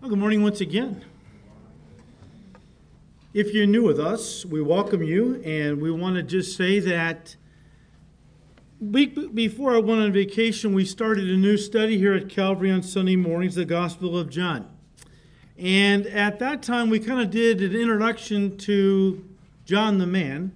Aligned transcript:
Well, 0.00 0.10
good 0.10 0.20
morning 0.20 0.44
once 0.44 0.60
again. 0.60 1.04
If 3.34 3.52
you're 3.52 3.66
new 3.66 3.82
with 3.82 3.98
us, 3.98 4.46
we 4.46 4.62
welcome 4.62 5.02
you, 5.02 5.42
and 5.44 5.82
we 5.82 5.90
want 5.90 6.14
to 6.14 6.22
just 6.22 6.56
say 6.56 6.78
that 6.78 7.34
week 8.80 9.34
before 9.34 9.74
I 9.74 9.78
went 9.78 10.00
on 10.00 10.12
vacation, 10.12 10.72
we 10.72 10.84
started 10.84 11.28
a 11.28 11.36
new 11.36 11.56
study 11.56 11.98
here 11.98 12.14
at 12.14 12.28
Calvary 12.28 12.70
on 12.70 12.84
Sunday 12.84 13.16
mornings, 13.16 13.56
the 13.56 13.64
Gospel 13.64 14.16
of 14.16 14.30
John. 14.30 14.70
And 15.58 16.06
at 16.06 16.38
that 16.38 16.62
time, 16.62 16.90
we 16.90 17.00
kind 17.00 17.20
of 17.20 17.32
did 17.32 17.60
an 17.60 17.74
introduction 17.74 18.56
to 18.58 19.28
John 19.64 19.98
the 19.98 20.06
man. 20.06 20.52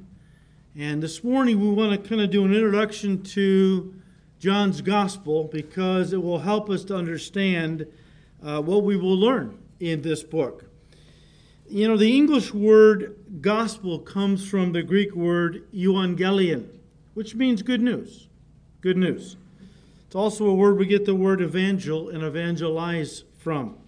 And 0.76 1.02
this 1.02 1.24
morning, 1.24 1.58
we 1.58 1.68
want 1.68 2.00
to 2.00 2.08
kind 2.08 2.20
of 2.20 2.30
do 2.30 2.44
an 2.44 2.54
introduction 2.54 3.24
to 3.24 3.92
John's 4.38 4.82
Gospel 4.82 5.50
because 5.52 6.12
it 6.12 6.22
will 6.22 6.38
help 6.38 6.70
us 6.70 6.84
to 6.84 6.96
understand 6.96 7.88
uh, 8.42 8.60
what 8.60 8.82
we 8.82 8.96
will 8.96 9.16
learn 9.16 9.58
in 9.80 10.02
this 10.02 10.22
book. 10.22 10.64
You 11.68 11.88
know, 11.88 11.96
the 11.96 12.14
English 12.14 12.52
word 12.52 13.16
gospel 13.40 13.98
comes 13.98 14.48
from 14.48 14.72
the 14.72 14.82
Greek 14.82 15.14
word 15.14 15.64
euangelion, 15.72 16.68
which 17.14 17.34
means 17.34 17.62
good 17.62 17.80
news. 17.80 18.28
Good 18.80 18.96
news. 18.96 19.36
It's 20.06 20.16
also 20.16 20.46
a 20.46 20.54
word 20.54 20.76
we 20.76 20.86
get 20.86 21.06
the 21.06 21.14
word 21.14 21.40
evangel 21.40 22.10
and 22.10 22.22
evangelize 22.22 23.24
from. 23.38 23.78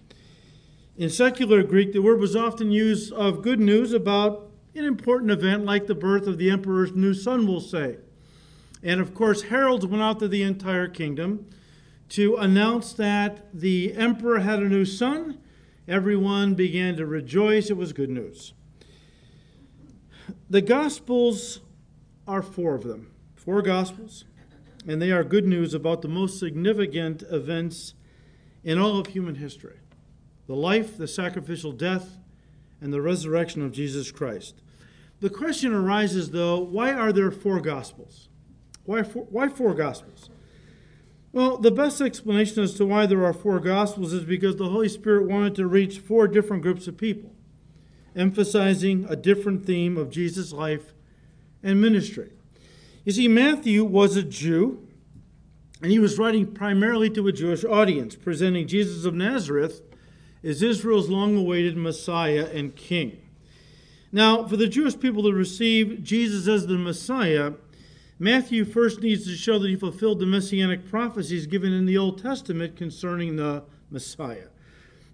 In 0.97 1.09
secular 1.09 1.61
Greek, 1.61 1.93
the 1.93 2.01
word 2.01 2.19
was 2.19 2.35
often 2.35 2.71
used 2.71 3.13
of 3.13 3.41
good 3.41 3.59
news 3.59 3.93
about 3.93 4.49
an 4.73 4.85
important 4.85 5.31
event 5.31 5.65
like 5.65 5.87
the 5.87 5.95
birth 5.95 6.25
of 6.25 6.37
the 6.37 6.49
emperor's 6.49 6.93
new 6.93 7.13
son, 7.13 7.45
we'll 7.45 7.61
say. 7.61 7.97
And 8.81 9.01
of 9.01 9.13
course, 9.13 9.43
heralds 9.43 9.85
went 9.85 10.01
out 10.01 10.19
to 10.19 10.27
the 10.27 10.43
entire 10.43 10.87
kingdom 10.87 11.45
to 12.09 12.35
announce 12.37 12.93
that 12.93 13.47
the 13.53 13.93
emperor 13.93 14.39
had 14.39 14.59
a 14.59 14.69
new 14.69 14.85
son. 14.85 15.39
Everyone 15.87 16.53
began 16.53 16.95
to 16.97 17.05
rejoice. 17.05 17.69
It 17.69 17.77
was 17.77 17.93
good 17.93 18.09
news. 18.09 18.53
The 20.49 20.61
Gospels 20.61 21.61
are 22.27 22.41
four 22.41 22.75
of 22.75 22.83
them, 22.83 23.11
four 23.35 23.61
Gospels, 23.61 24.25
and 24.87 25.01
they 25.01 25.11
are 25.11 25.23
good 25.23 25.45
news 25.45 25.73
about 25.73 26.01
the 26.01 26.07
most 26.07 26.39
significant 26.39 27.23
events 27.29 27.93
in 28.63 28.77
all 28.77 28.97
of 28.97 29.07
human 29.07 29.35
history 29.35 29.79
the 30.47 30.55
life, 30.55 30.95
the 30.97 31.07
sacrificial 31.07 31.71
death, 31.71 32.19
and 32.79 32.93
the 32.93 33.01
resurrection 33.01 33.63
of 33.63 33.71
Jesus 33.71 34.11
Christ. 34.11 34.61
The 35.19 35.29
question 35.29 35.73
arises, 35.73 36.31
though, 36.31 36.59
why 36.59 36.93
are 36.93 37.11
there 37.11 37.31
four 37.31 37.59
Gospels? 37.59 38.29
Why 38.83 39.01
four, 39.01 39.23
why 39.23 39.49
four 39.49 39.73
Gospels? 39.73 40.29
Well, 41.35 41.57
the 41.57 41.69
best 41.69 41.99
explanation 41.99 42.63
as 42.63 42.75
to 42.75 42.85
why 42.85 43.07
there 43.07 43.25
are 43.25 43.33
four 43.33 43.59
Gospels 43.59 44.13
is 44.13 44.23
because 44.23 44.55
the 44.55 44.69
Holy 44.69 44.87
Spirit 44.87 45.27
wanted 45.27 45.53
to 45.55 45.67
reach 45.67 45.99
four 45.99 46.29
different 46.29 46.63
groups 46.63 46.87
of 46.87 46.95
people, 46.95 47.29
emphasizing 48.15 49.05
a 49.09 49.17
different 49.17 49.65
theme 49.65 49.97
of 49.97 50.09
Jesus' 50.09 50.53
life 50.53 50.93
and 51.61 51.81
ministry. 51.81 52.31
You 53.03 53.11
see, 53.11 53.27
Matthew 53.27 53.83
was 53.83 54.15
a 54.15 54.23
Jew, 54.23 54.87
and 55.81 55.91
he 55.91 55.99
was 55.99 56.17
writing 56.17 56.53
primarily 56.53 57.09
to 57.09 57.27
a 57.27 57.33
Jewish 57.33 57.65
audience, 57.65 58.15
presenting 58.15 58.65
Jesus 58.65 59.03
of 59.03 59.13
Nazareth 59.13 59.81
as 60.41 60.63
Israel's 60.63 61.09
long 61.09 61.35
awaited 61.35 61.75
Messiah 61.75 62.49
and 62.53 62.77
King. 62.77 63.17
Now, 64.09 64.47
for 64.47 64.55
the 64.55 64.69
Jewish 64.69 64.97
people 64.97 65.23
to 65.23 65.33
receive 65.33 66.01
Jesus 66.01 66.47
as 66.47 66.67
the 66.67 66.77
Messiah, 66.77 67.55
Matthew 68.17 68.63
first 68.63 69.01
needs 69.01 69.25
to 69.25 69.35
show 69.35 69.59
that 69.59 69.67
he 69.67 69.75
fulfilled 69.75 70.19
the 70.19 70.25
messianic 70.25 70.87
prophecies 70.87 71.47
given 71.47 71.73
in 71.73 71.85
the 71.85 71.97
Old 71.97 72.21
Testament 72.21 72.77
concerning 72.77 73.35
the 73.35 73.63
Messiah. 73.89 74.47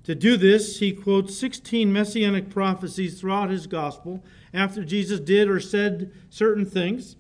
To 0.04 0.14
do 0.14 0.38
this, 0.38 0.80
he 0.80 0.92
quotes 0.92 1.36
16 1.36 1.92
messianic 1.92 2.52
prophecies 2.52 3.20
throughout 3.20 3.50
his 3.50 3.66
gospel 3.66 4.24
after 4.54 4.84
Jesus 4.84 5.20
did 5.20 5.50
or 5.50 5.60
said 5.60 6.12
certain 6.30 6.66
things. 6.66 7.16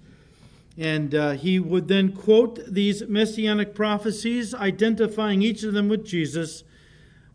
And 0.78 1.16
uh, 1.16 1.32
he 1.32 1.60
would 1.60 1.88
then 1.88 2.14
quote 2.14 2.60
these 2.68 3.08
messianic 3.08 3.74
prophecies, 3.74 4.54
identifying 4.54 5.42
each 5.42 5.64
of 5.64 5.74
them 5.74 5.90
with 5.90 6.06
Jesus, 6.06 6.64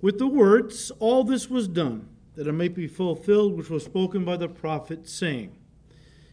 with 0.01 0.19
the 0.19 0.27
words, 0.27 0.93
All 1.01 1.25
this 1.25 1.51
was 1.51 1.67
done, 1.67 2.09
that 2.34 2.47
it 2.47 2.53
might 2.53 2.75
be 2.75 2.87
fulfilled, 2.87 3.57
which 3.57 3.71
was 3.71 3.84
spoken 3.84 4.25
by 4.25 4.37
the 4.37 4.49
prophet, 4.49 5.09
saying, 5.09 5.57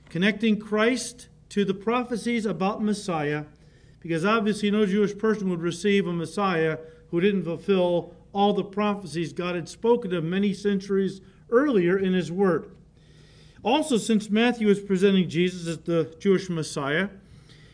Connecting 0.10 0.60
Christ 0.60 1.28
to 1.54 1.64
the 1.64 1.74
prophecies 1.74 2.48
about 2.48 2.82
Messiah, 2.82 3.44
because 4.00 4.26
obviously 4.26 4.72
no 4.72 4.88
Jewish 4.88 5.16
person 5.16 5.52
would 5.52 5.62
receive 5.62 6.08
a 6.08 6.12
Messiah 6.12 6.80
who 7.12 7.22
didn't 7.22 7.44
fulfill 7.44 8.16
all 8.34 8.54
the 8.54 8.64
prophecies 8.64 9.34
God 9.34 9.54
had 9.54 9.70
spoken 9.70 10.16
of 10.16 10.24
many 10.24 10.52
centuries 10.52 11.22
earlier 11.52 11.96
in 11.96 12.14
His 12.14 12.32
Word. 12.32 12.72
Also, 13.62 13.98
since 13.98 14.32
Matthew 14.32 14.68
is 14.68 14.80
presenting 14.80 15.30
Jesus 15.30 15.68
as 15.68 15.78
the 15.78 16.16
Jewish 16.20 16.50
Messiah, 16.50 17.10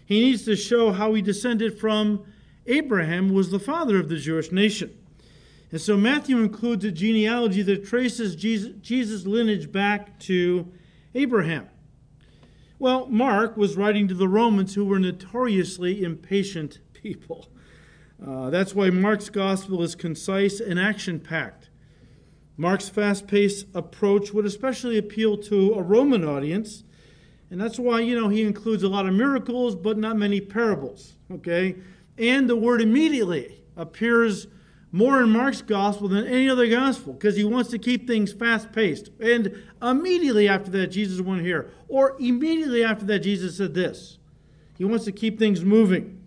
he 0.05 0.19
needs 0.19 0.43
to 0.43 0.57
show 0.57 0.91
how 0.91 1.13
he 1.13 1.21
descended 1.21 1.79
from 1.79 2.25
Abraham, 2.67 3.33
was 3.33 3.49
the 3.49 3.59
father 3.59 3.97
of 3.97 4.09
the 4.09 4.17
Jewish 4.17 4.51
nation. 4.51 4.93
And 5.71 5.79
so 5.79 5.95
Matthew 5.95 6.39
includes 6.39 6.83
a 6.83 6.91
genealogy 6.91 7.61
that 7.61 7.85
traces 7.85 8.35
Jesus', 8.35 8.73
Jesus 8.81 9.25
lineage 9.25 9.71
back 9.71 10.19
to 10.19 10.69
Abraham. 11.15 11.69
Well, 12.81 13.07
Mark 13.07 13.57
was 13.57 13.75
writing 13.75 14.07
to 14.07 14.13
the 14.13 14.29
Romans 14.29 14.75
who 14.75 14.85
were 14.85 14.99
notoriously 14.99 16.01
impatient 16.01 16.79
people. 16.93 17.49
Uh, 18.25 18.49
that's 18.51 18.73
why 18.73 18.89
Mark's 18.89 19.29
gospel 19.29 19.83
is 19.83 19.95
concise 19.95 20.61
and 20.61 20.79
action 20.79 21.19
packed. 21.19 21.69
Mark's 22.55 22.87
fast 22.87 23.27
paced 23.27 23.65
approach 23.75 24.33
would 24.33 24.45
especially 24.45 24.97
appeal 24.97 25.37
to 25.37 25.73
a 25.73 25.81
Roman 25.81 26.23
audience, 26.23 26.85
and 27.49 27.59
that's 27.59 27.79
why, 27.79 27.99
you 27.99 28.17
know, 28.17 28.29
he 28.29 28.43
includes 28.43 28.83
a 28.83 28.89
lot 28.89 29.05
of 29.05 29.13
miracles, 29.13 29.75
but 29.75 29.97
not 29.97 30.15
many 30.15 30.39
parables, 30.39 31.15
okay? 31.29 31.75
And 32.17 32.49
the 32.49 32.55
word 32.55 32.81
immediately 32.81 33.61
appears 33.75 34.47
more 34.91 35.21
in 35.21 35.29
Mark's 35.29 35.61
gospel 35.61 36.07
than 36.07 36.25
any 36.25 36.49
other 36.49 36.67
gospel 36.67 37.13
because 37.13 37.35
he 37.35 37.43
wants 37.43 37.69
to 37.69 37.77
keep 37.77 38.07
things 38.07 38.33
fast 38.33 38.71
paced. 38.71 39.09
And 39.19 39.63
immediately 39.81 40.47
after 40.47 40.71
that, 40.71 40.87
Jesus 40.87 41.21
went 41.21 41.41
here. 41.41 41.71
Or 41.87 42.15
immediately 42.19 42.83
after 42.83 43.05
that, 43.05 43.19
Jesus 43.19 43.57
said 43.57 43.73
this. 43.73 44.17
He 44.77 44.85
wants 44.85 45.05
to 45.05 45.11
keep 45.11 45.37
things 45.37 45.63
moving. 45.63 46.19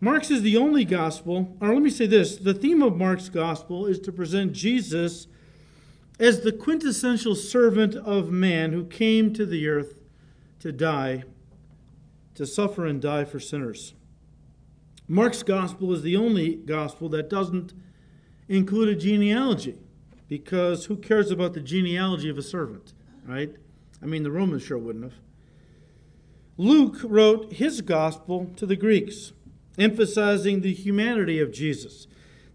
Mark's 0.00 0.30
is 0.30 0.42
the 0.42 0.56
only 0.56 0.84
gospel, 0.84 1.56
or 1.60 1.72
let 1.72 1.82
me 1.82 1.88
say 1.88 2.06
this 2.06 2.36
the 2.36 2.54
theme 2.54 2.82
of 2.82 2.96
Mark's 2.96 3.28
gospel 3.28 3.86
is 3.86 4.00
to 4.00 4.10
present 4.10 4.52
Jesus 4.52 5.28
as 6.18 6.40
the 6.40 6.52
quintessential 6.52 7.34
servant 7.34 7.94
of 7.94 8.30
man 8.30 8.72
who 8.72 8.84
came 8.84 9.32
to 9.32 9.46
the 9.46 9.68
earth 9.68 10.00
to 10.58 10.72
die, 10.72 11.24
to 12.34 12.46
suffer 12.46 12.84
and 12.84 13.00
die 13.00 13.24
for 13.24 13.40
sinners. 13.40 13.94
Mark's 15.08 15.42
gospel 15.42 15.92
is 15.92 16.02
the 16.02 16.16
only 16.16 16.54
gospel 16.54 17.08
that 17.10 17.28
doesn't 17.28 17.74
include 18.48 18.88
a 18.88 18.94
genealogy 18.94 19.76
because 20.28 20.86
who 20.86 20.96
cares 20.96 21.30
about 21.30 21.54
the 21.54 21.60
genealogy 21.60 22.28
of 22.28 22.38
a 22.38 22.42
servant, 22.42 22.94
right? 23.26 23.54
I 24.02 24.06
mean, 24.06 24.22
the 24.22 24.30
Romans 24.30 24.62
sure 24.62 24.78
wouldn't 24.78 25.04
have. 25.04 25.20
Luke 26.56 26.98
wrote 27.02 27.54
his 27.54 27.80
gospel 27.80 28.50
to 28.56 28.66
the 28.66 28.76
Greeks, 28.76 29.32
emphasizing 29.78 30.60
the 30.60 30.72
humanity 30.72 31.40
of 31.40 31.52
Jesus, 31.52 32.06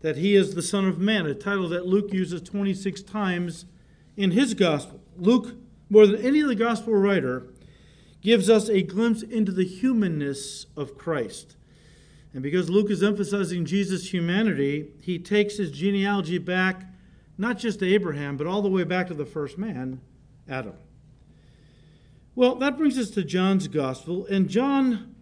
that 0.01 0.17
he 0.17 0.35
is 0.35 0.55
the 0.55 0.61
Son 0.61 0.85
of 0.85 0.99
Man, 0.99 1.25
a 1.25 1.33
title 1.33 1.67
that 1.69 1.85
Luke 1.85 2.13
uses 2.13 2.41
26 2.41 3.01
times 3.03 3.65
in 4.15 4.31
his 4.31 4.53
gospel. 4.53 4.99
Luke, 5.17 5.55
more 5.89 6.05
than 6.05 6.21
any 6.21 6.43
other 6.43 6.55
gospel 6.55 6.93
writer, 6.93 7.47
gives 8.21 8.49
us 8.49 8.69
a 8.69 8.81
glimpse 8.81 9.21
into 9.21 9.51
the 9.51 9.65
humanness 9.65 10.65
of 10.75 10.97
Christ. 10.97 11.55
And 12.37 12.43
because 12.43 12.69
Luke 12.69 12.91
is 12.91 13.01
emphasizing 13.01 13.65
Jesus' 13.65 14.13
humanity, 14.13 14.89
he 15.01 15.17
takes 15.17 15.57
his 15.57 15.71
genealogy 15.71 16.37
back 16.37 16.85
not 17.35 17.57
just 17.57 17.79
to 17.79 17.91
Abraham, 17.91 18.38
but 18.38 18.45
all 18.45 18.62
the 18.62 18.69
way 18.69 18.83
back 18.83 19.07
to 19.07 19.15
the 19.15 19.25
first 19.25 19.57
man, 19.57 20.01
Adam. 20.47 20.75
Well, 22.35 22.53
that 22.57 22.77
brings 22.77 22.95
us 23.00 23.09
to 23.09 23.23
John's 23.23 23.67
gospel. 23.67 24.27
And 24.27 24.50
John, 24.50 25.15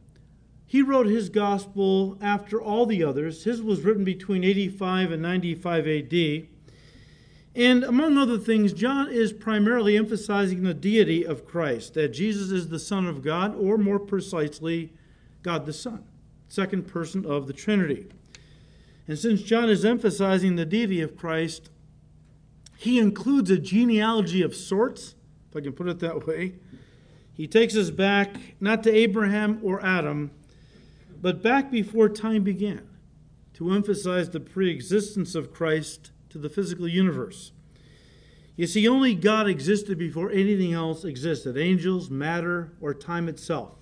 he 0.66 0.81
wrote 0.81 1.07
his 1.07 1.30
gospel 1.30 2.18
after 2.19 2.62
all 2.62 2.86
the 2.86 3.06
others. 3.06 3.45
His 3.45 3.62
was 3.62 3.84
written 3.84 4.04
between 4.04 4.44
85 4.44 5.13
and 5.13 5.22
95 5.22 5.88
AD. 5.88 6.48
And 7.56 7.86
among 7.86 8.18
other 8.18 8.38
things, 8.38 8.74
John 8.74 9.10
is 9.10 9.31
primarily 9.31 9.95
emphasizing 9.95 10.63
the 10.63 10.74
deity 10.74 11.25
of 11.25 11.45
Christ, 11.45 11.94
that 11.94 12.10
Jesus 12.10 12.51
is 12.51 12.68
the 12.68 12.78
Son 12.78 13.07
of 13.07 13.24
God, 13.24 13.56
or 13.56 13.78
more 13.78 14.00
precisely, 14.00 14.92
God 15.44 15.66
the 15.66 15.72
Son 15.72 16.04
second 16.47 16.88
person 16.88 17.25
of 17.25 17.47
the 17.47 17.53
Trinity. 17.53 18.07
And 19.07 19.18
since 19.18 19.42
John 19.42 19.69
is 19.69 19.86
emphasizing 19.86 20.56
the 20.56 20.65
deity 20.65 21.01
of 21.01 21.15
Christ, 21.15 21.69
he 22.77 23.00
includes 23.00 23.50
a 23.51 23.57
genealogy 23.57 24.42
of 24.42 24.56
sorts, 24.56 25.15
if 25.50 25.56
I 25.56 25.62
can 25.62 25.74
put 25.74 25.88
it 25.88 26.00
that 26.00 26.25
way. 26.27 26.53
He 27.33 27.47
takes 27.47 27.75
us 27.75 27.89
back 27.89 28.36
not 28.59 28.83
to 28.83 28.94
Abraham 28.94 29.59
or 29.62 29.86
Adam, 29.86 30.31
but 31.21 31.44
back 31.44 31.69
before 31.69 32.09
time 32.09 32.44
began 32.44 32.88
to 33.53 33.71
emphasize 33.71 34.30
the 34.30 34.39
pre 34.39 34.69
existence 34.69 35.36
of 35.36 35.53
Christ 35.53 36.12
to 36.30 36.38
the 36.38 36.50
physical 36.50 36.88
universe. 36.88 37.51
You 38.56 38.68
see, 38.68 38.88
only 38.88 39.15
God 39.15 39.47
existed 39.47 39.97
before 39.97 40.31
anything 40.31 40.74
else 40.74 41.03
existed 41.03 41.57
angels, 41.57 42.09
matter, 42.09 42.71
or 42.80 42.94
time 42.94 43.27
itself. 43.27 43.75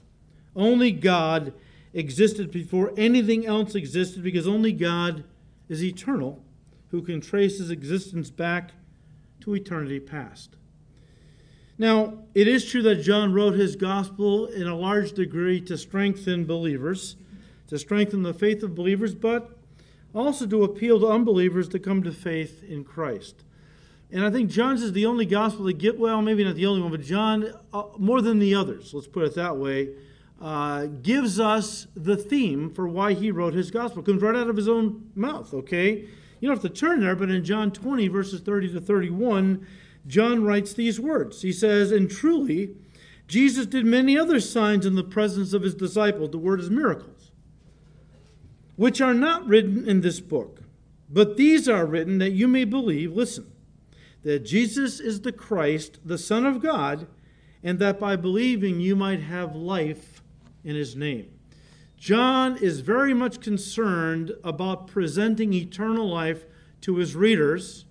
Only 0.55 0.91
God 0.91 1.53
existed 1.93 2.51
before 2.51 2.93
anything 2.97 3.45
else 3.45 3.75
existed 3.75 4.23
because 4.23 4.47
only 4.47 4.71
God 4.71 5.23
is 5.69 5.83
eternal, 5.83 6.43
who 6.91 7.01
can 7.01 7.21
trace 7.21 7.57
his 7.57 7.69
existence 7.69 8.29
back 8.29 8.71
to 9.41 9.55
eternity 9.55 9.99
past. 9.99 10.55
Now, 11.77 12.19
it 12.35 12.47
is 12.47 12.69
true 12.69 12.83
that 12.83 13.01
John 13.01 13.33
wrote 13.33 13.55
his 13.55 13.75
gospel 13.75 14.45
in 14.45 14.67
a 14.67 14.75
large 14.75 15.13
degree 15.13 15.59
to 15.61 15.77
strengthen 15.77 16.45
believers, 16.45 17.15
to 17.67 17.79
strengthen 17.79 18.21
the 18.21 18.33
faith 18.33 18.61
of 18.61 18.75
believers, 18.75 19.15
but 19.15 19.57
also 20.13 20.45
to 20.45 20.63
appeal 20.63 20.99
to 20.99 21.07
unbelievers 21.07 21.67
to 21.69 21.79
come 21.79 22.03
to 22.03 22.11
faith 22.11 22.63
in 22.63 22.83
Christ. 22.83 23.43
And 24.11 24.23
I 24.23 24.29
think 24.29 24.51
John's 24.51 24.83
is 24.83 24.93
the 24.93 25.07
only 25.07 25.25
gospel 25.25 25.65
that 25.65 25.79
get 25.79 25.97
well, 25.97 26.21
maybe 26.21 26.43
not 26.43 26.55
the 26.55 26.67
only 26.67 26.81
one, 26.81 26.91
but 26.91 27.01
John, 27.01 27.51
uh, 27.73 27.83
more 27.97 28.21
than 28.21 28.37
the 28.37 28.53
others, 28.53 28.93
let's 28.93 29.07
put 29.07 29.23
it 29.23 29.33
that 29.35 29.57
way, 29.57 29.89
uh, 30.43 30.87
gives 30.87 31.39
us 31.39 31.87
the 31.95 32.17
theme 32.17 32.69
for 32.69 32.85
why 32.85 33.13
he 33.13 33.31
wrote 33.31 33.53
his 33.53 33.71
gospel. 33.71 34.03
It 34.03 34.05
comes 34.07 34.21
right 34.21 34.35
out 34.35 34.49
of 34.49 34.57
his 34.57 34.67
own 34.67 35.09
mouth, 35.15 35.53
okay? 35.53 36.05
You 36.41 36.49
don't 36.49 36.61
have 36.61 36.69
to 36.69 36.77
turn 36.77 36.99
there, 36.99 37.15
but 37.15 37.29
in 37.29 37.45
John 37.45 37.71
20, 37.71 38.09
verses 38.09 38.41
30 38.41 38.73
to 38.73 38.81
31, 38.81 39.65
John 40.05 40.43
writes 40.43 40.73
these 40.73 40.99
words. 40.99 41.43
He 41.43 41.53
says, 41.53 41.93
And 41.93 42.11
truly, 42.11 42.75
Jesus 43.25 43.65
did 43.65 43.85
many 43.85 44.17
other 44.17 44.41
signs 44.41 44.85
in 44.85 44.95
the 44.95 45.03
presence 45.03 45.53
of 45.53 45.61
his 45.61 45.75
disciples. 45.75 46.31
The 46.31 46.37
word 46.37 46.59
is 46.59 46.69
miracles, 46.69 47.31
which 48.75 48.99
are 48.99 49.13
not 49.13 49.47
written 49.47 49.87
in 49.87 50.01
this 50.01 50.19
book. 50.19 50.63
But 51.09 51.37
these 51.37 51.69
are 51.69 51.85
written 51.85 52.17
that 52.17 52.31
you 52.31 52.49
may 52.49 52.65
believe, 52.65 53.13
listen, 53.13 53.49
that 54.23 54.39
Jesus 54.39 54.99
is 54.99 55.21
the 55.21 55.31
Christ, 55.31 55.99
the 56.03 56.17
Son 56.17 56.45
of 56.45 56.61
God, 56.61 57.07
and 57.63 57.79
that 57.79 57.97
by 57.97 58.17
believing 58.17 58.81
you 58.81 58.97
might 58.97 59.21
have 59.21 59.55
life 59.55 60.12
in 60.63 60.75
his 60.75 60.95
name. 60.95 61.29
John 61.97 62.57
is 62.57 62.81
very 62.81 63.13
much 63.13 63.39
concerned 63.39 64.33
about 64.43 64.87
presenting 64.87 65.53
eternal 65.53 66.09
life 66.09 66.45
to 66.81 66.97
his 66.97 67.15
readers 67.15 67.85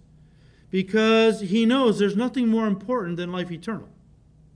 because 0.70 1.40
he 1.40 1.64
knows 1.64 1.98
there's 1.98 2.16
nothing 2.16 2.48
more 2.48 2.66
important 2.66 3.16
than 3.16 3.32
life 3.32 3.50
eternal. 3.50 3.88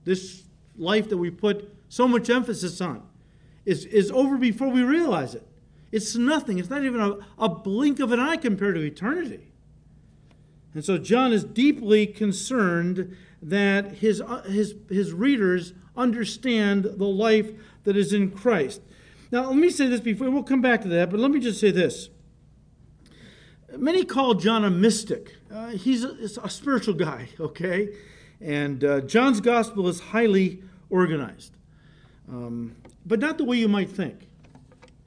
This 0.03 0.43
life 0.77 1.09
that 1.09 1.17
we 1.17 1.29
put 1.29 1.73
so 1.89 2.07
much 2.07 2.29
emphasis 2.29 2.81
on 2.81 3.03
is, 3.65 3.85
is 3.85 4.11
over 4.11 4.37
before 4.37 4.69
we 4.69 4.83
realize 4.83 5.35
it. 5.35 5.47
It's 5.91 6.15
nothing, 6.15 6.59
it's 6.59 6.69
not 6.69 6.83
even 6.83 7.01
a, 7.01 7.17
a 7.37 7.49
blink 7.49 7.99
of 7.99 8.11
an 8.11 8.19
eye 8.19 8.37
compared 8.37 8.75
to 8.75 8.81
eternity. 8.81 9.51
And 10.73 10.83
so 10.83 10.97
John 10.97 11.33
is 11.33 11.43
deeply 11.43 12.05
concerned 12.05 13.15
that 13.41 13.93
his, 13.93 14.21
uh, 14.21 14.43
his, 14.43 14.75
his 14.89 15.13
readers 15.13 15.73
understand 15.95 16.83
the 16.83 17.05
life 17.05 17.51
that 17.87 17.95
is 17.95 18.11
in 18.11 18.29
Christ. 18.29 18.81
Now, 19.31 19.47
let 19.47 19.55
me 19.55 19.69
say 19.69 19.87
this 19.87 20.01
before, 20.01 20.29
we'll 20.29 20.43
come 20.43 20.61
back 20.61 20.81
to 20.81 20.89
that, 20.89 21.09
but 21.09 21.21
let 21.21 21.31
me 21.31 21.39
just 21.39 21.57
say 21.57 21.71
this. 21.71 22.09
Many 23.77 24.03
call 24.03 24.33
John 24.33 24.65
a 24.65 24.69
mystic. 24.69 25.37
Uh, 25.49 25.69
he's 25.69 26.03
a, 26.03 26.09
a, 26.43 26.49
spiritual 26.49 26.95
guy, 26.95 27.29
okay? 27.39 27.95
And 28.41 28.83
uh, 28.83 29.01
John's 29.01 29.39
gospel 29.39 29.87
is 29.87 30.01
highly 30.01 30.61
organized, 30.89 31.55
um, 32.27 32.75
but 33.05 33.21
not 33.21 33.37
the 33.37 33.45
way 33.45 33.55
you 33.55 33.69
might 33.69 33.89
think. 33.89 34.27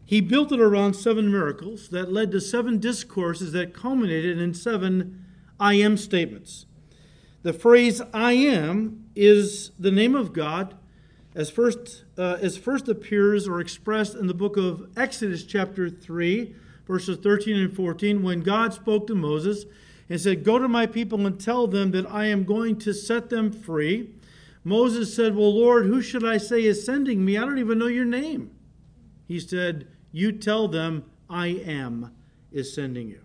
He 0.06 0.23
built 0.23 0.50
it 0.50 0.59
around 0.59 0.94
seven 0.94 1.31
miracles 1.31 1.91
that 1.91 2.11
led 2.11 2.32
to 2.32 2.41
seven 2.41 2.79
discourses 2.79 3.53
that 3.53 3.75
culminated 3.75 4.41
in 4.41 4.55
seven 4.55 5.23
I 5.61 5.75
am 5.75 5.99
statements. 5.99 6.65
The 7.43 7.53
phrase 7.53 8.00
I 8.15 8.32
am 8.32 9.05
is 9.15 9.73
the 9.79 9.91
name 9.91 10.15
of 10.15 10.32
God 10.32 10.77
as 11.35 11.50
first, 11.50 12.05
uh, 12.19 12.38
as 12.41 12.56
first 12.56 12.88
appears 12.88 13.47
or 13.47 13.61
expressed 13.61 14.15
in 14.15 14.27
the 14.27 14.35
book 14.35 14.56
of 14.56 14.88
Exodus, 14.97 15.44
chapter 15.44 15.88
3, 15.88 16.55
verses 16.87 17.19
13 17.19 17.56
and 17.56 17.75
14, 17.75 18.23
when 18.23 18.41
God 18.41 18.75
spoke 18.75 19.06
to 19.06 19.15
Moses 19.15 19.65
and 20.09 20.21
said, 20.21 20.44
Go 20.44 20.59
to 20.59 20.69
my 20.69 20.87
people 20.87 21.25
and 21.25 21.41
tell 21.41 21.67
them 21.67 21.93
that 21.93 22.11
I 22.11 22.27
am 22.27 22.44
going 22.44 22.79
to 22.81 22.93
set 22.93 23.31
them 23.31 23.53
free. 23.53 24.11
Moses 24.65 25.15
said, 25.15 25.37
Well, 25.37 25.55
Lord, 25.55 25.87
who 25.87 26.03
should 26.03 26.25
I 26.25 26.37
say 26.37 26.65
is 26.65 26.85
sending 26.85 27.25
me? 27.25 27.38
I 27.38 27.43
don't 27.43 27.59
even 27.59 27.79
know 27.79 27.87
your 27.87 28.05
name. 28.05 28.50
He 29.29 29.38
said, 29.38 29.87
You 30.11 30.32
tell 30.32 30.67
them 30.67 31.05
I 31.29 31.47
am 31.47 32.12
is 32.50 32.75
sending 32.75 33.09
you. 33.09 33.21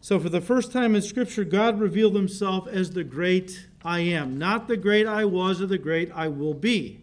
So, 0.00 0.18
for 0.18 0.30
the 0.30 0.40
first 0.40 0.72
time 0.72 0.94
in 0.94 1.02
Scripture, 1.02 1.44
God 1.44 1.78
revealed 1.78 2.14
himself 2.14 2.66
as 2.66 2.92
the 2.92 3.04
great 3.04 3.67
I 3.84 4.00
am, 4.00 4.38
not 4.38 4.68
the 4.68 4.76
great 4.76 5.06
I 5.06 5.24
was 5.24 5.60
or 5.60 5.66
the 5.66 5.78
great 5.78 6.10
I 6.12 6.28
will 6.28 6.54
be. 6.54 7.00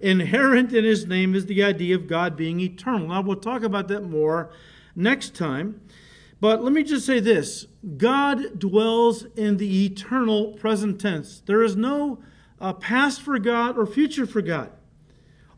Inherent 0.00 0.72
in 0.72 0.84
his 0.84 1.06
name 1.06 1.34
is 1.34 1.46
the 1.46 1.62
idea 1.62 1.94
of 1.94 2.06
God 2.06 2.36
being 2.36 2.60
eternal. 2.60 3.08
Now, 3.08 3.22
we'll 3.22 3.36
talk 3.36 3.62
about 3.62 3.88
that 3.88 4.02
more 4.02 4.50
next 4.94 5.34
time. 5.34 5.80
But 6.40 6.62
let 6.62 6.72
me 6.72 6.82
just 6.82 7.06
say 7.06 7.20
this 7.20 7.66
God 7.96 8.58
dwells 8.58 9.24
in 9.36 9.56
the 9.56 9.86
eternal 9.86 10.52
present 10.52 11.00
tense. 11.00 11.40
There 11.46 11.62
is 11.62 11.76
no 11.76 12.18
uh, 12.60 12.72
past 12.74 13.22
for 13.22 13.38
God 13.38 13.78
or 13.78 13.86
future 13.86 14.26
for 14.26 14.42
God. 14.42 14.70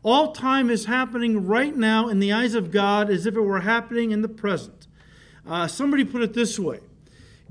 All 0.03 0.31
time 0.31 0.69
is 0.69 0.85
happening 0.85 1.45
right 1.45 1.75
now 1.75 2.07
in 2.07 2.19
the 2.19 2.31
eyes 2.31 2.53
of 2.53 2.71
God 2.71 3.09
as 3.09 3.25
if 3.25 3.35
it 3.35 3.41
were 3.41 3.61
happening 3.61 4.11
in 4.11 4.21
the 4.21 4.29
present. 4.29 4.87
Uh, 5.45 5.67
somebody 5.67 6.05
put 6.05 6.21
it 6.21 6.33
this 6.33 6.57
way 6.57 6.79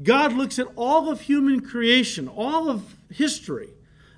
God 0.03 0.35
looks 0.35 0.59
at 0.59 0.67
all 0.77 1.11
of 1.11 1.23
human 1.23 1.61
creation, 1.61 2.29
all 2.29 2.69
of 2.69 2.97
history, 3.11 3.71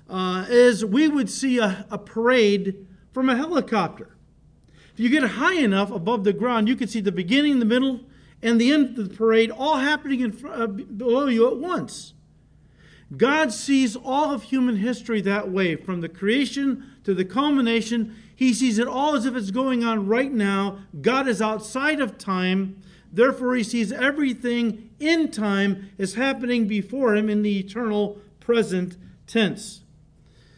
uh, 0.09 0.45
as 0.49 0.83
we 0.83 1.07
would 1.07 1.29
see 1.29 1.59
a, 1.59 1.85
a 1.89 1.97
parade 1.97 2.85
from 3.11 3.29
a 3.29 3.35
helicopter. 3.35 4.15
If 4.93 4.99
you 4.99 5.09
get 5.09 5.23
high 5.23 5.55
enough 5.55 5.91
above 5.91 6.23
the 6.23 6.33
ground, 6.33 6.67
you 6.67 6.75
can 6.75 6.87
see 6.87 6.99
the 6.99 7.11
beginning, 7.11 7.59
the 7.59 7.65
middle, 7.65 8.01
and 8.41 8.59
the 8.59 8.73
end 8.73 8.97
of 8.97 9.09
the 9.09 9.15
parade 9.15 9.51
all 9.51 9.77
happening 9.77 10.19
in 10.19 10.31
front, 10.31 10.61
uh, 10.61 10.67
below 10.67 11.27
you 11.27 11.49
at 11.49 11.57
once. 11.57 12.13
God 13.15 13.51
sees 13.51 13.95
all 13.95 14.31
of 14.31 14.43
human 14.43 14.77
history 14.77 15.21
that 15.21 15.49
way, 15.49 15.75
from 15.75 16.01
the 16.01 16.09
creation 16.09 16.85
to 17.03 17.13
the 17.13 17.25
culmination. 17.25 18.15
He 18.35 18.53
sees 18.53 18.77
it 18.77 18.87
all 18.87 19.15
as 19.15 19.25
if 19.25 19.35
it's 19.35 19.51
going 19.51 19.83
on 19.83 20.07
right 20.07 20.31
now. 20.31 20.79
God 21.01 21.27
is 21.27 21.41
outside 21.41 21.99
of 21.99 22.17
time. 22.17 22.81
Therefore, 23.11 23.55
he 23.55 23.63
sees 23.63 23.91
everything 23.91 24.91
in 24.99 25.31
time 25.31 25.89
as 25.97 26.13
happening 26.13 26.67
before 26.67 27.15
him 27.15 27.29
in 27.29 27.41
the 27.41 27.59
eternal 27.59 28.19
present 28.39 28.97
tense. 29.25 29.81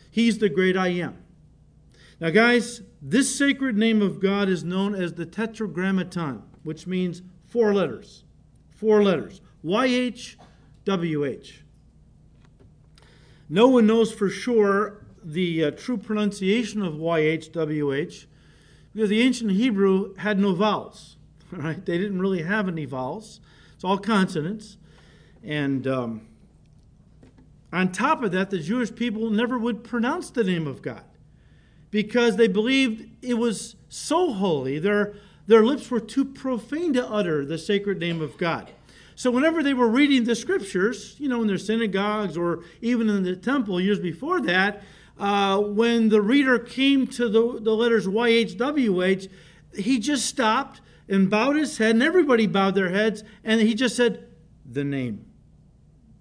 He's 0.09 0.39
the 0.39 0.49
great 0.49 0.75
I 0.75 0.89
am. 0.89 1.17
Now, 2.19 2.29
guys, 2.29 2.81
this 3.01 3.33
sacred 3.35 3.77
name 3.77 4.01
of 4.01 4.19
God 4.19 4.49
is 4.49 4.63
known 4.63 4.93
as 4.93 5.13
the 5.13 5.25
Tetragrammaton, 5.25 6.43
which 6.63 6.85
means 6.85 7.21
four 7.47 7.73
letters. 7.73 8.23
Four 8.69 9.03
letters 9.03 9.41
YHWH. 9.63 11.53
No 13.49 13.67
one 13.67 13.85
knows 13.85 14.13
for 14.13 14.29
sure 14.29 15.05
the 15.23 15.65
uh, 15.65 15.71
true 15.71 15.97
pronunciation 15.97 16.81
of 16.81 16.93
YHWH 16.95 18.25
because 18.93 19.09
the 19.09 19.21
ancient 19.21 19.51
Hebrew 19.51 20.15
had 20.15 20.39
no 20.39 20.53
vowels. 20.53 21.17
right? 21.57 21.85
They 21.85 21.97
didn't 21.97 22.19
really 22.19 22.43
have 22.43 22.67
any 22.67 22.85
vowels. 22.85 23.39
It's 23.75 23.83
all 23.83 23.97
consonants. 23.97 24.77
And 25.43 25.87
um, 25.87 26.27
on 27.73 27.91
top 27.91 28.23
of 28.23 28.31
that, 28.31 28.49
the 28.49 28.59
Jewish 28.59 28.93
people 28.93 29.29
never 29.29 29.57
would 29.57 29.83
pronounce 29.83 30.29
the 30.29 30.43
name 30.43 30.67
of 30.67 30.81
God 30.81 31.03
because 31.89 32.37
they 32.37 32.47
believed 32.47 33.09
it 33.21 33.35
was 33.35 33.75
so 33.89 34.33
holy, 34.33 34.79
their, 34.79 35.15
their 35.47 35.63
lips 35.63 35.91
were 35.91 35.99
too 35.99 36.23
profane 36.23 36.93
to 36.93 37.07
utter 37.07 37.45
the 37.45 37.57
sacred 37.57 37.99
name 37.99 38.21
of 38.21 38.37
God. 38.37 38.71
So 39.15 39.29
whenever 39.29 39.61
they 39.61 39.73
were 39.73 39.89
reading 39.89 40.23
the 40.23 40.35
scriptures, 40.35 41.15
you 41.19 41.27
know, 41.27 41.41
in 41.41 41.47
their 41.47 41.57
synagogues 41.57 42.37
or 42.37 42.63
even 42.81 43.09
in 43.09 43.23
the 43.23 43.35
temple 43.35 43.79
years 43.79 43.99
before 43.99 44.41
that, 44.41 44.83
uh, 45.19 45.59
when 45.59 46.09
the 46.09 46.21
reader 46.21 46.57
came 46.57 47.05
to 47.05 47.29
the, 47.29 47.59
the 47.59 47.75
letters 47.75 48.07
YHWH, 48.07 49.29
he 49.75 49.99
just 49.99 50.25
stopped 50.25 50.81
and 51.11 51.29
bowed 51.29 51.57
his 51.57 51.77
head, 51.77 51.91
and 51.91 52.01
everybody 52.01 52.47
bowed 52.47 52.73
their 52.73 52.89
heads, 52.89 53.23
and 53.43 53.59
he 53.61 53.75
just 53.75 53.95
said, 53.95 54.25
The 54.65 54.83
name. 54.83 55.25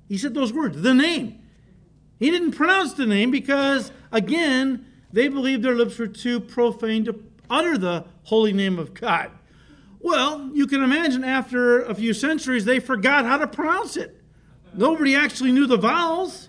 He 0.08 0.18
said 0.18 0.34
those 0.34 0.52
words, 0.52 0.82
the 0.82 0.92
name. 0.92 1.40
He 2.18 2.30
didn't 2.30 2.52
pronounce 2.52 2.94
the 2.94 3.06
name 3.06 3.30
because, 3.30 3.92
again, 4.10 4.84
they 5.12 5.28
believed 5.28 5.62
their 5.62 5.76
lips 5.76 5.98
were 5.98 6.08
too 6.08 6.40
profane 6.40 7.04
to 7.04 7.22
utter 7.48 7.78
the 7.78 8.04
holy 8.24 8.52
name 8.52 8.78
of 8.78 8.92
God. 8.92 9.30
Well, 10.00 10.50
you 10.52 10.66
can 10.66 10.82
imagine 10.82 11.24
after 11.24 11.82
a 11.82 11.94
few 11.94 12.12
centuries, 12.12 12.64
they 12.64 12.80
forgot 12.80 13.24
how 13.24 13.38
to 13.38 13.46
pronounce 13.46 13.96
it. 13.96 14.20
Nobody 14.74 15.14
actually 15.14 15.52
knew 15.52 15.66
the 15.66 15.76
vowels, 15.76 16.48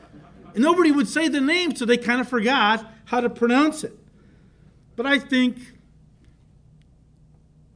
and 0.56 0.64
nobody 0.64 0.92
would 0.92 1.08
say 1.08 1.28
the 1.28 1.42
name, 1.42 1.76
so 1.76 1.86
they 1.86 1.98
kind 1.98 2.20
of 2.20 2.28
forgot 2.28 2.92
how 3.06 3.22
to 3.22 3.30
pronounce 3.30 3.84
it. 3.84 3.98
But 4.96 5.06
I 5.06 5.20
think 5.20 5.58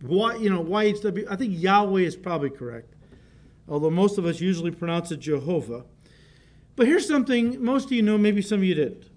why, 0.07 0.35
you 0.35 0.49
know, 0.49 0.63
YHW, 0.63 1.27
I 1.29 1.35
think 1.35 1.53
Yahweh 1.55 2.01
is 2.01 2.15
probably 2.15 2.49
correct. 2.49 2.95
although 3.67 3.89
most 3.89 4.17
of 4.17 4.25
us 4.25 4.39
usually 4.39 4.71
pronounce 4.71 5.11
it 5.11 5.19
Jehovah. 5.19 5.85
But 6.75 6.87
here's 6.87 7.07
something 7.07 7.63
most 7.63 7.85
of 7.85 7.91
you 7.93 8.01
know, 8.01 8.17
maybe 8.17 8.41
some 8.41 8.59
of 8.59 8.63
you 8.63 8.75
didn't. 8.75 9.09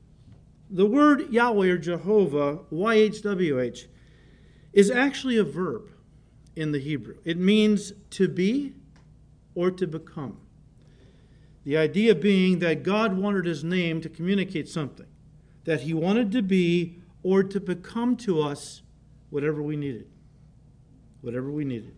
The 0.70 0.86
word 0.86 1.32
Yahweh 1.32 1.68
or 1.68 1.78
Jehovah, 1.78 2.58
YHWH, 2.72 3.86
is 4.72 4.90
actually 4.90 5.36
a 5.38 5.44
verb 5.44 5.90
in 6.54 6.72
the 6.72 6.78
Hebrew. 6.78 7.16
It 7.24 7.38
means 7.38 7.92
to 8.10 8.28
be 8.28 8.74
or 9.54 9.70
to 9.70 9.86
become. 9.86 10.38
The 11.64 11.76
idea 11.76 12.14
being 12.14 12.60
that 12.60 12.82
God 12.82 13.16
wanted 13.16 13.44
his 13.44 13.64
name 13.64 14.00
to 14.00 14.08
communicate 14.08 14.68
something, 14.68 15.06
that 15.64 15.82
he 15.82 15.92
wanted 15.92 16.32
to 16.32 16.42
be 16.42 16.98
or 17.22 17.42
to 17.42 17.60
become 17.60 18.16
to 18.16 18.40
us 18.40 18.82
whatever 19.30 19.60
we 19.60 19.76
needed. 19.76 20.06
Whatever 21.20 21.50
we 21.50 21.64
needed. 21.64 21.94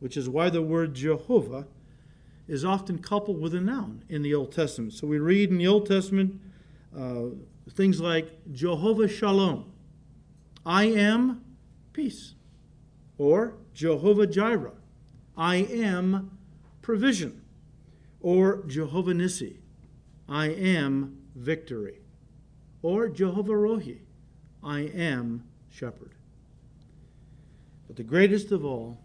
Which 0.00 0.16
is 0.16 0.28
why 0.28 0.50
the 0.50 0.62
word 0.62 0.94
Jehovah 0.94 1.66
is 2.46 2.64
often 2.64 2.98
coupled 2.98 3.40
with 3.40 3.54
a 3.54 3.60
noun 3.60 4.04
in 4.08 4.22
the 4.22 4.34
Old 4.34 4.52
Testament. 4.52 4.94
So 4.94 5.06
we 5.06 5.18
read 5.18 5.50
in 5.50 5.58
the 5.58 5.66
Old 5.66 5.86
Testament 5.86 6.40
uh, 6.96 7.26
things 7.70 8.00
like 8.00 8.30
Jehovah 8.52 9.08
Shalom, 9.08 9.70
I 10.64 10.84
am 10.84 11.44
peace, 11.92 12.34
or 13.18 13.54
Jehovah 13.74 14.26
Jireh, 14.26 14.72
I 15.36 15.56
am 15.56 16.38
provision, 16.80 17.42
or 18.20 18.62
Jehovah 18.66 19.12
Nissi, 19.12 19.58
I 20.28 20.46
am 20.46 21.18
victory, 21.34 22.00
or 22.82 23.08
Jehovah 23.08 23.52
Rohi, 23.52 23.98
I 24.62 24.80
am 24.80 25.44
shepherd. 25.70 26.14
But 27.88 27.96
the 27.96 28.04
greatest 28.04 28.52
of 28.52 28.64
all, 28.64 28.98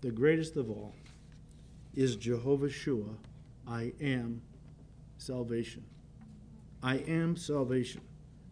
the 0.00 0.10
greatest 0.10 0.56
of 0.56 0.70
all, 0.70 0.94
is 1.94 2.16
Jehovah 2.16 2.70
Shua, 2.70 3.10
I 3.68 3.92
am 4.00 4.40
salvation. 5.18 5.84
I 6.82 6.96
am 6.98 7.36
salvation. 7.36 8.00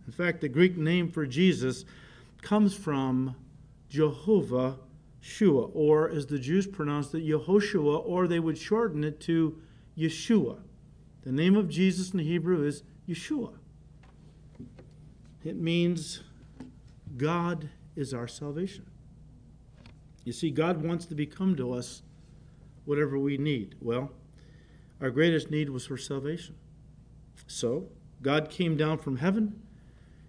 In 0.06 0.12
fact, 0.12 0.40
the 0.40 0.48
Greek 0.48 0.76
name 0.76 1.08
for 1.08 1.24
Jesus 1.24 1.84
comes 2.42 2.74
from 2.74 3.34
Jehovah 3.88 4.76
Shua, 5.20 5.66
or 5.72 6.10
as 6.10 6.26
the 6.26 6.38
Jews 6.38 6.66
pronounced 6.66 7.14
it, 7.14 7.26
Yehoshua, 7.26 8.02
or 8.06 8.26
they 8.26 8.40
would 8.40 8.58
shorten 8.58 9.04
it 9.04 9.20
to 9.20 9.56
Yeshua. 9.96 10.58
The 11.22 11.32
name 11.32 11.56
of 11.56 11.68
Jesus 11.68 12.12
in 12.12 12.20
Hebrew 12.20 12.64
is 12.64 12.82
Yeshua. 13.08 13.52
It 15.44 15.56
means 15.56 16.22
God 17.16 17.68
is 17.96 18.14
our 18.14 18.28
salvation. 18.28 18.89
You 20.24 20.32
see, 20.32 20.50
God 20.50 20.82
wants 20.82 21.06
to 21.06 21.14
become 21.14 21.56
to 21.56 21.72
us 21.72 22.02
whatever 22.84 23.18
we 23.18 23.38
need. 23.38 23.74
Well, 23.80 24.10
our 25.00 25.10
greatest 25.10 25.50
need 25.50 25.70
was 25.70 25.86
for 25.86 25.96
salvation. 25.96 26.56
So, 27.46 27.88
God 28.22 28.50
came 28.50 28.76
down 28.76 28.98
from 28.98 29.16
heaven, 29.16 29.62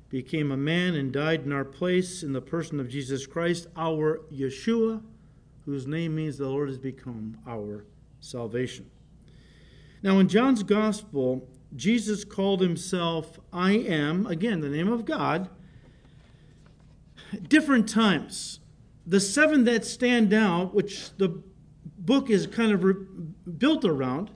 became 0.09 0.51
a 0.51 0.57
man, 0.57 0.95
and 0.95 1.11
died 1.11 1.43
in 1.43 1.51
our 1.51 1.65
place 1.65 2.23
in 2.23 2.31
the 2.31 2.41
person 2.41 2.79
of 2.79 2.87
Jesus 2.87 3.27
Christ, 3.27 3.67
our 3.75 4.21
Yeshua, 4.33 5.01
whose 5.65 5.85
name 5.85 6.15
means 6.15 6.37
the 6.37 6.47
Lord 6.47 6.69
has 6.69 6.77
become 6.77 7.37
our 7.45 7.85
salvation. 8.21 8.89
Now, 10.01 10.19
in 10.19 10.29
John's 10.29 10.63
Gospel, 10.63 11.47
Jesus 11.75 12.23
called 12.23 12.61
himself 12.61 13.39
I 13.53 13.73
am, 13.73 14.25
again, 14.25 14.61
the 14.61 14.69
name 14.69 14.91
of 14.91 15.05
God, 15.05 15.49
different 17.47 17.87
times. 17.87 18.60
The 19.05 19.19
seven 19.19 19.63
that 19.65 19.85
stand 19.85 20.33
out, 20.33 20.73
which 20.73 21.15
the 21.17 21.41
book 21.97 22.29
is 22.29 22.47
kind 22.47 22.71
of 22.71 22.83
re- 22.83 23.05
built 23.57 23.85
around, 23.85 24.31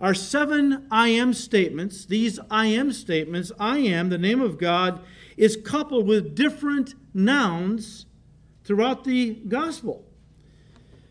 are 0.00 0.14
seven 0.14 0.86
I 0.90 1.08
am 1.08 1.32
statements. 1.32 2.04
These 2.04 2.40
I 2.50 2.66
am 2.66 2.92
statements, 2.92 3.52
I 3.58 3.78
am, 3.78 4.08
the 4.08 4.18
name 4.18 4.40
of 4.40 4.58
God, 4.58 5.00
is 5.36 5.56
coupled 5.56 6.06
with 6.06 6.34
different 6.34 6.94
nouns 7.14 8.06
throughout 8.64 9.04
the 9.04 9.34
gospel. 9.46 10.04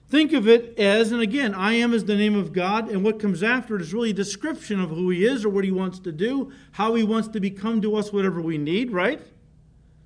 Think 0.10 0.34
of 0.34 0.46
it 0.46 0.78
as, 0.78 1.14
and 1.14 1.22
again, 1.22 1.54
I 1.54 1.74
am 1.74 1.94
is 1.94 2.04
the 2.04 2.18
name 2.18 2.36
of 2.36 2.52
God, 2.52 2.90
and 2.90 3.02
what 3.02 3.18
comes 3.18 3.42
after 3.42 3.78
it 3.78 3.82
is 3.82 3.94
really 3.94 4.10
a 4.10 4.14
description 4.14 4.82
of 4.82 4.90
who 4.90 5.10
He 5.10 5.26
is 5.26 5.46
or 5.46 5.50
what 5.50 5.64
He 5.64 5.72
wants 5.72 6.00
to 6.00 6.12
do, 6.12 6.52
how 6.74 6.96
He 6.96 7.04
wants 7.04 7.30
to 7.30 7.40
become 7.40 7.82
to 7.82 7.96
us 7.96 8.12
whatever 8.12 8.42
we 8.42 8.58
need, 8.58 8.92
right? 8.92 9.22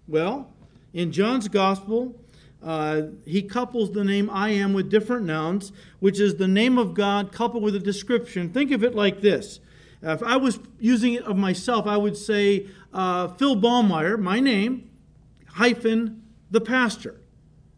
Well, 0.07 0.53
in 0.93 1.11
John's 1.11 1.47
Gospel, 1.47 2.21
uh, 2.65 3.03
he 3.25 3.43
couples 3.43 3.91
the 3.91 4.03
name 4.03 4.27
I 4.31 4.49
am 4.49 4.73
with 4.73 4.89
different 4.89 5.25
nouns, 5.25 5.71
which 5.99 6.19
is 6.19 6.37
the 6.37 6.47
name 6.47 6.79
of 6.79 6.95
God 6.95 7.31
coupled 7.31 7.61
with 7.61 7.75
a 7.75 7.79
description. 7.79 8.49
Think 8.49 8.71
of 8.71 8.83
it 8.83 8.95
like 8.95 9.21
this. 9.21 9.59
If 10.01 10.23
I 10.23 10.37
was 10.37 10.59
using 10.79 11.13
it 11.13 11.23
of 11.23 11.37
myself, 11.37 11.85
I 11.85 11.95
would 11.95 12.17
say 12.17 12.67
uh, 12.91 13.27
Phil 13.29 13.55
Ballmaier, 13.55 14.19
my 14.19 14.39
name, 14.39 14.89
hyphen 15.47 16.23
the 16.49 16.59
pastor. 16.59 17.21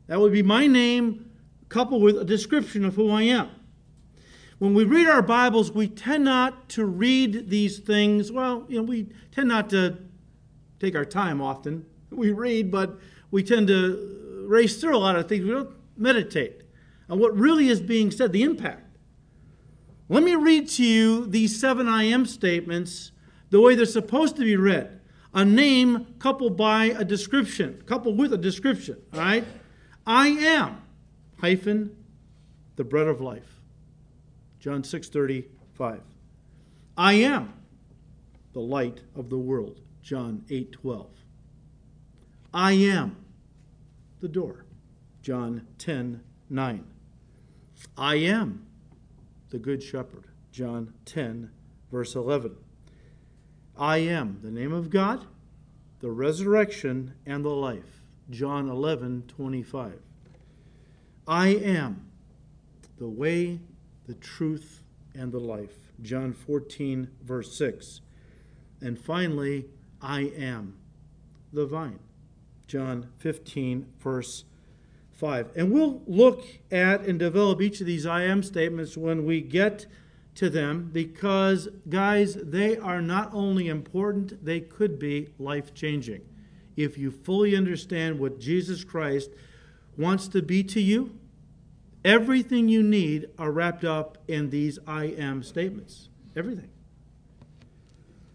That 0.07 0.21
would 0.21 0.31
be 0.31 0.41
my 0.41 0.67
name 0.67 1.31
coupled 1.67 2.01
with 2.01 2.17
a 2.17 2.25
description 2.25 2.85
of 2.85 2.95
who 2.95 3.11
I 3.11 3.23
am. 3.23 3.49
When 4.57 4.73
we 4.73 4.85
read 4.85 5.07
our 5.07 5.21
Bibles, 5.21 5.69
we 5.69 5.89
tend 5.89 6.23
not 6.23 6.69
to 6.69 6.85
read 6.85 7.49
these 7.49 7.79
things. 7.79 8.31
Well, 8.31 8.65
you 8.69 8.77
know, 8.77 8.83
we 8.83 9.07
tend 9.31 9.49
not 9.49 9.69
to 9.71 9.97
take 10.79 10.95
our 10.95 11.05
time 11.05 11.41
often. 11.41 11.85
We 12.09 12.31
read, 12.31 12.71
but 12.71 12.97
we 13.31 13.43
tend 13.43 13.67
to 13.67 14.26
race 14.47 14.79
through 14.79 14.95
a 14.95 14.99
lot 14.99 15.15
of 15.15 15.27
things. 15.27 15.43
We 15.43 15.51
don't 15.51 15.75
meditate 15.95 16.61
on 17.09 17.19
what 17.19 17.35
really 17.37 17.69
is 17.69 17.81
being 17.81 18.11
said, 18.11 18.31
the 18.31 18.43
impact. 18.43 18.97
Let 20.09 20.23
me 20.23 20.35
read 20.35 20.69
to 20.69 20.85
you 20.85 21.25
these 21.25 21.59
seven 21.59 21.87
I 21.87 22.03
am 22.03 22.25
statements 22.25 23.11
the 23.49 23.59
way 23.59 23.75
they're 23.75 23.85
supposed 23.85 24.35
to 24.37 24.43
be 24.43 24.55
read. 24.55 25.01
A 25.33 25.43
name 25.43 26.15
coupled 26.19 26.57
by 26.57 26.85
a 26.85 27.03
description, 27.03 27.83
coupled 27.85 28.17
with 28.17 28.33
a 28.33 28.37
description. 28.37 28.97
All 29.13 29.19
right? 29.19 29.45
I 30.05 30.29
am, 30.29 30.81
hyphen, 31.39 31.95
the 32.77 32.83
bread 32.83 33.07
of 33.07 33.19
life. 33.19 33.59
John 34.59 34.83
6 34.83 35.09
35. 35.09 36.01
I 36.97 37.13
am 37.13 37.53
the 38.53 38.61
light 38.61 39.01
of 39.15 39.29
the 39.29 39.37
world. 39.37 39.81
John 40.01 40.43
8 40.49 40.71
12. 40.71 41.07
I 42.53 42.71
am 42.71 43.17
the 44.19 44.27
door. 44.27 44.65
John 45.21 45.67
10 45.77 46.21
9. 46.49 46.85
I 47.97 48.15
am 48.15 48.65
the 49.49 49.59
Good 49.59 49.83
Shepherd. 49.83 50.25
John 50.51 50.93
10, 51.05 51.51
verse 51.91 52.15
11. 52.15 52.55
I 53.77 53.97
am 53.97 54.39
the 54.41 54.49
name 54.49 54.73
of 54.73 54.89
God, 54.89 55.25
the 55.99 56.09
resurrection, 56.09 57.13
and 57.25 57.45
the 57.45 57.49
life. 57.49 58.01
John 58.29 58.69
11, 58.69 59.25
25. 59.27 59.99
I 61.27 61.47
am 61.47 62.07
the 62.97 63.07
way, 63.07 63.59
the 64.07 64.15
truth, 64.15 64.81
and 65.13 65.31
the 65.31 65.39
life. 65.39 65.77
John 66.01 66.33
14, 66.33 67.09
verse 67.23 67.55
6. 67.57 68.01
And 68.81 68.99
finally, 68.99 69.65
I 70.01 70.21
am 70.21 70.77
the 71.53 71.65
vine. 71.65 71.99
John 72.67 73.07
15, 73.17 73.87
verse 73.99 74.43
5. 75.13 75.51
And 75.55 75.71
we'll 75.71 76.01
look 76.05 76.45
at 76.71 77.01
and 77.05 77.17
develop 77.17 77.61
each 77.61 77.81
of 77.81 77.87
these 77.87 78.05
I 78.05 78.23
am 78.23 78.43
statements 78.43 78.95
when 78.95 79.25
we 79.25 79.41
get 79.41 79.87
to 80.35 80.49
them 80.49 80.89
because, 80.93 81.67
guys, 81.89 82.35
they 82.35 82.77
are 82.77 83.01
not 83.01 83.33
only 83.33 83.67
important, 83.67 84.45
they 84.45 84.59
could 84.59 84.99
be 84.99 85.29
life 85.39 85.73
changing. 85.73 86.21
If 86.75 86.97
you 86.97 87.09
fully 87.09 87.55
understand 87.55 88.19
what 88.19 88.39
Jesus 88.39 88.83
Christ 88.83 89.31
wants 89.97 90.27
to 90.27 90.43
be 90.43 90.63
to 90.65 90.79
you, 90.79 91.17
everything 92.05 92.69
you 92.69 92.83
need 92.83 93.29
are 93.39 93.51
wrapped 93.51 93.83
up 93.83 94.19
in 94.27 94.51
these 94.51 94.77
I 94.85 95.05
am 95.05 95.41
statements. 95.41 96.09
Everything. 96.35 96.69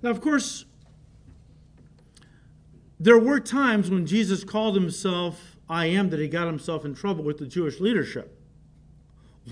Now, 0.02 0.10
of 0.10 0.20
course, 0.20 0.64
there 3.02 3.18
were 3.18 3.40
times 3.40 3.90
when 3.90 4.06
Jesus 4.06 4.44
called 4.44 4.76
himself 4.76 5.56
I 5.68 5.86
am 5.86 6.10
that 6.10 6.20
he 6.20 6.28
got 6.28 6.46
himself 6.46 6.84
in 6.84 6.94
trouble 6.94 7.24
with 7.24 7.38
the 7.38 7.46
Jewish 7.46 7.80
leadership. 7.80 8.38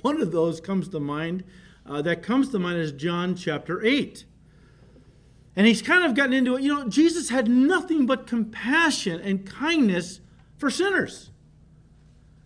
One 0.03 0.21
of 0.21 0.31
those 0.31 0.61
comes 0.61 0.89
to 0.91 1.01
mind, 1.01 1.43
uh, 1.85 2.03
that 2.03 2.23
comes 2.23 2.51
to 2.51 2.61
mind 2.61 2.79
is 2.79 2.93
John 2.93 3.35
chapter 3.35 3.85
8. 3.85 4.25
And 5.57 5.67
he's 5.67 5.83
kind 5.83 6.05
of 6.05 6.15
gotten 6.15 6.33
into 6.33 6.55
it. 6.57 6.63
You 6.63 6.75
know, 6.75 6.89
Jesus 6.89 7.31
had 7.31 7.49
nothing 7.49 8.07
but 8.07 8.29
compassion 8.29 9.21
and 9.21 9.45
kindness 9.45 10.21
for 10.57 10.71
sinners. 10.71 11.31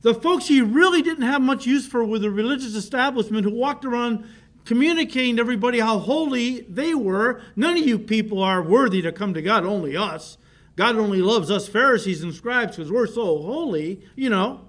The 0.00 0.14
folks 0.14 0.48
he 0.48 0.62
really 0.62 1.02
didn't 1.02 1.24
have 1.24 1.42
much 1.42 1.66
use 1.66 1.86
for 1.86 2.02
were 2.02 2.18
the 2.18 2.30
religious 2.30 2.74
establishment 2.74 3.44
who 3.44 3.52
walked 3.52 3.84
around 3.84 4.24
communicating 4.64 5.36
to 5.36 5.40
everybody 5.40 5.80
how 5.80 5.98
holy 5.98 6.62
they 6.62 6.94
were. 6.94 7.42
None 7.56 7.76
of 7.76 7.86
you 7.86 7.98
people 7.98 8.42
are 8.42 8.62
worthy 8.62 9.02
to 9.02 9.12
come 9.12 9.34
to 9.34 9.42
God, 9.42 9.66
only 9.66 9.96
us. 9.96 10.38
God 10.76 10.96
only 10.96 11.22
loves 11.22 11.50
us 11.50 11.68
Pharisees 11.68 12.22
and 12.22 12.34
scribes 12.34 12.76
because 12.76 12.90
we're 12.90 13.06
so 13.06 13.42
holy, 13.42 14.02
you 14.16 14.28
know. 14.28 14.62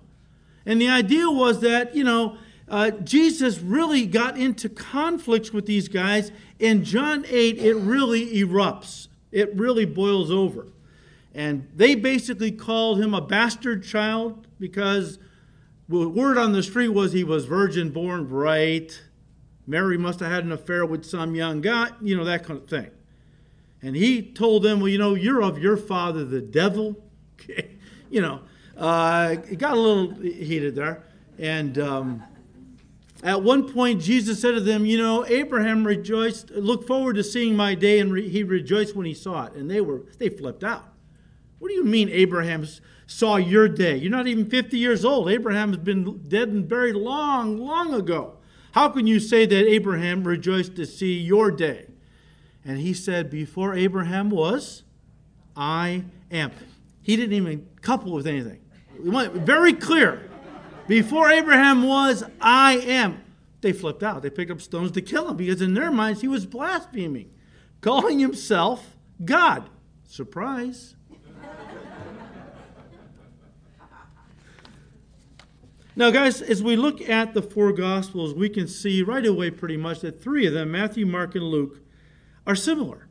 And 0.65 0.79
the 0.79 0.89
idea 0.89 1.29
was 1.29 1.61
that, 1.61 1.95
you 1.95 2.03
know, 2.03 2.37
uh, 2.67 2.91
Jesus 2.91 3.59
really 3.59 4.05
got 4.05 4.37
into 4.37 4.69
conflicts 4.69 5.51
with 5.51 5.65
these 5.65 5.87
guys. 5.87 6.31
In 6.59 6.83
John 6.83 7.25
8, 7.27 7.57
it 7.57 7.75
really 7.75 8.33
erupts, 8.35 9.07
it 9.31 9.55
really 9.55 9.85
boils 9.85 10.31
over. 10.31 10.67
And 11.33 11.67
they 11.75 11.95
basically 11.95 12.51
called 12.51 12.99
him 12.99 13.13
a 13.13 13.21
bastard 13.21 13.83
child 13.83 14.47
because 14.59 15.19
the 15.89 16.07
word 16.07 16.37
on 16.37 16.53
the 16.53 16.63
street 16.63 16.89
was 16.89 17.11
he 17.11 17.23
was 17.23 17.45
virgin 17.45 17.89
born, 17.91 18.29
right? 18.29 19.01
Mary 19.67 19.97
must 19.97 20.19
have 20.21 20.31
had 20.31 20.45
an 20.45 20.51
affair 20.51 20.85
with 20.85 21.05
some 21.05 21.35
young 21.35 21.61
guy, 21.61 21.89
you 22.01 22.15
know, 22.15 22.23
that 22.23 22.45
kind 22.45 22.61
of 22.61 22.69
thing. 22.69 22.89
And 23.85 23.95
he 23.95 24.23
told 24.23 24.63
them, 24.63 24.79
well, 24.79 24.89
you 24.89 24.97
know, 24.97 25.13
you're 25.13 25.43
of 25.43 25.59
your 25.59 25.77
father, 25.77 26.25
the 26.25 26.41
devil. 26.41 26.95
you 28.09 28.19
know, 28.19 28.41
uh, 28.75 29.35
it 29.47 29.59
got 29.59 29.73
a 29.73 29.79
little 29.79 30.11
heated 30.15 30.73
there. 30.73 31.03
And 31.37 31.77
um, 31.77 32.23
at 33.21 33.43
one 33.43 33.71
point, 33.71 34.01
Jesus 34.01 34.41
said 34.41 34.53
to 34.53 34.59
them, 34.59 34.87
You 34.87 34.97
know, 34.97 35.23
Abraham 35.27 35.85
rejoiced, 35.85 36.49
looked 36.49 36.87
forward 36.87 37.17
to 37.17 37.23
seeing 37.23 37.55
my 37.55 37.75
day, 37.75 37.99
and 37.99 38.11
re- 38.11 38.27
he 38.27 38.41
rejoiced 38.41 38.95
when 38.95 39.05
he 39.05 39.13
saw 39.13 39.45
it. 39.45 39.53
And 39.53 39.69
they 39.69 39.81
were, 39.81 40.01
they 40.17 40.29
flipped 40.29 40.63
out. 40.63 40.85
What 41.59 41.69
do 41.69 41.75
you 41.75 41.83
mean 41.83 42.09
Abraham 42.09 42.67
saw 43.05 43.35
your 43.35 43.67
day? 43.67 43.97
You're 43.97 44.09
not 44.09 44.25
even 44.25 44.49
50 44.49 44.79
years 44.79 45.05
old. 45.05 45.29
Abraham 45.29 45.69
has 45.69 45.77
been 45.77 46.23
dead 46.27 46.47
and 46.47 46.67
buried 46.67 46.95
long, 46.95 47.59
long 47.59 47.93
ago. 47.93 48.37
How 48.71 48.89
can 48.89 49.05
you 49.05 49.19
say 49.19 49.45
that 49.45 49.67
Abraham 49.67 50.23
rejoiced 50.23 50.75
to 50.77 50.87
see 50.87 51.19
your 51.19 51.51
day? 51.51 51.84
And 52.65 52.79
he 52.79 52.93
said, 52.93 53.29
Before 53.29 53.75
Abraham 53.75 54.31
was, 54.31 54.83
I 55.55 56.05
am. 56.31 56.51
He 57.01 57.15
didn't 57.15 57.33
even 57.33 57.67
couple 57.81 58.11
with 58.11 58.25
anything. 58.25 58.59
Very 58.99 59.73
clear. 59.73 60.27
Before 60.87 61.29
Abraham 61.29 61.83
was, 61.83 62.23
I 62.41 62.77
am. 62.77 63.21
They 63.61 63.71
flipped 63.71 64.03
out. 64.03 64.23
They 64.23 64.29
picked 64.29 64.51
up 64.51 64.61
stones 64.61 64.91
to 64.91 65.01
kill 65.01 65.29
him 65.29 65.37
because 65.37 65.61
in 65.61 65.73
their 65.73 65.91
minds 65.91 66.21
he 66.21 66.27
was 66.27 66.45
blaspheming, 66.45 67.31
calling 67.81 68.19
himself 68.19 68.95
God. 69.23 69.69
Surprise. 70.07 70.95
now, 75.95 76.11
guys, 76.11 76.41
as 76.41 76.61
we 76.61 76.75
look 76.75 77.01
at 77.01 77.33
the 77.33 77.41
four 77.41 77.71
Gospels, 77.71 78.33
we 78.33 78.49
can 78.49 78.67
see 78.67 79.01
right 79.01 79.25
away 79.25 79.49
pretty 79.51 79.77
much 79.77 80.01
that 80.01 80.21
three 80.21 80.45
of 80.45 80.53
them, 80.53 80.71
Matthew, 80.71 81.05
Mark, 81.05 81.35
and 81.35 81.45
Luke, 81.45 81.84
are 82.45 82.55
similar. 82.55 83.07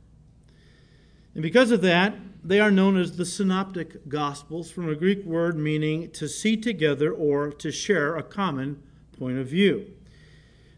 And 1.35 1.43
because 1.43 1.71
of 1.71 1.83
that, 1.83 2.14
they 2.45 2.61
are 2.61 2.71
known 2.71 2.97
as 2.97 3.17
the 3.17 3.25
Synoptic 3.25 4.09
Gospels, 4.09 4.71
from 4.71 4.88
a 4.88 4.95
Greek 4.95 5.25
word 5.25 5.57
meaning 5.57 6.11
to 6.12 6.29
see 6.29 6.57
together 6.57 7.11
or 7.11 7.50
to 7.50 7.73
share 7.73 8.17
a 8.17 8.23
common 8.23 8.83
point 9.19 9.38
of 9.38 9.49
view. 9.49 9.91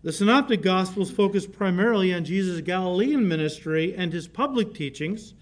The 0.02 0.12
Synoptic 0.12 0.62
Gospels 0.62 1.10
focus 1.10 1.46
primarily 1.46 2.14
on 2.14 2.24
Jesus' 2.24 2.60
Galilean 2.60 3.26
ministry 3.26 3.92
and 3.96 4.12
his 4.12 4.28
public 4.28 4.72
teachings, 4.72 5.34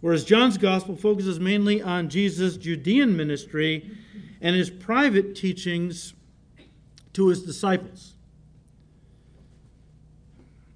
whereas 0.00 0.24
John's 0.24 0.56
Gospel 0.56 0.96
focuses 0.96 1.38
mainly 1.38 1.82
on 1.82 2.08
Jesus' 2.08 2.56
Judean 2.56 3.14
ministry 3.14 3.90
and 4.40 4.56
his 4.56 4.70
private 4.70 5.34
teachings 5.34 6.14
to 7.12 7.28
his 7.28 7.42
disciples. 7.42 8.13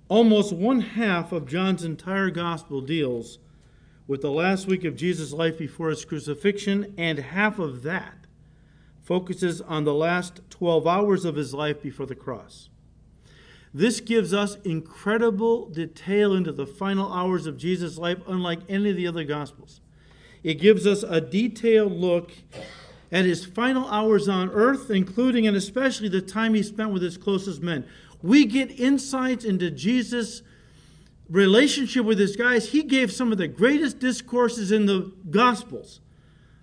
Almost 0.09 0.55
one 0.55 0.81
half 0.81 1.33
of 1.33 1.47
John's 1.47 1.85
entire 1.85 2.31
Gospel 2.31 2.81
deals 2.81 3.39
with 4.07 4.23
the 4.23 4.31
last 4.31 4.67
week 4.67 4.85
of 4.85 4.97
Jesus' 4.97 5.35
life 5.35 5.59
before 5.59 5.91
his 5.91 6.07
crucifixion, 6.07 6.95
and 6.97 7.19
half 7.19 7.59
of 7.59 7.83
that 7.83 8.27
focuses 9.03 9.61
on 9.61 9.85
the 9.85 9.93
last 9.93 10.41
12 10.49 10.87
hours 10.87 11.27
of 11.27 11.37
his 11.37 11.53
life 11.53 11.83
before 11.83 12.07
the 12.07 12.15
cross. 12.15 12.71
This 13.75 14.01
gives 14.01 14.33
us 14.33 14.57
incredible 14.65 15.67
detail 15.67 16.35
into 16.35 16.53
the 16.53 16.67
final 16.67 17.13
hours 17.13 17.47
of 17.47 17.59
Jesus' 17.59 17.99
life, 17.99 18.19
unlike 18.27 18.61
any 18.67 18.89
of 18.91 18.97
the 18.97 19.07
other 19.07 19.25
Gospels. 19.25 19.83
It 20.43 20.55
gives 20.55 20.87
us 20.87 21.03
a 21.03 21.21
detailed 21.21 21.93
look 21.93 22.33
at 23.13 23.25
his 23.25 23.45
final 23.45 23.87
hours 23.89 24.29
on 24.29 24.51
earth, 24.51 24.91
including 24.91 25.47
and 25.47 25.57
especially 25.57 26.09
the 26.09 26.23
time 26.23 26.55
he 26.55 26.63
spent 26.63 26.91
with 26.91 27.03
his 27.03 27.19
closest 27.19 27.63
men. 27.63 27.85
We 28.23 28.45
get 28.47 28.79
insights 28.79 29.45
into 29.45 29.71
Jesus' 29.71 30.43
relationship 31.29 32.05
with 32.05 32.19
his 32.19 32.37
guys, 32.37 32.71
he 32.71 32.83
gave 32.83 33.13
some 33.13 33.33
of 33.33 33.39
the 33.39 33.49
greatest 33.49 33.99
discourses 33.99 34.73
in 34.73 34.87
the 34.87 35.13
Gospels. 35.31 36.01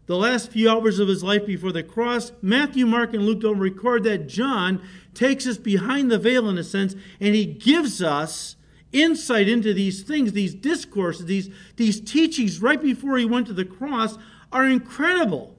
The 0.08 0.18
last 0.18 0.52
few 0.52 0.70
hours 0.70 1.00
of 1.00 1.08
his 1.08 1.24
life 1.24 1.46
before 1.46 1.72
the 1.72 1.84
cross, 1.84 2.32
Matthew, 2.42 2.86
Mark, 2.86 3.14
and 3.14 3.26
Luke 3.26 3.42
don't 3.42 3.60
record 3.60 4.04
that. 4.04 4.28
John 4.28 4.82
takes 5.14 5.48
us 5.48 5.58
behind 5.58 6.12
the 6.12 6.20
veil 6.20 6.48
in 6.48 6.58
a 6.58 6.64
sense, 6.64 6.96
and 7.20 7.34
he 7.34 7.46
gives 7.46 8.04
us 8.04 8.56
insight 8.92 9.50
into 9.50 9.74
these 9.74 10.04
things, 10.04 10.34
these 10.34 10.54
discourses, 10.54 11.26
these, 11.26 11.50
these 11.76 12.00
teachings 12.00 12.62
right 12.62 12.82
before 12.82 13.18
he 13.18 13.26
went 13.26 13.48
to 13.48 13.54
the 13.54 13.66
cross 13.66 14.18
are 14.52 14.66
incredible. 14.66 15.56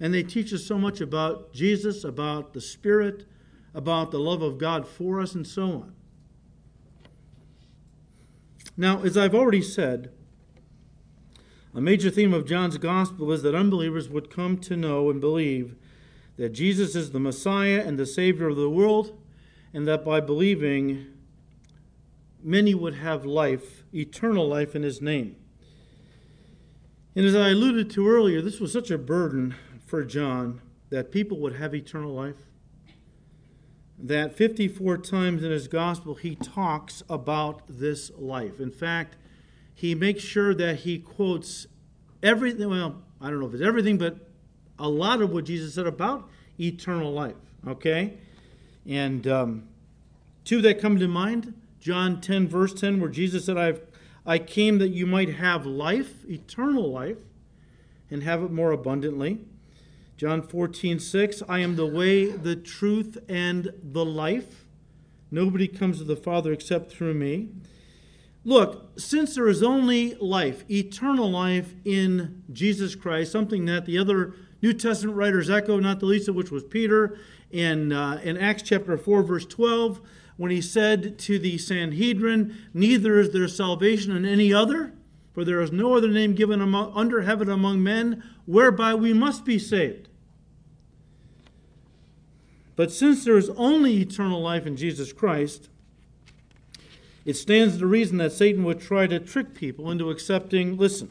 And 0.00 0.12
they 0.12 0.22
teach 0.22 0.52
us 0.52 0.64
so 0.64 0.76
much 0.76 1.00
about 1.00 1.52
Jesus, 1.52 2.04
about 2.04 2.52
the 2.52 2.60
Spirit, 2.60 3.26
about 3.76 4.10
the 4.10 4.18
love 4.18 4.40
of 4.40 4.56
God 4.56 4.88
for 4.88 5.20
us, 5.20 5.34
and 5.34 5.46
so 5.46 5.64
on. 5.64 5.94
Now, 8.74 9.02
as 9.02 9.18
I've 9.18 9.34
already 9.34 9.60
said, 9.60 10.10
a 11.74 11.80
major 11.80 12.08
theme 12.08 12.32
of 12.32 12.46
John's 12.46 12.78
gospel 12.78 13.30
is 13.32 13.42
that 13.42 13.54
unbelievers 13.54 14.08
would 14.08 14.30
come 14.30 14.56
to 14.60 14.76
know 14.76 15.10
and 15.10 15.20
believe 15.20 15.76
that 16.38 16.54
Jesus 16.54 16.96
is 16.96 17.10
the 17.10 17.20
Messiah 17.20 17.84
and 17.86 17.98
the 17.98 18.06
Savior 18.06 18.48
of 18.48 18.56
the 18.56 18.70
world, 18.70 19.18
and 19.74 19.86
that 19.86 20.06
by 20.06 20.20
believing, 20.20 21.08
many 22.42 22.74
would 22.74 22.94
have 22.94 23.26
life, 23.26 23.84
eternal 23.94 24.48
life 24.48 24.74
in 24.74 24.84
His 24.84 25.02
name. 25.02 25.36
And 27.14 27.26
as 27.26 27.34
I 27.34 27.50
alluded 27.50 27.90
to 27.90 28.08
earlier, 28.08 28.40
this 28.40 28.58
was 28.58 28.72
such 28.72 28.90
a 28.90 28.96
burden 28.96 29.54
for 29.84 30.02
John 30.02 30.62
that 30.88 31.12
people 31.12 31.38
would 31.40 31.56
have 31.56 31.74
eternal 31.74 32.14
life 32.14 32.46
that 33.98 34.36
54 34.36 34.98
times 34.98 35.42
in 35.42 35.50
his 35.50 35.68
gospel 35.68 36.14
he 36.14 36.36
talks 36.36 37.02
about 37.08 37.62
this 37.68 38.10
life. 38.16 38.60
In 38.60 38.70
fact, 38.70 39.16
he 39.74 39.94
makes 39.94 40.22
sure 40.22 40.54
that 40.54 40.80
he 40.80 40.98
quotes 40.98 41.66
everything, 42.22 42.68
well, 42.68 43.02
I 43.20 43.30
don't 43.30 43.40
know 43.40 43.46
if 43.46 43.54
it's 43.54 43.62
everything, 43.62 43.98
but 43.98 44.16
a 44.78 44.88
lot 44.88 45.22
of 45.22 45.30
what 45.30 45.44
Jesus 45.44 45.74
said 45.74 45.86
about 45.86 46.28
eternal 46.58 47.12
life, 47.12 47.36
okay? 47.66 48.14
And 48.86 49.26
um, 49.26 49.68
two 50.44 50.60
that 50.62 50.80
come 50.80 50.98
to 50.98 51.08
mind 51.08 51.54
John 51.86 52.20
10, 52.20 52.48
verse 52.48 52.74
10, 52.74 53.00
where 53.00 53.08
Jesus 53.08 53.44
said, 53.44 53.56
I've, 53.56 53.80
I 54.26 54.38
came 54.38 54.78
that 54.78 54.88
you 54.88 55.06
might 55.06 55.36
have 55.36 55.64
life, 55.66 56.28
eternal 56.28 56.90
life, 56.90 57.18
and 58.10 58.24
have 58.24 58.42
it 58.42 58.50
more 58.50 58.72
abundantly. 58.72 59.38
John 60.16 60.40
14, 60.40 60.98
6, 60.98 61.42
I 61.46 61.58
am 61.58 61.76
the 61.76 61.84
way, 61.84 62.24
the 62.24 62.56
truth, 62.56 63.18
and 63.28 63.70
the 63.82 64.04
life. 64.04 64.64
Nobody 65.30 65.68
comes 65.68 65.98
to 65.98 66.04
the 66.04 66.16
Father 66.16 66.54
except 66.54 66.90
through 66.90 67.12
me. 67.12 67.50
Look, 68.42 68.98
since 68.98 69.34
there 69.34 69.46
is 69.46 69.62
only 69.62 70.14
life, 70.14 70.64
eternal 70.70 71.30
life 71.30 71.74
in 71.84 72.44
Jesus 72.50 72.94
Christ, 72.94 73.30
something 73.30 73.66
that 73.66 73.84
the 73.84 73.98
other 73.98 74.32
New 74.62 74.72
Testament 74.72 75.18
writers 75.18 75.50
echo, 75.50 75.78
not 75.80 76.00
the 76.00 76.06
least 76.06 76.28
of 76.28 76.34
which 76.34 76.50
was 76.50 76.64
Peter, 76.64 77.18
in, 77.50 77.92
uh, 77.92 78.18
in 78.24 78.38
Acts 78.38 78.62
chapter 78.62 78.96
4, 78.96 79.22
verse 79.22 79.44
12, 79.44 80.00
when 80.38 80.50
he 80.50 80.62
said 80.62 81.18
to 81.18 81.38
the 81.38 81.58
Sanhedrin, 81.58 82.56
Neither 82.72 83.20
is 83.20 83.32
there 83.32 83.48
salvation 83.48 84.16
in 84.16 84.24
any 84.24 84.50
other, 84.50 84.94
for 85.34 85.44
there 85.44 85.60
is 85.60 85.72
no 85.72 85.94
other 85.94 86.08
name 86.08 86.34
given 86.34 86.62
among, 86.62 86.92
under 86.94 87.20
heaven 87.20 87.50
among 87.50 87.82
men 87.82 88.22
whereby 88.46 88.94
we 88.94 89.12
must 89.12 89.44
be 89.44 89.58
saved. 89.58 90.08
But 92.74 92.92
since 92.92 93.24
there 93.24 93.36
is 93.36 93.50
only 93.50 94.00
eternal 94.00 94.40
life 94.40 94.66
in 94.66 94.76
Jesus 94.76 95.12
Christ, 95.12 95.68
it 97.24 97.34
stands 97.34 97.78
to 97.78 97.86
reason 97.86 98.18
that 98.18 98.32
Satan 98.32 98.64
would 98.64 98.80
try 98.80 99.06
to 99.06 99.18
trick 99.18 99.54
people 99.54 99.90
into 99.90 100.10
accepting, 100.10 100.76
listen, 100.76 101.10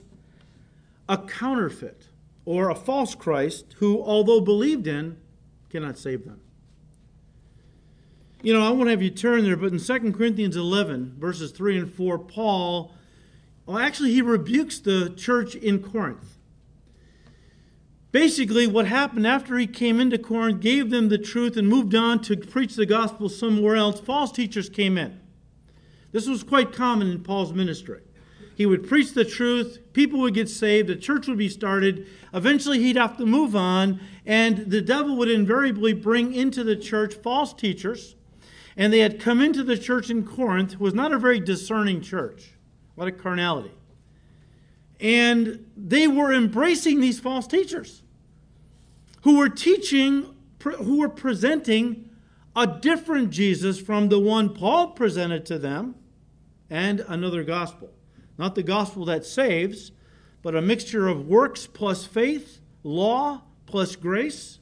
a 1.10 1.18
counterfeit 1.18 2.08
or 2.46 2.70
a 2.70 2.76
false 2.76 3.16
Christ 3.16 3.76
who, 3.78 4.02
although 4.02 4.40
believed 4.40 4.88
in, 4.88 5.18
cannot 5.70 5.98
save 5.98 6.26
them. 6.26 6.40
You 8.42 8.54
know, 8.54 8.66
I 8.66 8.70
won't 8.70 8.90
have 8.90 9.02
you 9.02 9.10
turn 9.10 9.44
there, 9.44 9.58
but 9.58 9.74
in 9.74 9.80
2 9.80 10.14
Corinthians 10.14 10.56
11, 10.56 11.16
verses 11.18 11.52
3 11.52 11.80
and 11.80 11.94
4, 11.94 12.20
Paul 12.20 12.94
well, 13.66 13.80
actually, 13.80 14.12
he 14.12 14.22
rebukes 14.22 14.80
the 14.80 15.10
church 15.10 15.56
in 15.56 15.82
Corinth. 15.82 16.38
Basically, 18.16 18.66
what 18.66 18.88
happened 18.88 19.28
after 19.28 19.58
he 19.58 19.68
came 19.68 20.00
into 20.00 20.18
Corinth, 20.18 20.62
gave 20.62 20.90
them 20.90 21.10
the 21.10 21.18
truth, 21.18 21.58
and 21.58 21.68
moved 21.68 21.94
on 21.94 22.22
to 22.22 22.38
preach 22.38 22.76
the 22.76 22.86
gospel 22.86 23.28
somewhere 23.28 23.76
else, 23.76 24.00
false 24.00 24.32
teachers 24.32 24.70
came 24.70 24.98
in. 24.98 25.20
This 26.14 26.26
was 26.26 26.42
quite 26.42 26.72
common 26.72 27.12
in 27.12 27.24
Paul's 27.24 27.52
ministry. 27.52 28.00
He 28.56 28.66
would 28.66 28.88
preach 28.88 29.14
the 29.14 29.26
truth. 29.26 29.80
People 29.92 30.22
would 30.22 30.34
get 30.34 30.48
saved. 30.48 30.88
The 30.88 30.96
church 30.96 31.28
would 31.28 31.38
be 31.38 31.50
started. 31.50 32.08
Eventually, 32.34 32.80
he'd 32.80 32.96
have 32.96 33.18
to 33.18 33.26
move 33.26 33.54
on. 33.54 34.00
And 34.26 34.60
the 34.60 34.82
devil 34.82 35.18
would 35.18 35.30
invariably 35.30 35.92
bring 35.92 36.34
into 36.34 36.64
the 36.64 36.78
church 36.78 37.16
false 37.16 37.54
teachers. 37.54 38.16
And 38.78 38.94
they 38.94 39.00
had 39.00 39.20
come 39.20 39.42
into 39.42 39.62
the 39.62 39.78
church 39.78 40.10
in 40.10 40.26
Corinth, 40.26 40.80
was 40.80 40.94
not 40.94 41.12
a 41.12 41.20
very 41.20 41.42
discerning 41.42 42.00
church, 42.00 42.54
a 42.96 43.00
lot 43.02 43.12
of 43.12 43.22
carnality. 43.22 43.74
And 45.02 45.70
they 45.76 46.08
were 46.08 46.32
embracing 46.32 47.02
these 47.02 47.20
false 47.20 47.46
teachers 47.46 48.04
who 49.26 49.40
were 49.40 49.50
teaching, 49.50 50.36
who 50.62 51.00
were 51.00 51.10
presenting 51.10 52.08
a 52.56 52.68
different 52.68 53.32
Jesus 53.32 53.82
from 53.82 54.10
the 54.10 54.20
one 54.20 54.54
Paul 54.54 54.92
presented 54.92 55.48
to 55.48 55.58
them 55.58 55.96
and 56.70 57.00
another 57.00 57.44
gospel. 57.44 57.90
Not 58.38 58.54
the 58.54 58.62
gospel 58.62 59.04
that 59.06 59.26
saves, 59.26 59.92
but 60.44 60.56
a 60.56 60.62
mixture 60.62 61.08
of 61.08 61.28
works 61.28 61.66
plus 61.66 62.06
faith, 62.06 62.62
law 62.84 63.42
plus 63.66 63.96
grace. 63.96 64.60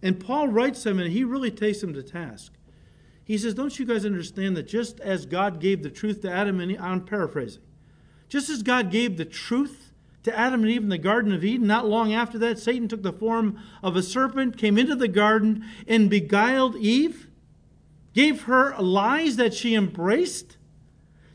And 0.00 0.20
Paul 0.20 0.46
writes 0.46 0.84
them 0.84 1.00
and 1.00 1.10
he 1.10 1.24
really 1.24 1.50
takes 1.50 1.80
them 1.80 1.92
to 1.94 2.04
task. 2.04 2.52
He 3.24 3.36
says, 3.36 3.54
Don't 3.54 3.76
you 3.80 3.84
guys 3.84 4.06
understand 4.06 4.56
that 4.56 4.68
just 4.68 5.00
as 5.00 5.26
God 5.26 5.58
gave 5.58 5.82
the 5.82 5.90
truth 5.90 6.22
to 6.22 6.30
Adam 6.30 6.60
and 6.60 6.70
Eve, 6.70 6.80
I'm 6.80 7.04
paraphrasing, 7.04 7.62
just 8.28 8.48
as 8.48 8.62
God 8.62 8.92
gave 8.92 9.16
the 9.16 9.24
truth 9.24 9.92
to 10.24 10.36
Adam 10.36 10.62
and 10.62 10.70
Eve 10.70 10.82
in 10.82 10.88
the 10.88 10.98
Garden 10.98 11.32
of 11.32 11.44
Eden, 11.44 11.66
not 11.66 11.86
long 11.86 12.12
after 12.12 12.38
that, 12.38 12.58
Satan 12.58 12.88
took 12.88 13.02
the 13.02 13.12
form 13.12 13.58
of 13.82 13.94
a 13.94 14.02
serpent, 14.02 14.56
came 14.56 14.78
into 14.78 14.96
the 14.96 15.08
garden, 15.08 15.64
and 15.86 16.10
beguiled 16.10 16.76
Eve, 16.76 17.28
gave 18.14 18.42
her 18.44 18.74
lies 18.78 19.36
that 19.36 19.52
she 19.52 19.74
embraced. 19.74 20.56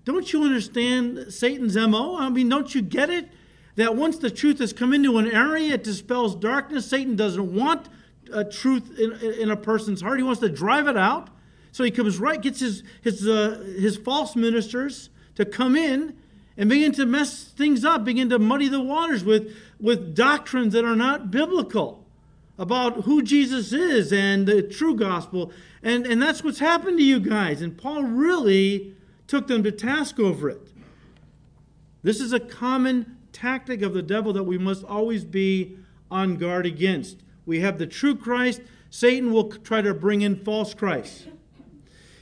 Don't 0.05 0.33
you 0.33 0.43
understand 0.43 1.31
Satan's 1.31 1.75
MO? 1.77 2.17
I 2.17 2.29
mean, 2.29 2.49
don't 2.49 2.73
you 2.73 2.81
get 2.81 3.11
it? 3.11 3.29
That 3.75 3.95
once 3.95 4.17
the 4.17 4.31
truth 4.31 4.57
has 4.57 4.73
come 4.73 4.91
into 4.91 5.19
an 5.19 5.31
area, 5.31 5.75
it 5.75 5.83
dispels 5.83 6.35
darkness. 6.35 6.87
Satan 6.87 7.15
doesn't 7.15 7.53
want 7.53 7.87
a 8.33 8.43
truth 8.43 8.97
in, 8.99 9.13
in 9.39 9.51
a 9.51 9.55
person's 9.55 10.01
heart, 10.01 10.17
he 10.17 10.23
wants 10.23 10.41
to 10.41 10.49
drive 10.49 10.87
it 10.87 10.97
out. 10.97 11.29
So 11.71 11.83
he 11.83 11.91
comes 11.91 12.17
right, 12.17 12.41
gets 12.41 12.59
his, 12.59 12.83
his, 13.03 13.27
uh, 13.27 13.63
his 13.77 13.97
false 13.97 14.35
ministers 14.35 15.11
to 15.35 15.45
come 15.45 15.75
in 15.75 16.17
and 16.59 16.69
begin 16.69 16.91
to 16.91 17.05
mess 17.05 17.45
things 17.45 17.85
up, 17.85 18.03
begin 18.03 18.29
to 18.29 18.37
muddy 18.37 18.67
the 18.67 18.81
waters 18.81 19.23
with, 19.23 19.55
with 19.79 20.13
doctrines 20.13 20.73
that 20.73 20.83
are 20.83 20.95
not 20.95 21.31
biblical 21.31 22.05
about 22.57 23.05
who 23.05 23.23
Jesus 23.23 23.71
is 23.71 24.11
and 24.11 24.45
the 24.45 24.61
true 24.61 24.93
gospel. 24.93 25.53
And, 25.81 26.05
and 26.05 26.21
that's 26.21 26.43
what's 26.43 26.59
happened 26.59 26.97
to 26.97 27.03
you 27.03 27.21
guys. 27.21 27.61
And 27.61 27.77
Paul 27.77 28.03
really 28.03 28.93
took 29.25 29.47
them 29.47 29.63
to 29.63 29.71
task 29.71 30.19
over 30.19 30.49
it. 30.49 30.73
This 32.03 32.19
is 32.19 32.33
a 32.33 32.41
common 32.41 33.17
tactic 33.31 33.81
of 33.81 33.93
the 33.93 34.01
devil 34.01 34.33
that 34.33 34.43
we 34.43 34.57
must 34.57 34.83
always 34.83 35.23
be 35.23 35.77
on 36.11 36.35
guard 36.35 36.65
against. 36.65 37.23
We 37.45 37.61
have 37.61 37.77
the 37.77 37.87
true 37.87 38.17
Christ, 38.17 38.59
Satan 38.89 39.31
will 39.31 39.49
try 39.49 39.81
to 39.81 39.93
bring 39.93 40.23
in 40.23 40.43
false 40.43 40.73
Christ. 40.73 41.29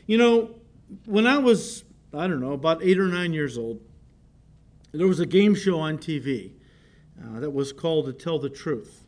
You 0.06 0.20
know, 0.20 0.52
when 1.06 1.26
I 1.26 1.40
was, 1.40 1.84
I 2.14 2.28
don't 2.28 2.40
know, 2.40 2.52
about 2.52 2.84
eight 2.84 3.00
or 3.00 3.08
nine 3.08 3.34
years 3.34 3.58
old, 3.58 3.82
there 4.92 5.08
was 5.08 5.20
a 5.20 5.26
game 5.26 5.54
show 5.54 5.80
on 5.80 5.98
TV 5.98 6.52
uh, 7.22 7.40
that 7.40 7.50
was 7.50 7.74
called 7.74 8.06
To 8.06 8.14
Tell 8.14 8.40
the 8.40 8.50
Truth. 8.50 9.04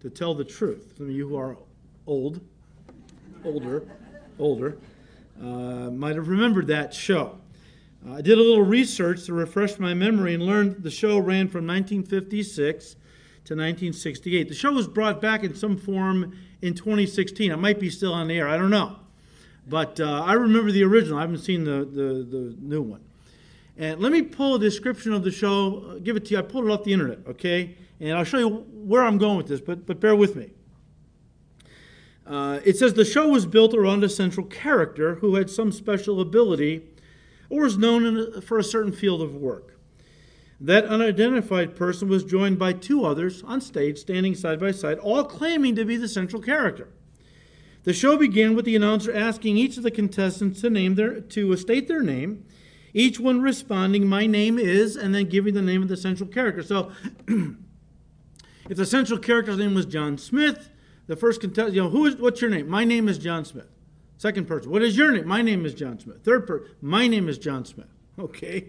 To 0.00 0.10
Tell 0.10 0.34
the 0.34 0.44
Truth. 0.44 0.94
Some 0.96 1.06
of 1.06 1.12
you 1.12 1.28
who 1.28 1.36
are 1.36 1.56
old, 2.06 2.40
older, 3.44 3.84
older, 4.38 4.78
uh, 5.40 5.90
might 5.90 6.16
have 6.16 6.28
remembered 6.28 6.66
that 6.66 6.92
show. 6.92 7.38
Uh, 8.06 8.14
I 8.14 8.20
did 8.22 8.38
a 8.38 8.42
little 8.42 8.64
research 8.64 9.26
to 9.26 9.34
refresh 9.34 9.78
my 9.78 9.94
memory 9.94 10.34
and 10.34 10.42
learned 10.42 10.82
the 10.82 10.90
show 10.90 11.18
ran 11.18 11.48
from 11.48 11.66
1956 11.66 12.96
to 13.44 13.54
1968. 13.54 14.48
The 14.48 14.54
show 14.54 14.72
was 14.72 14.88
brought 14.88 15.20
back 15.20 15.44
in 15.44 15.54
some 15.54 15.76
form 15.76 16.36
in 16.62 16.74
2016. 16.74 17.52
It 17.52 17.56
might 17.56 17.78
be 17.78 17.90
still 17.90 18.12
on 18.12 18.28
the 18.28 18.38
air. 18.38 18.48
I 18.48 18.56
don't 18.56 18.70
know. 18.70 18.96
But 19.66 20.00
uh, 20.00 20.22
I 20.24 20.32
remember 20.32 20.72
the 20.72 20.82
original. 20.82 21.18
I 21.18 21.22
haven't 21.22 21.38
seen 21.38 21.64
the, 21.64 21.84
the, 21.84 22.26
the 22.28 22.56
new 22.60 22.82
one. 22.82 23.04
And 23.80 23.98
let 23.98 24.12
me 24.12 24.20
pull 24.20 24.56
a 24.56 24.58
description 24.58 25.14
of 25.14 25.24
the 25.24 25.30
show, 25.30 25.92
uh, 25.92 25.94
give 26.00 26.14
it 26.14 26.26
to 26.26 26.32
you. 26.32 26.38
I 26.38 26.42
pulled 26.42 26.66
it 26.66 26.70
off 26.70 26.84
the 26.84 26.92
internet, 26.92 27.20
okay? 27.26 27.78
And 27.98 28.12
I'll 28.12 28.24
show 28.24 28.36
you 28.36 28.48
where 28.74 29.02
I'm 29.02 29.16
going 29.16 29.38
with 29.38 29.48
this, 29.48 29.62
but, 29.62 29.86
but 29.86 29.98
bear 29.98 30.14
with 30.14 30.36
me. 30.36 30.50
Uh, 32.26 32.60
it 32.62 32.76
says 32.76 32.92
the 32.92 33.06
show 33.06 33.28
was 33.28 33.46
built 33.46 33.72
around 33.72 34.04
a 34.04 34.10
central 34.10 34.44
character 34.44 35.14
who 35.16 35.36
had 35.36 35.48
some 35.48 35.72
special 35.72 36.20
ability 36.20 36.82
or 37.48 37.62
was 37.62 37.78
known 37.78 38.18
a, 38.18 38.42
for 38.42 38.58
a 38.58 38.62
certain 38.62 38.92
field 38.92 39.22
of 39.22 39.34
work. 39.34 39.78
That 40.60 40.84
unidentified 40.84 41.74
person 41.74 42.06
was 42.06 42.22
joined 42.22 42.58
by 42.58 42.74
two 42.74 43.06
others 43.06 43.42
on 43.44 43.62
stage, 43.62 43.96
standing 43.96 44.34
side 44.34 44.60
by 44.60 44.72
side, 44.72 44.98
all 44.98 45.24
claiming 45.24 45.74
to 45.76 45.86
be 45.86 45.96
the 45.96 46.06
central 46.06 46.42
character. 46.42 46.90
The 47.84 47.94
show 47.94 48.18
began 48.18 48.54
with 48.54 48.66
the 48.66 48.76
announcer 48.76 49.10
asking 49.10 49.56
each 49.56 49.78
of 49.78 49.84
the 49.84 49.90
contestants 49.90 50.60
to 50.60 50.68
name 50.68 50.96
their 50.96 51.22
to 51.22 51.56
state 51.56 51.88
their 51.88 52.02
name, 52.02 52.44
each 52.92 53.20
one 53.20 53.40
responding, 53.40 54.06
"My 54.08 54.26
name 54.26 54.58
is," 54.58 54.96
and 54.96 55.14
then 55.14 55.28
giving 55.28 55.54
the 55.54 55.62
name 55.62 55.82
of 55.82 55.88
the 55.88 55.96
central 55.96 56.28
character. 56.28 56.62
So, 56.62 56.90
if 58.68 58.76
the 58.76 58.86
central 58.86 59.18
character's 59.18 59.58
name 59.58 59.74
was 59.74 59.86
John 59.86 60.18
Smith, 60.18 60.70
the 61.06 61.16
first 61.16 61.40
contestant, 61.40 61.74
you 61.74 61.82
know, 61.82 61.90
who 61.90 62.06
is 62.06 62.16
what's 62.16 62.40
your 62.40 62.50
name? 62.50 62.68
My 62.68 62.84
name 62.84 63.08
is 63.08 63.18
John 63.18 63.44
Smith. 63.44 63.68
Second 64.16 64.46
person, 64.46 64.70
what 64.70 64.82
is 64.82 64.96
your 64.96 65.12
name? 65.12 65.26
My 65.26 65.40
name 65.40 65.64
is 65.64 65.72
John 65.72 65.98
Smith. 65.98 66.22
Third 66.22 66.46
person, 66.46 66.68
my 66.82 67.06
name 67.06 67.28
is 67.28 67.38
John 67.38 67.64
Smith. 67.64 67.88
Okay. 68.18 68.66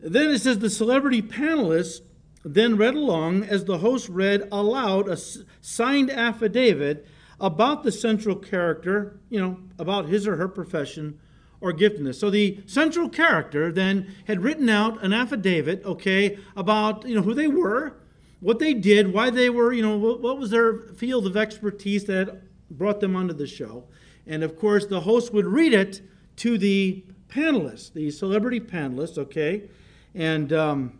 Then 0.00 0.30
it 0.30 0.38
says 0.38 0.60
the 0.60 0.70
celebrity 0.70 1.20
panelists 1.20 2.00
then 2.44 2.78
read 2.78 2.94
along 2.94 3.44
as 3.44 3.64
the 3.64 3.78
host 3.78 4.08
read 4.08 4.48
aloud 4.50 5.06
a 5.06 5.18
signed 5.60 6.10
affidavit 6.10 7.06
about 7.38 7.82
the 7.82 7.92
central 7.92 8.36
character, 8.36 9.20
you 9.28 9.38
know, 9.38 9.58
about 9.78 10.06
his 10.06 10.26
or 10.26 10.36
her 10.36 10.48
profession 10.48 11.18
or 11.60 11.72
giftedness. 11.72 12.16
So 12.16 12.30
the 12.30 12.60
central 12.66 13.08
character 13.08 13.72
then 13.72 14.14
had 14.26 14.42
written 14.42 14.68
out 14.68 15.02
an 15.02 15.12
affidavit, 15.12 15.84
okay, 15.84 16.38
about, 16.56 17.06
you 17.06 17.14
know, 17.14 17.22
who 17.22 17.34
they 17.34 17.48
were, 17.48 17.94
what 18.40 18.58
they 18.58 18.74
did, 18.74 19.12
why 19.12 19.30
they 19.30 19.50
were, 19.50 19.72
you 19.72 19.82
know, 19.82 19.96
what 19.96 20.38
was 20.38 20.50
their 20.50 20.78
field 20.94 21.26
of 21.26 21.36
expertise 21.36 22.04
that 22.04 22.42
brought 22.70 23.00
them 23.00 23.16
onto 23.16 23.34
the 23.34 23.46
show. 23.46 23.84
And 24.26 24.44
of 24.44 24.56
course, 24.58 24.86
the 24.86 25.00
host 25.00 25.32
would 25.32 25.46
read 25.46 25.72
it 25.72 26.02
to 26.36 26.58
the 26.58 27.04
panelists, 27.28 27.92
the 27.92 28.10
celebrity 28.10 28.60
panelists, 28.60 29.18
okay? 29.18 29.68
And 30.14 30.52
um, 30.52 30.98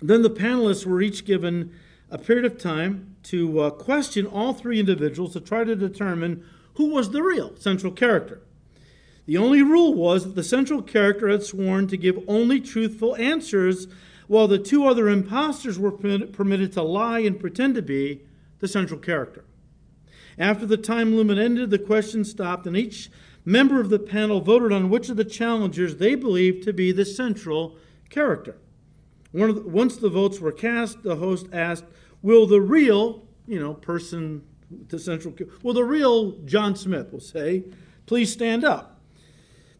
then 0.00 0.22
the 0.22 0.30
panelists 0.30 0.86
were 0.86 1.02
each 1.02 1.24
given 1.24 1.72
a 2.10 2.16
period 2.16 2.44
of 2.44 2.58
time 2.58 3.16
to 3.24 3.60
uh, 3.60 3.70
question 3.70 4.24
all 4.24 4.54
three 4.54 4.80
individuals 4.80 5.34
to 5.34 5.40
try 5.40 5.64
to 5.64 5.76
determine 5.76 6.44
who 6.74 6.88
was 6.88 7.10
the 7.10 7.22
real 7.22 7.54
central 7.56 7.92
character. 7.92 8.40
The 9.28 9.36
only 9.36 9.60
rule 9.60 9.92
was 9.92 10.24
that 10.24 10.36
the 10.36 10.42
central 10.42 10.80
character 10.80 11.28
had 11.28 11.42
sworn 11.42 11.86
to 11.88 11.98
give 11.98 12.18
only 12.26 12.62
truthful 12.62 13.14
answers, 13.16 13.86
while 14.26 14.48
the 14.48 14.58
two 14.58 14.86
other 14.86 15.10
impostors 15.10 15.78
were 15.78 15.92
permitted 15.92 16.72
to 16.72 16.82
lie 16.82 17.18
and 17.18 17.38
pretend 17.38 17.74
to 17.74 17.82
be 17.82 18.22
the 18.60 18.68
central 18.68 18.98
character. 18.98 19.44
After 20.38 20.64
the 20.64 20.78
time 20.78 21.14
limit 21.14 21.36
ended, 21.36 21.68
the 21.68 21.78
question 21.78 22.24
stopped, 22.24 22.66
and 22.66 22.74
each 22.74 23.10
member 23.44 23.82
of 23.82 23.90
the 23.90 23.98
panel 23.98 24.40
voted 24.40 24.72
on 24.72 24.88
which 24.88 25.10
of 25.10 25.18
the 25.18 25.26
challengers 25.26 25.96
they 25.96 26.14
believed 26.14 26.62
to 26.62 26.72
be 26.72 26.90
the 26.90 27.04
central 27.04 27.76
character. 28.08 28.56
once 29.34 29.98
the 29.98 30.08
votes 30.08 30.40
were 30.40 30.52
cast, 30.52 31.02
the 31.02 31.16
host 31.16 31.48
asked 31.52 31.84
Will 32.22 32.46
the 32.46 32.62
real, 32.62 33.26
you 33.46 33.60
know, 33.60 33.74
person, 33.74 34.42
the 34.88 34.98
central, 34.98 35.34
will 35.62 35.74
the 35.74 35.84
real 35.84 36.32
John 36.46 36.74
Smith, 36.74 37.12
will 37.12 37.20
say, 37.20 37.64
please 38.06 38.32
stand 38.32 38.64
up? 38.64 38.97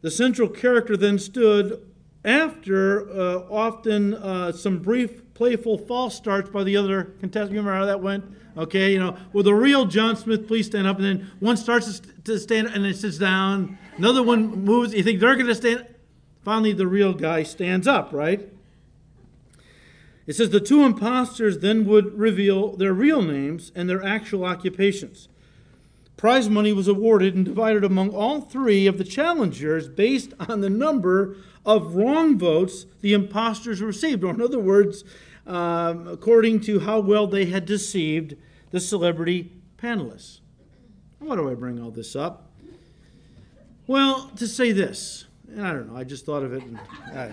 The 0.01 0.11
central 0.11 0.49
character 0.49 0.97
then 0.97 1.19
stood 1.19 1.85
after 2.25 3.09
uh, 3.11 3.45
often 3.51 4.15
uh, 4.15 4.53
some 4.53 4.79
brief, 4.79 5.23
playful 5.35 5.79
false 5.79 6.15
starts 6.15 6.51
by 6.51 6.65
the 6.65 6.77
other 6.77 7.05
contestants. 7.21 7.53
You 7.53 7.59
remember 7.59 7.79
how 7.79 7.87
that 7.87 8.01
went? 8.01 8.25
Okay, 8.57 8.93
you 8.93 8.99
know, 8.99 9.17
will 9.33 9.45
the 9.45 9.55
real 9.55 9.87
John 9.87 10.17
Smith 10.17 10.49
please 10.49 10.67
stand 10.67 10.87
up? 10.87 10.97
And 10.97 11.05
then 11.05 11.31
one 11.39 11.57
starts 11.57 12.01
to 12.25 12.39
stand 12.39 12.69
and 12.69 12.85
then 12.85 12.95
sits 12.95 13.19
down. 13.19 13.79
Another 13.97 14.23
one 14.23 14.65
moves. 14.65 14.95
You 14.95 15.03
think 15.03 15.21
they're 15.21 15.35
going 15.35 15.47
to 15.47 15.55
stand? 15.55 15.87
Finally, 16.43 16.73
the 16.73 16.87
real 16.87 17.13
guy 17.13 17.43
stands 17.43 17.87
up, 17.87 18.13
right? 18.13 18.49
It 20.27 20.35
says 20.35 20.51
the 20.51 20.61
two 20.61 20.83
impostors 20.83 21.59
then 21.59 21.87
would 21.87 22.19
reveal 22.19 22.77
their 22.77 22.93
real 22.93 23.23
names 23.23 23.73
and 23.75 23.89
their 23.89 24.05
actual 24.05 24.45
occupations. 24.45 25.29
Prize 26.19 26.51
money 26.51 26.73
was 26.73 26.89
awarded 26.89 27.37
and 27.37 27.45
divided 27.45 27.85
among 27.85 28.11
all 28.11 28.41
three 28.41 28.89
of 28.89 28.99
the 28.99 29.05
challengers 29.05 29.89
based 29.89 30.35
on 30.41 30.61
the 30.61 30.69
number 30.69 31.37
of 31.65 31.95
wrong 31.95 32.37
votes 32.37 32.87
the 33.03 33.13
impostors 33.13 33.81
received, 33.81 34.25
or 34.25 34.35
in 34.35 34.43
other 34.43 34.59
words, 34.59 35.05
um, 35.47 36.09
according 36.09 36.59
to 36.63 36.81
how 36.81 36.99
well 36.99 37.29
they 37.29 37.45
had 37.45 37.65
deceived 37.65 38.35
the 38.73 38.81
celebrity 38.81 39.53
panelists. 39.77 40.41
Why 41.21 41.37
do 41.37 41.49
I 41.49 41.55
bring 41.55 41.81
all 41.81 41.93
this 41.93 42.17
up? 42.17 42.51
Well, 43.87 44.33
to 44.37 44.49
say 44.49 44.73
this 44.73 45.27
And 45.49 45.65
I 45.65 45.73
don't 45.73 45.89
know, 45.89 45.97
I 45.97 46.03
just 46.03 46.27
thought 46.27 46.43
of 46.43 46.53
it. 46.53 46.65
And 46.65 46.81
I, 47.15 47.27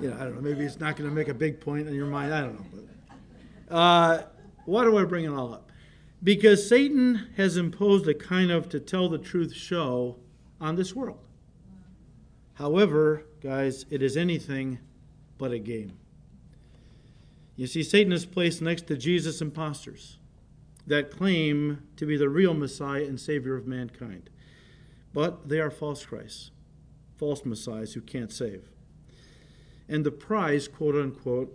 you 0.00 0.08
know, 0.08 0.16
I 0.16 0.20
don't 0.20 0.36
know, 0.36 0.40
maybe 0.40 0.64
it's 0.64 0.78
not 0.78 0.96
going 0.96 1.10
to 1.10 1.14
make 1.14 1.26
a 1.26 1.34
big 1.34 1.60
point 1.60 1.88
in 1.88 1.94
your 1.94 2.06
mind. 2.06 2.32
I 2.32 2.42
don't 2.42 2.54
know. 2.54 2.82
But, 3.68 3.74
uh, 3.74 4.22
why 4.66 4.84
do 4.84 4.96
I 4.96 5.04
bring 5.04 5.24
it 5.24 5.32
all 5.32 5.52
up? 5.52 5.72
Because 6.24 6.66
Satan 6.66 7.28
has 7.36 7.58
imposed 7.58 8.08
a 8.08 8.14
kind 8.14 8.50
of 8.50 8.70
to 8.70 8.80
tell 8.80 9.10
the 9.10 9.18
truth 9.18 9.52
show 9.52 10.16
on 10.58 10.74
this 10.74 10.94
world. 10.94 11.20
However, 12.54 13.24
guys, 13.42 13.84
it 13.90 14.02
is 14.02 14.16
anything 14.16 14.78
but 15.36 15.52
a 15.52 15.58
game. 15.58 15.98
You 17.56 17.66
see, 17.66 17.82
Satan 17.82 18.12
is 18.12 18.24
placed 18.24 18.62
next 18.62 18.86
to 18.86 18.96
Jesus 18.96 19.42
impostors 19.42 20.16
that 20.86 21.10
claim 21.10 21.82
to 21.96 22.06
be 22.06 22.16
the 22.16 22.28
real 22.30 22.54
Messiah 22.54 23.04
and 23.04 23.20
Savior 23.20 23.54
of 23.54 23.66
mankind. 23.66 24.30
But 25.12 25.48
they 25.48 25.60
are 25.60 25.70
false 25.70 26.06
Christs, 26.06 26.50
false 27.16 27.44
Messiahs 27.44 27.92
who 27.92 28.00
can't 28.00 28.32
save. 28.32 28.68
And 29.88 30.04
the 30.04 30.10
prize, 30.10 30.68
quote 30.68 30.96
unquote, 30.96 31.54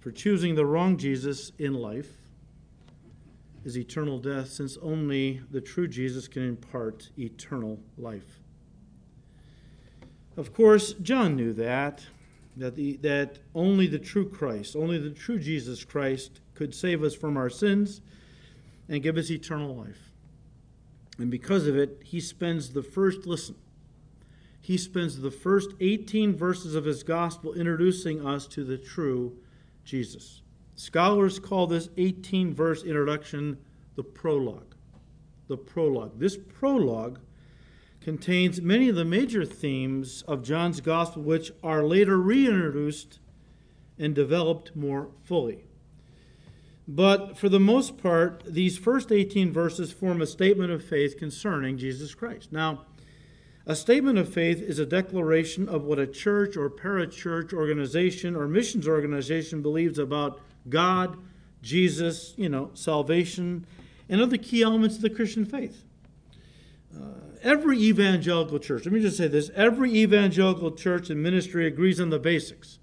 for 0.00 0.10
choosing 0.10 0.56
the 0.56 0.66
wrong 0.66 0.96
Jesus 0.96 1.52
in 1.58 1.74
life 1.74 2.19
is 3.64 3.76
eternal 3.76 4.18
death, 4.18 4.48
since 4.48 4.78
only 4.82 5.42
the 5.50 5.60
true 5.60 5.86
Jesus 5.86 6.28
can 6.28 6.42
impart 6.42 7.10
eternal 7.18 7.78
life. 7.98 8.40
Of 10.36 10.54
course, 10.54 10.94
John 10.94 11.36
knew 11.36 11.52
that, 11.54 12.04
that, 12.56 12.76
the, 12.76 12.96
that 12.98 13.38
only 13.54 13.86
the 13.86 13.98
true 13.98 14.28
Christ, 14.28 14.74
only 14.74 14.98
the 14.98 15.10
true 15.10 15.38
Jesus 15.38 15.84
Christ 15.84 16.40
could 16.54 16.74
save 16.74 17.02
us 17.02 17.14
from 17.14 17.36
our 17.36 17.50
sins 17.50 18.00
and 18.88 19.02
give 19.02 19.16
us 19.16 19.30
eternal 19.30 19.74
life. 19.74 20.10
And 21.18 21.30
because 21.30 21.66
of 21.66 21.76
it, 21.76 22.00
he 22.04 22.20
spends 22.20 22.70
the 22.70 22.82
first, 22.82 23.26
listen, 23.26 23.56
he 24.60 24.78
spends 24.78 25.20
the 25.20 25.30
first 25.30 25.70
18 25.80 26.34
verses 26.34 26.74
of 26.74 26.84
his 26.84 27.02
gospel 27.02 27.52
introducing 27.54 28.26
us 28.26 28.46
to 28.48 28.64
the 28.64 28.78
true 28.78 29.36
Jesus. 29.84 30.42
Scholars 30.80 31.38
call 31.38 31.66
this 31.66 31.90
18 31.98 32.54
verse 32.54 32.82
introduction 32.84 33.58
the 33.96 34.02
prologue. 34.02 34.74
The 35.46 35.58
prologue. 35.58 36.18
This 36.18 36.38
prologue 36.38 37.20
contains 38.00 38.62
many 38.62 38.88
of 38.88 38.96
the 38.96 39.04
major 39.04 39.44
themes 39.44 40.24
of 40.26 40.42
John's 40.42 40.80
gospel, 40.80 41.20
which 41.20 41.52
are 41.62 41.84
later 41.84 42.16
reintroduced 42.16 43.18
and 43.98 44.14
developed 44.14 44.74
more 44.74 45.10
fully. 45.22 45.64
But 46.88 47.36
for 47.36 47.50
the 47.50 47.60
most 47.60 47.98
part, 47.98 48.42
these 48.46 48.78
first 48.78 49.12
18 49.12 49.52
verses 49.52 49.92
form 49.92 50.22
a 50.22 50.26
statement 50.26 50.70
of 50.70 50.82
faith 50.82 51.18
concerning 51.18 51.76
Jesus 51.76 52.14
Christ. 52.14 52.52
Now, 52.52 52.86
a 53.66 53.76
statement 53.76 54.18
of 54.18 54.32
faith 54.32 54.62
is 54.62 54.78
a 54.78 54.86
declaration 54.86 55.68
of 55.68 55.84
what 55.84 55.98
a 55.98 56.06
church 56.06 56.56
or 56.56 56.70
parachurch 56.70 57.52
organization 57.52 58.34
or 58.34 58.48
missions 58.48 58.88
organization 58.88 59.60
believes 59.60 59.98
about 59.98 60.40
God, 60.68 61.16
Jesus, 61.62 62.34
you 62.36 62.48
know, 62.48 62.70
salvation, 62.74 63.66
and 64.08 64.20
other 64.20 64.36
key 64.36 64.62
elements 64.62 64.96
of 64.96 65.02
the 65.02 65.10
Christian 65.10 65.44
faith. 65.44 65.84
Uh, 66.94 67.04
every 67.42 67.78
evangelical 67.78 68.58
church, 68.58 68.84
let 68.84 68.92
me 68.92 69.00
just 69.00 69.16
say 69.16 69.28
this 69.28 69.50
every 69.54 69.94
evangelical 69.94 70.72
church 70.72 71.10
and 71.10 71.22
ministry 71.22 71.66
agrees 71.66 72.00
on 72.00 72.10
the 72.10 72.18
basics 72.18 72.78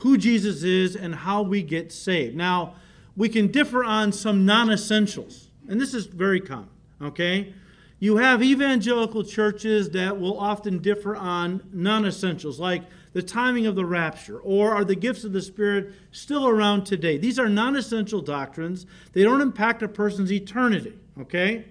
who 0.00 0.18
Jesus 0.18 0.62
is 0.62 0.94
and 0.94 1.14
how 1.14 1.42
we 1.42 1.62
get 1.62 1.92
saved. 1.92 2.36
Now, 2.36 2.74
we 3.16 3.28
can 3.28 3.46
differ 3.46 3.82
on 3.82 4.12
some 4.12 4.44
non 4.44 4.70
essentials, 4.70 5.48
and 5.68 5.80
this 5.80 5.94
is 5.94 6.06
very 6.06 6.40
common, 6.40 6.68
okay? 7.00 7.54
You 7.98 8.18
have 8.18 8.42
evangelical 8.42 9.24
churches 9.24 9.90
that 9.90 10.20
will 10.20 10.38
often 10.38 10.78
differ 10.78 11.16
on 11.16 11.62
non 11.72 12.04
essentials, 12.04 12.60
like 12.60 12.82
the 13.16 13.22
timing 13.22 13.66
of 13.66 13.74
the 13.74 13.84
rapture, 13.86 14.38
or 14.40 14.74
are 14.74 14.84
the 14.84 14.94
gifts 14.94 15.24
of 15.24 15.32
the 15.32 15.40
Spirit 15.40 15.90
still 16.12 16.46
around 16.46 16.84
today? 16.84 17.16
These 17.16 17.38
are 17.38 17.48
non 17.48 17.74
essential 17.74 18.20
doctrines. 18.20 18.84
They 19.14 19.22
don't 19.22 19.40
impact 19.40 19.82
a 19.82 19.88
person's 19.88 20.30
eternity, 20.30 20.92
okay? 21.18 21.64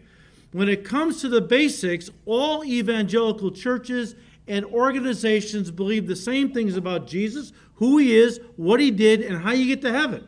When 0.53 0.67
it 0.67 0.83
comes 0.83 1.21
to 1.21 1.29
the 1.29 1.41
basics, 1.41 2.09
all 2.25 2.65
evangelical 2.65 3.51
churches 3.51 4.15
and 4.47 4.65
organizations 4.65 5.69
believe 5.69 6.07
the 6.07 6.15
same 6.15 6.51
things 6.51 6.77
about 6.77 7.05
Jesus, 7.05 7.53
who 7.75 7.99
he 7.99 8.17
is, 8.17 8.39
what 8.55 8.79
he 8.79 8.89
did, 8.89 9.21
and 9.21 9.43
how 9.43 9.51
you 9.51 9.67
get 9.67 9.83
to 9.83 9.91
heaven. 9.91 10.27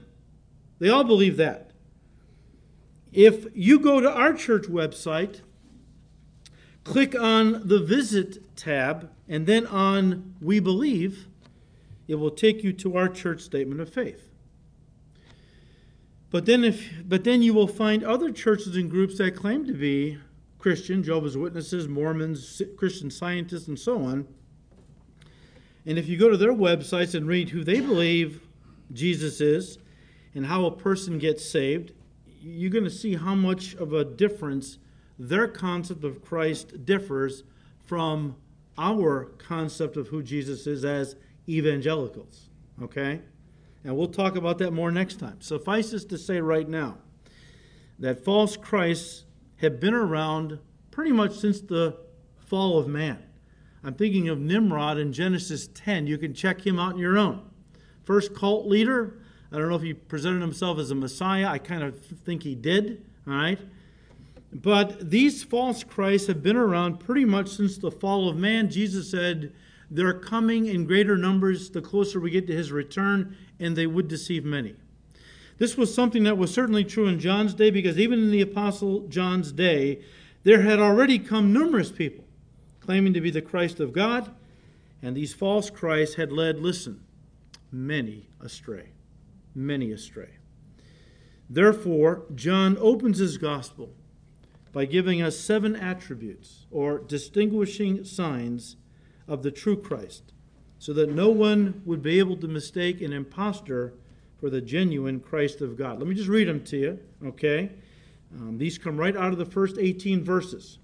They 0.78 0.90
all 0.90 1.04
believe 1.04 1.38
that. 1.38 1.72
If 3.12 3.48
you 3.56 3.80
go 3.80 4.00
to 4.00 4.12
our 4.12 4.34
church 4.34 4.68
website, 4.68 5.42
click 6.84 7.20
on 7.20 7.68
the 7.68 7.80
Visit 7.80 8.56
tab, 8.56 9.10
and 9.28 9.46
then 9.46 9.66
on 9.68 10.36
We 10.42 10.60
Believe, 10.60 11.28
it 12.08 12.16
will 12.16 12.32
take 12.32 12.64
you 12.64 12.72
to 12.74 12.98
our 12.98 13.10
church 13.10 13.42
statement 13.42 13.82
of 13.82 13.90
faith. 13.90 14.30
But 16.30 16.46
then, 16.46 16.64
if, 16.64 16.90
but 17.06 17.24
then 17.24 17.42
you 17.42 17.54
will 17.54 17.68
find 17.68 18.04
other 18.04 18.32
churches 18.32 18.76
and 18.76 18.90
groups 18.90 19.18
that 19.18 19.36
claim 19.36 19.66
to 19.66 19.74
be 19.74 20.18
Christian, 20.60 21.04
Jehovah's 21.04 21.38
Witnesses, 21.38 21.88
Mormons, 21.88 22.62
Christian 22.78 23.10
scientists, 23.10 23.68
and 23.68 23.80
so 23.80 24.04
on. 24.04 24.28
And 25.86 25.98
if 25.98 26.08
you 26.08 26.18
go 26.18 26.30
to 26.30 26.38
their 26.38 26.54
websites 26.54 27.16
and 27.16 27.28
read 27.28 27.50
who 27.50 27.64
they 27.64 27.80
believe 27.80 28.42
Jesus 28.92 29.40
is, 29.40 29.78
and 30.36 30.46
how 30.46 30.66
a 30.66 30.72
person 30.72 31.18
gets 31.18 31.44
saved, 31.44 31.94
you're 32.40 32.70
going 32.70 32.84
to 32.84 32.92
see 32.92 33.16
how 33.16 33.34
much 33.34 33.74
of 33.76 33.94
a 33.94 34.06
difference 34.06 34.78
their 35.18 35.48
concept 35.48 36.04
of 36.04 36.24
Christ 36.24 36.86
differs 36.86 37.44
from 37.86 38.36
our 38.78 39.26
concept 39.38 39.98
of 39.98 40.08
who 40.08 40.22
Jesus 40.22 40.68
is 40.68 40.86
as 40.86 41.16
evangelicals. 41.48 42.50
Okay? 42.82 43.22
And 43.84 43.96
we'll 43.96 44.08
talk 44.08 44.36
about 44.36 44.58
that 44.60 44.72
more 44.72 44.92
next 44.92 45.20
time. 45.20 45.42
Suffice 45.42 45.94
it 45.94 46.10
to 46.10 46.18
say 46.18 46.42
right 46.42 46.68
now 46.68 46.98
that 48.00 48.24
false 48.24 48.58
Christs 48.58 49.24
have 49.58 49.80
been 49.80 49.94
around 49.94 50.60
pretty 50.92 51.12
much 51.12 51.38
since 51.38 51.62
the 51.62 51.98
fall 52.38 52.78
of 52.78 52.88
man. 52.88 53.24
I'm 53.84 53.94
thinking 53.94 54.30
of 54.30 54.40
Nimrod 54.40 54.98
in 54.98 55.14
Genesis 55.14 55.70
10. 55.74 56.08
You 56.08 56.18
can 56.18 56.34
check 56.34 56.66
him 56.66 56.80
out 56.80 56.94
on 56.94 57.00
your 57.00 57.18
own. 57.18 57.50
First 58.04 58.36
cult 58.36 58.68
leader, 58.68 59.20
I 59.52 59.58
don't 59.58 59.70
know 59.70 59.76
if 59.76 59.82
he 59.82 59.94
presented 59.94 60.42
himself 60.42 60.80
as 60.80 60.92
a 60.92 60.96
Messiah. 60.96 61.48
I 61.48 61.58
kind 61.58 61.84
of 61.84 62.00
think 62.00 62.44
he 62.44 62.56
did, 62.56 63.06
all 63.28 63.34
right? 63.34 63.60
But 64.54 65.10
these 65.12 65.44
false 65.44 65.84
Christs 65.84 66.28
have 66.28 66.42
been 66.42 66.56
around 66.56 67.00
pretty 67.00 67.26
much 67.26 67.50
since 67.50 67.78
the 67.78 67.92
fall 67.92 68.30
of 68.30 68.38
man. 68.38 68.70
Jesus 68.70 69.12
said 69.12 69.54
they're 69.92 70.14
coming 70.14 70.66
in 70.66 70.86
greater 70.86 71.18
numbers 71.18 71.70
the 71.70 71.82
closer 71.82 72.20
we 72.20 72.32
get 72.32 72.48
to 72.48 72.56
his 72.56 72.72
return, 72.72 73.36
and 73.60 73.76
they 73.76 73.88
would 73.88 74.08
deceive 74.08 74.46
many. 74.46 74.76
This 75.58 75.76
was 75.76 75.94
something 75.94 76.24
that 76.24 76.38
was 76.38 76.54
certainly 76.54 76.84
true 76.84 77.08
in 77.08 77.20
John's 77.20 77.54
day 77.54 77.72
because 77.72 77.98
even 77.98 78.20
in 78.20 78.32
the 78.32 78.42
Apostle 78.42 79.02
John's 79.08 79.52
day, 79.52 80.02
there 80.44 80.62
had 80.62 80.80
already 80.80 81.20
come 81.20 81.52
numerous 81.52 81.92
people 81.92 82.24
claiming 82.80 83.14
to 83.14 83.22
be 83.22 83.32
the 83.32 83.42
Christ 83.42 83.80
of 83.80 83.92
God, 83.92 84.34
and 85.02 85.16
these 85.16 85.34
false 85.34 85.70
Christs 85.70 86.16
had 86.16 86.32
led, 86.32 86.60
listen, 86.60 87.02
many 87.72 88.30
astray 88.40 88.92
many 89.58 89.92
astray. 89.92 90.30
Therefore, 91.50 92.24
John 92.36 92.78
opens 92.80 93.18
his 93.18 93.38
gospel 93.38 93.90
by 94.78 94.86
giving 94.86 95.24
us 95.24 95.40
seven 95.40 95.76
attributes 95.76 96.68
or 96.70 97.00
distinguishing 97.00 98.04
signs 98.04 98.76
of 99.28 99.42
the 99.42 99.50
true 99.50 99.76
Christ, 99.76 100.34
so 100.78 100.94
that 100.94 101.12
no 101.12 101.30
one 101.30 101.82
would 101.84 102.04
be 102.04 102.20
able 102.20 102.38
to 102.38 102.48
mistake 102.48 103.02
an 103.02 103.12
impostor 103.12 103.96
for 104.40 104.52
the 104.52 104.62
genuine 104.62 105.20
Christ 105.20 105.62
of 105.62 105.80
God. 105.80 105.98
Let 105.98 106.08
me 106.08 106.14
just 106.14 106.30
read 106.30 106.48
them 106.48 106.64
to 106.66 106.78
you, 106.78 107.00
okay? 107.26 107.72
Um, 108.36 108.60
these 108.60 108.78
come 108.78 108.98
right 108.98 109.18
out 109.18 109.32
of 109.32 109.40
the 109.40 109.48
first 109.48 109.80
18 109.80 110.24
verses. 110.24 110.78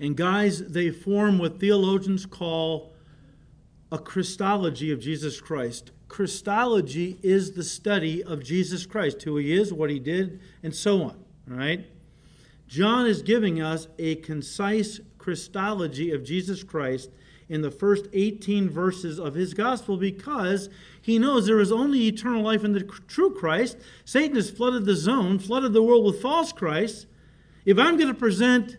And 0.00 0.16
guys, 0.16 0.66
they 0.66 0.90
form 0.90 1.38
what 1.38 1.60
theologians 1.60 2.26
call 2.26 2.92
a 3.92 3.98
Christology 3.98 4.90
of 4.90 4.98
Jesus 4.98 5.40
Christ. 5.40 5.92
Christology 6.08 7.20
is 7.22 7.52
the 7.52 7.62
study 7.62 8.20
of 8.20 8.42
Jesus 8.42 8.84
Christ, 8.84 9.22
who 9.22 9.36
he 9.36 9.52
is, 9.52 9.72
what 9.72 9.90
he 9.90 10.00
did, 10.00 10.40
and 10.64 10.74
so 10.74 11.02
on. 11.04 11.24
All 11.48 11.56
right? 11.56 11.86
John 12.72 13.06
is 13.06 13.20
giving 13.20 13.60
us 13.60 13.86
a 13.98 14.14
concise 14.14 14.98
Christology 15.18 16.10
of 16.10 16.24
Jesus 16.24 16.64
Christ 16.64 17.10
in 17.46 17.60
the 17.60 17.70
first 17.70 18.06
18 18.14 18.70
verses 18.70 19.20
of 19.20 19.34
his 19.34 19.52
gospel 19.52 19.98
because 19.98 20.70
he 21.02 21.18
knows 21.18 21.44
there 21.44 21.60
is 21.60 21.70
only 21.70 22.06
eternal 22.06 22.40
life 22.40 22.64
in 22.64 22.72
the 22.72 22.80
true 22.80 23.30
Christ. 23.34 23.76
Satan 24.06 24.36
has 24.36 24.50
flooded 24.50 24.86
the 24.86 24.96
zone, 24.96 25.38
flooded 25.38 25.74
the 25.74 25.82
world 25.82 26.06
with 26.06 26.22
false 26.22 26.50
Christ. 26.50 27.04
If 27.66 27.78
I'm 27.78 27.98
going 27.98 28.08
to 28.08 28.18
present, 28.18 28.78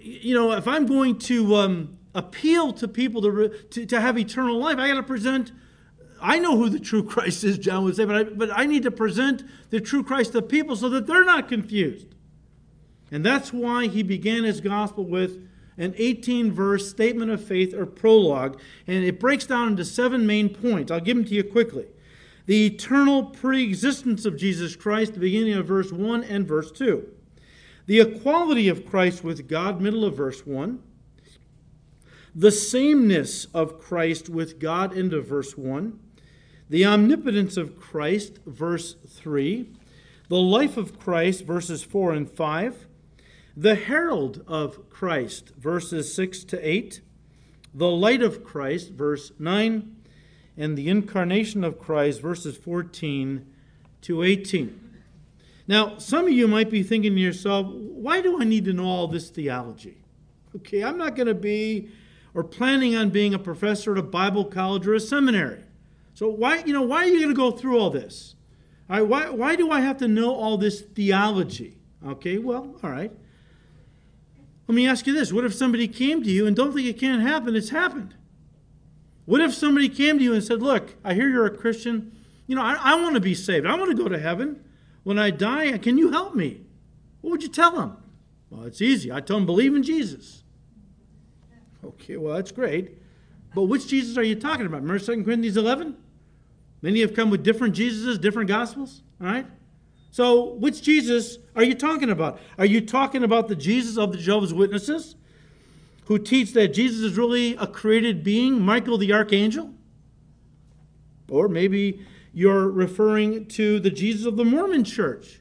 you 0.00 0.32
know, 0.32 0.52
if 0.52 0.68
I'm 0.68 0.86
going 0.86 1.18
to 1.18 1.56
um, 1.56 1.98
appeal 2.14 2.72
to 2.74 2.86
people 2.86 3.20
to, 3.22 3.48
to, 3.48 3.84
to 3.84 4.00
have 4.00 4.16
eternal 4.16 4.60
life, 4.60 4.78
I 4.78 4.86
got 4.86 4.94
to 4.94 5.02
present 5.02 5.50
I 6.20 6.38
know 6.38 6.56
who 6.56 6.68
the 6.68 6.80
true 6.80 7.02
Christ 7.04 7.44
is, 7.44 7.58
John 7.58 7.84
would 7.84 7.96
say, 7.96 8.04
but 8.04 8.16
I, 8.16 8.24
but 8.24 8.50
I 8.52 8.66
need 8.66 8.82
to 8.84 8.90
present 8.90 9.44
the 9.70 9.80
true 9.80 10.02
Christ 10.02 10.32
to 10.32 10.42
people 10.42 10.76
so 10.76 10.88
that 10.88 11.06
they're 11.06 11.24
not 11.24 11.48
confused. 11.48 12.07
And 13.10 13.24
that's 13.24 13.52
why 13.52 13.88
he 13.88 14.02
began 14.02 14.44
his 14.44 14.60
gospel 14.60 15.04
with 15.04 15.48
an 15.78 15.94
18 15.96 16.52
verse 16.52 16.90
statement 16.90 17.30
of 17.30 17.42
faith 17.42 17.72
or 17.72 17.86
prologue, 17.86 18.60
and 18.86 19.04
it 19.04 19.20
breaks 19.20 19.46
down 19.46 19.68
into 19.68 19.84
seven 19.84 20.26
main 20.26 20.48
points. 20.48 20.90
I'll 20.90 21.00
give 21.00 21.16
them 21.16 21.24
to 21.26 21.34
you 21.34 21.44
quickly. 21.44 21.86
The 22.46 22.66
eternal 22.66 23.24
pre 23.24 23.62
existence 23.64 24.24
of 24.24 24.36
Jesus 24.36 24.74
Christ, 24.74 25.14
the 25.14 25.20
beginning 25.20 25.54
of 25.54 25.66
verse 25.66 25.92
1 25.92 26.24
and 26.24 26.46
verse 26.46 26.72
2. 26.72 27.06
The 27.86 28.00
equality 28.00 28.68
of 28.68 28.84
Christ 28.84 29.22
with 29.22 29.48
God, 29.48 29.80
middle 29.80 30.04
of 30.04 30.16
verse 30.16 30.44
1. 30.46 30.82
The 32.34 32.50
sameness 32.50 33.46
of 33.54 33.80
Christ 33.80 34.28
with 34.28 34.58
God, 34.58 34.96
end 34.96 35.14
of 35.14 35.26
verse 35.26 35.56
1. 35.56 35.98
The 36.68 36.84
omnipotence 36.84 37.56
of 37.56 37.78
Christ, 37.78 38.38
verse 38.46 38.96
3. 39.06 39.70
The 40.28 40.36
life 40.36 40.76
of 40.76 40.98
Christ, 40.98 41.44
verses 41.44 41.82
4 41.82 42.12
and 42.12 42.30
5 42.30 42.87
the 43.60 43.74
herald 43.74 44.44
of 44.46 44.88
Christ, 44.88 45.50
verses 45.58 46.14
6 46.14 46.44
to 46.44 46.68
8, 46.68 47.00
the 47.74 47.90
light 47.90 48.22
of 48.22 48.44
Christ, 48.44 48.92
verse 48.92 49.32
9, 49.36 49.96
and 50.56 50.78
the 50.78 50.88
incarnation 50.88 51.64
of 51.64 51.80
Christ, 51.80 52.20
verses 52.20 52.56
14 52.56 53.44
to 54.02 54.22
18. 54.22 55.02
Now, 55.66 55.98
some 55.98 56.26
of 56.26 56.32
you 56.32 56.46
might 56.46 56.70
be 56.70 56.84
thinking 56.84 57.16
to 57.16 57.20
yourself, 57.20 57.66
why 57.66 58.20
do 58.20 58.40
I 58.40 58.44
need 58.44 58.64
to 58.66 58.72
know 58.72 58.86
all 58.86 59.08
this 59.08 59.28
theology? 59.28 60.04
Okay, 60.54 60.84
I'm 60.84 60.96
not 60.96 61.16
going 61.16 61.26
to 61.26 61.34
be 61.34 61.90
or 62.34 62.44
planning 62.44 62.94
on 62.94 63.10
being 63.10 63.34
a 63.34 63.40
professor 63.40 63.90
at 63.90 63.98
a 63.98 64.02
Bible 64.02 64.44
college 64.44 64.86
or 64.86 64.94
a 64.94 65.00
seminary. 65.00 65.64
So 66.14 66.28
why, 66.28 66.58
you 66.58 66.72
know, 66.72 66.82
why 66.82 67.02
are 67.02 67.06
you 67.06 67.18
going 67.18 67.28
to 67.28 67.34
go 67.34 67.50
through 67.50 67.80
all 67.80 67.90
this? 67.90 68.36
All 68.88 68.98
right, 68.98 69.06
why, 69.06 69.30
why 69.30 69.56
do 69.56 69.72
I 69.72 69.80
have 69.80 69.96
to 69.98 70.06
know 70.06 70.32
all 70.32 70.58
this 70.58 70.80
theology? 70.80 71.78
Okay, 72.06 72.38
well, 72.38 72.76
all 72.84 72.90
right. 72.90 73.10
Let 74.68 74.74
me 74.74 74.86
ask 74.86 75.06
you 75.06 75.14
this 75.14 75.32
what 75.32 75.44
if 75.44 75.54
somebody 75.54 75.88
came 75.88 76.22
to 76.22 76.30
you 76.30 76.46
and 76.46 76.54
don't 76.54 76.72
think 76.72 76.86
it 76.86 77.00
can't 77.00 77.22
happen? 77.22 77.56
It's 77.56 77.70
happened. 77.70 78.14
What 79.24 79.40
if 79.40 79.52
somebody 79.52 79.88
came 79.88 80.18
to 80.18 80.24
you 80.24 80.34
and 80.34 80.44
said, 80.44 80.62
Look, 80.62 80.94
I 81.02 81.14
hear 81.14 81.28
you're 81.28 81.46
a 81.46 81.56
Christian. 81.56 82.12
You 82.46 82.56
know, 82.56 82.62
I, 82.62 82.78
I 82.80 82.94
want 83.00 83.14
to 83.14 83.20
be 83.20 83.34
saved. 83.34 83.66
I 83.66 83.74
want 83.74 83.90
to 83.90 84.02
go 84.02 84.08
to 84.08 84.18
heaven. 84.18 84.62
When 85.04 85.18
I 85.18 85.30
die, 85.30 85.76
can 85.78 85.98
you 85.98 86.10
help 86.10 86.34
me? 86.34 86.60
What 87.20 87.30
would 87.32 87.42
you 87.42 87.48
tell 87.48 87.72
them? 87.72 87.96
Well, 88.50 88.64
it's 88.64 88.80
easy. 88.80 89.10
I 89.12 89.20
tell 89.20 89.36
them, 89.36 89.46
believe 89.46 89.74
in 89.74 89.82
Jesus. 89.82 90.42
Okay, 91.84 92.16
well, 92.16 92.34
that's 92.34 92.52
great. 92.52 92.96
But 93.54 93.64
which 93.64 93.88
Jesus 93.88 94.16
are 94.16 94.22
you 94.22 94.34
talking 94.34 94.66
about? 94.66 94.82
Remember 94.82 94.98
2 94.98 95.24
Corinthians 95.24 95.56
11? 95.56 95.96
Many 96.82 97.00
have 97.00 97.14
come 97.14 97.30
with 97.30 97.42
different 97.42 97.74
Jesuses, 97.74 98.20
different 98.20 98.48
gospels. 98.48 99.02
All 99.20 99.26
right? 99.26 99.46
So, 100.10 100.54
which 100.54 100.82
Jesus 100.82 101.38
are 101.54 101.64
you 101.64 101.74
talking 101.74 102.10
about? 102.10 102.40
Are 102.56 102.66
you 102.66 102.80
talking 102.80 103.22
about 103.22 103.48
the 103.48 103.56
Jesus 103.56 103.98
of 103.98 104.12
the 104.12 104.18
Jehovah's 104.18 104.54
Witnesses 104.54 105.16
who 106.06 106.18
teach 106.18 106.52
that 106.54 106.68
Jesus 106.68 107.00
is 107.00 107.18
really 107.18 107.54
a 107.56 107.66
created 107.66 108.24
being, 108.24 108.60
Michael 108.60 108.96
the 108.96 109.12
archangel? 109.12 109.74
Or 111.28 111.48
maybe 111.48 112.06
you're 112.32 112.70
referring 112.70 113.46
to 113.46 113.80
the 113.80 113.90
Jesus 113.90 114.24
of 114.24 114.36
the 114.36 114.44
Mormon 114.44 114.84
church 114.84 115.40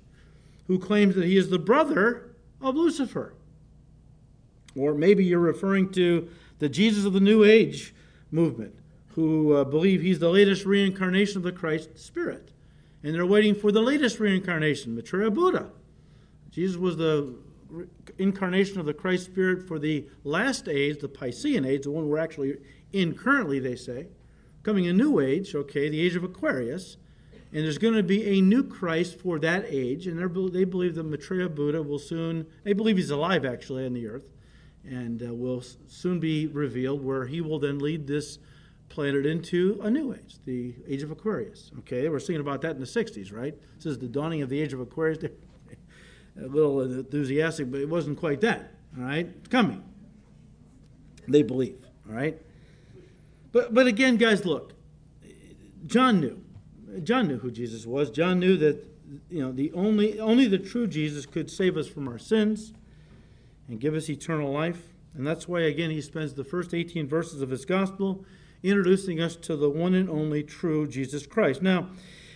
who 0.67 0.77
claims 0.77 1.15
that 1.15 1.25
he 1.25 1.37
is 1.37 1.49
the 1.49 1.59
brother 1.59 2.35
of 2.59 2.75
Lucifer. 2.75 3.33
Or 4.75 4.93
maybe 4.93 5.23
you're 5.23 5.39
referring 5.39 5.91
to 5.93 6.29
the 6.59 6.67
Jesus 6.67 7.05
of 7.05 7.13
the 7.13 7.19
New 7.19 7.43
Age 7.43 7.95
movement 8.31 8.75
who 9.09 9.55
uh, 9.55 9.63
believe 9.63 10.01
he's 10.01 10.19
the 10.19 10.29
latest 10.29 10.65
reincarnation 10.65 11.37
of 11.37 11.43
the 11.43 11.51
Christ 11.51 11.97
Spirit 11.97 12.51
and 13.03 13.13
they're 13.13 13.25
waiting 13.25 13.55
for 13.55 13.71
the 13.71 13.81
latest 13.81 14.19
reincarnation, 14.19 14.95
Maitreya 14.95 15.31
Buddha. 15.31 15.69
Jesus 16.49 16.77
was 16.77 16.97
the 16.97 17.35
incarnation 18.17 18.79
of 18.79 18.85
the 18.85 18.93
Christ 18.93 19.25
Spirit 19.25 19.67
for 19.67 19.77
the 19.77 20.07
last 20.23 20.67
age, 20.67 20.99
the 20.99 21.09
Piscean 21.09 21.67
age, 21.67 21.83
the 21.83 21.91
one 21.91 22.07
we're 22.07 22.17
actually 22.17 22.57
in 22.93 23.13
currently, 23.13 23.59
they 23.59 23.75
say. 23.75 24.07
Coming 24.63 24.87
a 24.87 24.93
new 24.93 25.19
age, 25.19 25.53
okay, 25.53 25.89
the 25.89 26.01
age 26.01 26.15
of 26.15 26.23
Aquarius. 26.23 26.97
And 27.53 27.63
there's 27.63 27.77
going 27.77 27.93
to 27.93 28.03
be 28.03 28.37
a 28.37 28.41
new 28.41 28.63
Christ 28.63 29.19
for 29.19 29.39
that 29.39 29.65
age. 29.67 30.07
And 30.07 30.19
they 30.51 30.65
believe 30.65 30.95
that 30.95 31.03
Maitreya 31.03 31.49
Buddha 31.49 31.81
will 31.81 31.99
soon, 31.99 32.45
they 32.63 32.73
believe 32.73 32.97
he's 32.97 33.11
alive 33.11 33.45
actually 33.45 33.85
on 33.85 33.93
the 33.93 34.07
earth, 34.07 34.27
and 34.83 35.21
uh, 35.23 35.33
will 35.33 35.63
soon 35.87 36.19
be 36.19 36.47
revealed, 36.47 37.03
where 37.03 37.25
he 37.25 37.41
will 37.41 37.59
then 37.59 37.79
lead 37.79 38.07
this 38.07 38.39
planted 38.89 39.25
into 39.25 39.79
a 39.83 39.89
new 39.89 40.13
age, 40.13 40.37
the 40.45 40.75
age 40.87 41.03
of 41.03 41.11
Aquarius. 41.11 41.71
Okay, 41.79 42.07
we're 42.09 42.19
singing 42.19 42.41
about 42.41 42.61
that 42.61 42.71
in 42.71 42.79
the 42.79 42.85
60s, 42.85 43.33
right? 43.33 43.55
This 43.77 43.85
is 43.85 43.99
the 43.99 44.07
dawning 44.07 44.41
of 44.41 44.49
the 44.49 44.59
age 44.61 44.73
of 44.73 44.79
Aquarius. 44.79 45.23
a 46.39 46.47
little 46.47 46.81
enthusiastic, 46.81 47.71
but 47.71 47.81
it 47.81 47.89
wasn't 47.89 48.17
quite 48.17 48.41
that. 48.41 48.73
All 48.97 49.03
right, 49.03 49.27
it's 49.27 49.49
coming. 49.49 49.83
They 51.27 51.43
believe. 51.43 51.85
All 52.07 52.15
right, 52.15 52.41
but 53.51 53.73
but 53.73 53.87
again, 53.87 54.17
guys, 54.17 54.45
look. 54.45 54.73
John 55.85 56.19
knew. 56.19 56.43
John 57.03 57.27
knew 57.27 57.37
who 57.37 57.51
Jesus 57.51 57.85
was. 57.85 58.09
John 58.09 58.39
knew 58.39 58.57
that 58.57 58.85
you 59.29 59.41
know 59.41 59.51
the 59.51 59.71
only 59.73 60.19
only 60.19 60.47
the 60.47 60.57
true 60.57 60.87
Jesus 60.87 61.25
could 61.25 61.49
save 61.49 61.77
us 61.77 61.87
from 61.87 62.07
our 62.07 62.17
sins 62.17 62.73
and 63.67 63.79
give 63.79 63.93
us 63.93 64.09
eternal 64.09 64.51
life. 64.51 64.93
And 65.15 65.25
that's 65.25 65.47
why 65.47 65.61
again 65.61 65.89
he 65.89 66.01
spends 66.01 66.33
the 66.33 66.43
first 66.43 66.73
18 66.73 67.07
verses 67.07 67.41
of 67.41 67.49
his 67.49 67.65
gospel 67.65 68.25
introducing 68.69 69.19
us 69.21 69.35
to 69.37 69.55
the 69.55 69.69
one 69.69 69.93
and 69.93 70.09
only 70.09 70.43
true 70.43 70.87
Jesus 70.87 71.25
Christ. 71.25 71.61
Now, 71.61 71.89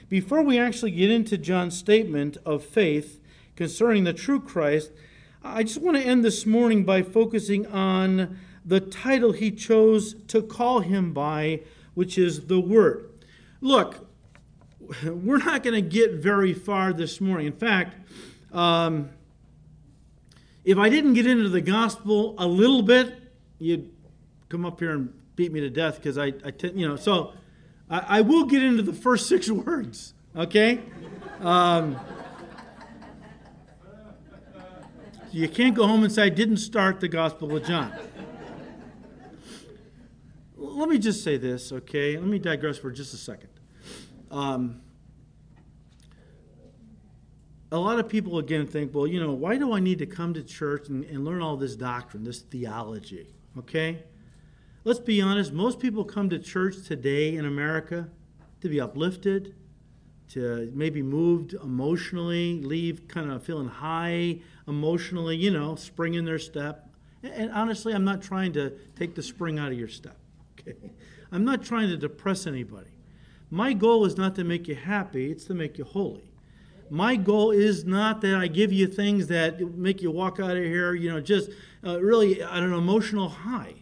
before 0.10 0.42
we 0.42 0.60
actually 0.60 0.92
get 0.92 1.10
into 1.10 1.38
John's 1.38 1.78
statement 1.78 2.38
of 2.46 2.64
faith 2.64 3.20
concerning 3.56 4.04
the 4.04 4.14
true 4.14 4.40
Christ, 4.40 4.92
I 5.44 5.64
just 5.64 5.82
want 5.82 5.98
to 5.98 6.04
end 6.04 6.24
this 6.24 6.46
morning 6.46 6.84
by 6.84 7.02
focusing 7.02 7.66
on 7.68 8.38
the 8.66 8.80
title 8.80 9.32
he 9.32 9.52
chose 9.52 10.16
to 10.28 10.42
call 10.42 10.82
him 10.82 11.14
by, 11.14 11.62
which 11.94 12.18
is 12.18 12.48
the 12.48 12.60
Word. 12.60 13.10
Look, 13.60 14.08
we're 15.06 15.38
not 15.38 15.64
going 15.64 15.76
to 15.76 15.82
get 15.82 16.14
very 16.14 16.54
far 16.54 16.94
this 16.94 17.22
morning. 17.22 17.48
In 17.48 17.54
fact, 17.54 17.96
um, 18.52 19.10
if 20.64 20.78
I 20.78 20.90
didn't 20.90 21.14
get 21.14 21.26
into 21.26 21.50
the 21.50 21.62
gospel 21.62 22.36
a 22.38 22.46
little 22.46 22.84
bit, 22.84 23.16
you'd 23.58 23.90
come 24.50 24.66
up 24.66 24.80
here 24.80 24.92
and 24.92 25.21
beat 25.36 25.52
me 25.52 25.60
to 25.62 25.70
death 25.70 25.96
because 25.96 26.18
I, 26.18 26.34
I 26.46 26.52
t- 26.52 26.72
you 26.76 26.88
know, 26.88 26.96
so 26.96 27.34
I, 27.90 28.18
I, 28.18 28.22
will 28.22 28.46
get 28.46 28.64
into 28.64 28.84
the 28.84 28.94
first 28.94 29.28
six 29.30 29.50
words, 29.50 30.14
okay? 30.36 30.82
Um, 31.40 32.00
you 35.32 35.48
can't 35.48 35.74
go 35.74 35.88
home 35.88 36.04
and 36.04 36.12
say, 36.12 36.24
I 36.24 36.30
didn't 36.30 36.58
start 36.58 37.00
the 37.00 37.08
Gospel 37.08 37.56
of 37.56 37.66
John. 37.66 37.94
Let 40.58 40.90
me 40.90 40.98
just 40.98 41.24
say 41.24 41.38
this, 41.38 41.72
okay? 41.72 42.18
Let 42.18 42.28
me 42.28 42.40
digress 42.40 42.78
for 42.78 42.92
just 42.92 43.14
a 43.14 43.18
second. 43.18 43.50
Um, 44.30 44.82
a 47.72 47.80
lot 47.80 48.00
of 48.00 48.10
people 48.10 48.38
again 48.38 48.68
think, 48.68 48.94
well, 48.94 49.08
you 49.08 49.20
know, 49.20 49.32
why 49.32 49.58
do 49.58 49.74
I 49.74 49.80
need 49.80 50.00
to 50.00 50.06
come 50.06 50.34
to 50.34 50.44
church 50.44 50.90
and, 50.90 51.06
and 51.06 51.24
learn 51.24 51.42
all 51.42 51.56
this 51.56 51.76
doctrine, 51.76 52.24
this 52.24 52.40
theology? 52.42 53.34
Okay? 53.58 54.04
Let's 54.84 55.00
be 55.00 55.22
honest, 55.22 55.54
most 55.54 55.80
people 55.80 56.04
come 56.04 56.28
to 56.32 56.40
church 56.40 56.88
today 56.88 57.36
in 57.36 57.46
America 57.46 58.10
to 58.62 58.70
be 58.70 58.82
uplifted, 58.82 59.54
to 60.30 60.72
maybe 60.74 61.04
moved 61.04 61.54
emotionally, 61.54 62.60
leave 62.64 63.08
kind 63.08 63.30
of 63.30 63.44
feeling 63.44 63.68
high 63.68 64.40
emotionally, 64.68 65.36
you 65.36 65.52
know, 65.52 65.76
spring 65.76 66.16
in 66.16 66.26
their 66.26 66.40
step. 66.40 66.90
And 67.22 67.52
honestly, 67.52 67.94
I'm 67.94 68.04
not 68.04 68.24
trying 68.24 68.54
to 68.54 68.72
take 68.96 69.14
the 69.14 69.22
spring 69.22 69.60
out 69.60 69.72
of 69.72 69.78
your 69.78 69.88
step. 69.88 70.18
Okay? 70.60 70.92
I'm 71.32 71.46
not 71.46 71.64
trying 71.64 71.90
to 71.90 71.98
depress 71.98 72.46
anybody. 72.46 72.92
My 73.50 73.74
goal 73.74 74.06
is 74.06 74.18
not 74.18 74.36
to 74.36 74.44
make 74.44 74.68
you 74.68 74.76
happy, 74.76 75.32
it's 75.32 75.46
to 75.46 75.54
make 75.54 75.78
you 75.78 75.86
holy. 75.86 76.32
My 76.90 77.16
goal 77.16 77.52
is 77.52 77.86
not 77.86 78.22
that 78.22 78.36
I 78.36 78.48
give 78.48 78.72
you 78.72 78.86
things 78.86 79.28
that 79.28 79.62
make 79.76 80.02
you 80.02 80.12
walk 80.12 80.40
out 80.40 80.58
of 80.58 80.64
here, 80.64 80.94
you 80.94 81.10
know, 81.10 81.22
just 81.22 81.50
uh, 81.86 82.02
really 82.02 82.44
at 82.44 82.64
an 82.64 82.74
emotional 82.74 83.30
high. 83.30 83.76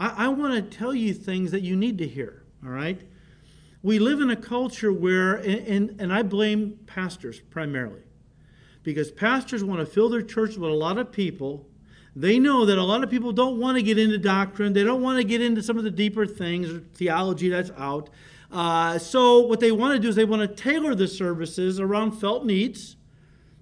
I, 0.00 0.24
I 0.24 0.28
want 0.28 0.54
to 0.54 0.76
tell 0.76 0.94
you 0.94 1.14
things 1.14 1.52
that 1.52 1.60
you 1.60 1.76
need 1.76 1.98
to 1.98 2.08
hear, 2.08 2.42
all 2.64 2.70
right? 2.70 3.00
We 3.82 3.98
live 3.98 4.20
in 4.20 4.30
a 4.30 4.36
culture 4.36 4.92
where, 4.92 5.36
and, 5.36 5.66
and, 5.66 6.00
and 6.00 6.12
I 6.12 6.22
blame 6.22 6.78
pastors 6.86 7.40
primarily, 7.40 8.02
because 8.82 9.10
pastors 9.12 9.62
want 9.62 9.80
to 9.80 9.86
fill 9.86 10.08
their 10.08 10.22
church 10.22 10.56
with 10.56 10.70
a 10.70 10.74
lot 10.74 10.98
of 10.98 11.12
people. 11.12 11.66
They 12.16 12.38
know 12.38 12.64
that 12.64 12.78
a 12.78 12.82
lot 12.82 13.04
of 13.04 13.10
people 13.10 13.30
don't 13.30 13.60
want 13.60 13.76
to 13.76 13.82
get 13.82 13.98
into 13.98 14.18
doctrine. 14.18 14.72
They 14.72 14.82
don't 14.82 15.02
want 15.02 15.18
to 15.18 15.24
get 15.24 15.40
into 15.40 15.62
some 15.62 15.78
of 15.78 15.84
the 15.84 15.90
deeper 15.90 16.26
things 16.26 16.70
or 16.70 16.80
theology 16.80 17.50
that's 17.50 17.70
out. 17.76 18.10
Uh, 18.50 18.98
so, 18.98 19.40
what 19.40 19.60
they 19.60 19.70
want 19.70 19.94
to 19.94 20.00
do 20.00 20.08
is 20.08 20.16
they 20.16 20.24
want 20.24 20.42
to 20.42 20.48
tailor 20.48 20.94
the 20.96 21.06
services 21.06 21.78
around 21.78 22.12
felt 22.12 22.44
needs 22.44 22.96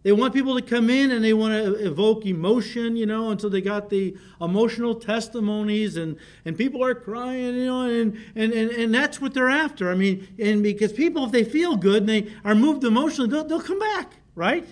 they 0.05 0.12
want 0.12 0.32
people 0.32 0.55
to 0.55 0.62
come 0.62 0.90
in 0.90 1.11
and 1.11 1.24
they 1.24 1.32
want 1.32 1.53
to 1.53 1.74
evoke 1.84 2.24
emotion, 2.24 2.96
you 2.96 3.05
know, 3.05 3.30
and 3.30 3.40
so 3.40 3.49
they 3.49 3.61
got 3.61 3.90
the 3.90 4.16
emotional 4.40 4.94
testimonies 4.94 5.96
and, 5.96 6.16
and 6.44 6.57
people 6.57 6.84
are 6.84 6.94
crying, 6.94 7.57
you 7.57 7.66
know, 7.66 7.82
and, 7.82 8.16
and, 8.36 8.53
and, 8.53 8.70
and 8.70 8.94
that's 8.94 9.20
what 9.20 9.34
they're 9.34 9.51
after. 9.51 9.90
I 9.90 9.94
mean, 9.94 10.28
and 10.38 10.62
because 10.62 10.92
people, 10.92 11.24
if 11.24 11.32
they 11.32 11.42
feel 11.42 11.76
good 11.76 12.03
and 12.03 12.09
they 12.09 12.32
are 12.44 12.55
moved 12.55 12.84
emotionally, 12.84 13.28
they'll, 13.28 13.44
they'll 13.44 13.61
come 13.61 13.80
back, 13.80 14.12
right? 14.36 14.66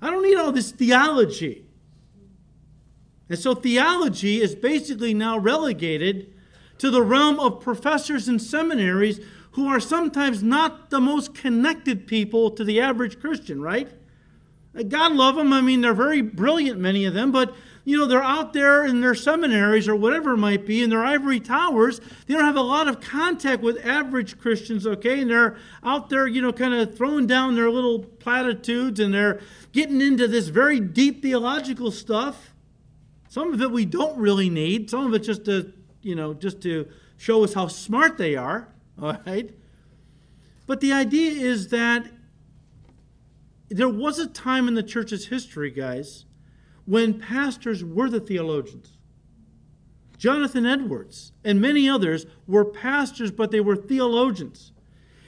I 0.00 0.10
don't 0.10 0.22
need 0.22 0.36
all 0.36 0.50
this 0.50 0.72
theology. 0.72 1.66
And 3.28 3.38
so 3.38 3.54
theology 3.54 4.40
is 4.40 4.54
basically 4.54 5.12
now 5.12 5.38
relegated 5.38 6.32
to 6.78 6.90
the 6.90 7.02
realm 7.02 7.38
of 7.38 7.60
professors 7.60 8.28
in 8.28 8.38
seminaries 8.38 9.20
who 9.52 9.68
are 9.68 9.78
sometimes 9.78 10.42
not 10.42 10.88
the 10.88 11.00
most 11.00 11.34
connected 11.34 12.06
people 12.06 12.50
to 12.50 12.64
the 12.64 12.80
average 12.80 13.20
Christian, 13.20 13.60
right? 13.60 13.92
God 14.88 15.12
love 15.12 15.36
them. 15.36 15.52
I 15.52 15.60
mean, 15.60 15.82
they're 15.82 15.94
very 15.94 16.22
brilliant, 16.22 16.80
many 16.80 17.04
of 17.04 17.14
them, 17.14 17.30
but 17.30 17.54
you 17.84 17.98
know, 17.98 18.06
they're 18.06 18.22
out 18.22 18.52
there 18.52 18.84
in 18.84 19.00
their 19.00 19.14
seminaries 19.14 19.88
or 19.88 19.96
whatever 19.96 20.34
it 20.34 20.38
might 20.38 20.64
be, 20.64 20.82
in 20.82 20.90
their 20.90 21.04
ivory 21.04 21.40
towers. 21.40 22.00
They 22.26 22.34
don't 22.34 22.44
have 22.44 22.56
a 22.56 22.62
lot 22.62 22.86
of 22.86 23.00
contact 23.00 23.60
with 23.60 23.84
average 23.84 24.38
Christians, 24.38 24.86
okay? 24.86 25.20
And 25.20 25.30
they're 25.30 25.56
out 25.82 26.08
there, 26.08 26.26
you 26.26 26.40
know, 26.40 26.52
kind 26.52 26.74
of 26.74 26.96
throwing 26.96 27.26
down 27.26 27.56
their 27.56 27.70
little 27.70 28.00
platitudes 28.00 29.00
and 29.00 29.12
they're 29.12 29.40
getting 29.72 30.00
into 30.00 30.28
this 30.28 30.48
very 30.48 30.78
deep 30.78 31.22
theological 31.22 31.90
stuff. 31.90 32.54
Some 33.28 33.52
of 33.52 33.60
it 33.60 33.70
we 33.72 33.84
don't 33.84 34.16
really 34.16 34.48
need, 34.48 34.88
some 34.88 35.06
of 35.06 35.14
it 35.14 35.20
just 35.20 35.44
to, 35.46 35.72
you 36.02 36.14
know, 36.14 36.34
just 36.34 36.60
to 36.62 36.88
show 37.16 37.42
us 37.42 37.54
how 37.54 37.66
smart 37.66 38.16
they 38.16 38.36
are, 38.36 38.68
all 39.02 39.16
right? 39.26 39.50
But 40.66 40.80
the 40.80 40.92
idea 40.92 41.32
is 41.32 41.68
that 41.68 42.06
there 43.72 43.88
was 43.88 44.18
a 44.18 44.26
time 44.26 44.68
in 44.68 44.74
the 44.74 44.82
church's 44.82 45.26
history, 45.26 45.70
guys, 45.70 46.24
when 46.84 47.18
pastors 47.18 47.84
were 47.84 48.10
the 48.10 48.20
theologians. 48.20 48.98
Jonathan 50.18 50.66
Edwards 50.66 51.32
and 51.42 51.60
many 51.60 51.88
others 51.88 52.26
were 52.46 52.64
pastors, 52.64 53.30
but 53.30 53.50
they 53.50 53.60
were 53.60 53.76
theologians. 53.76 54.72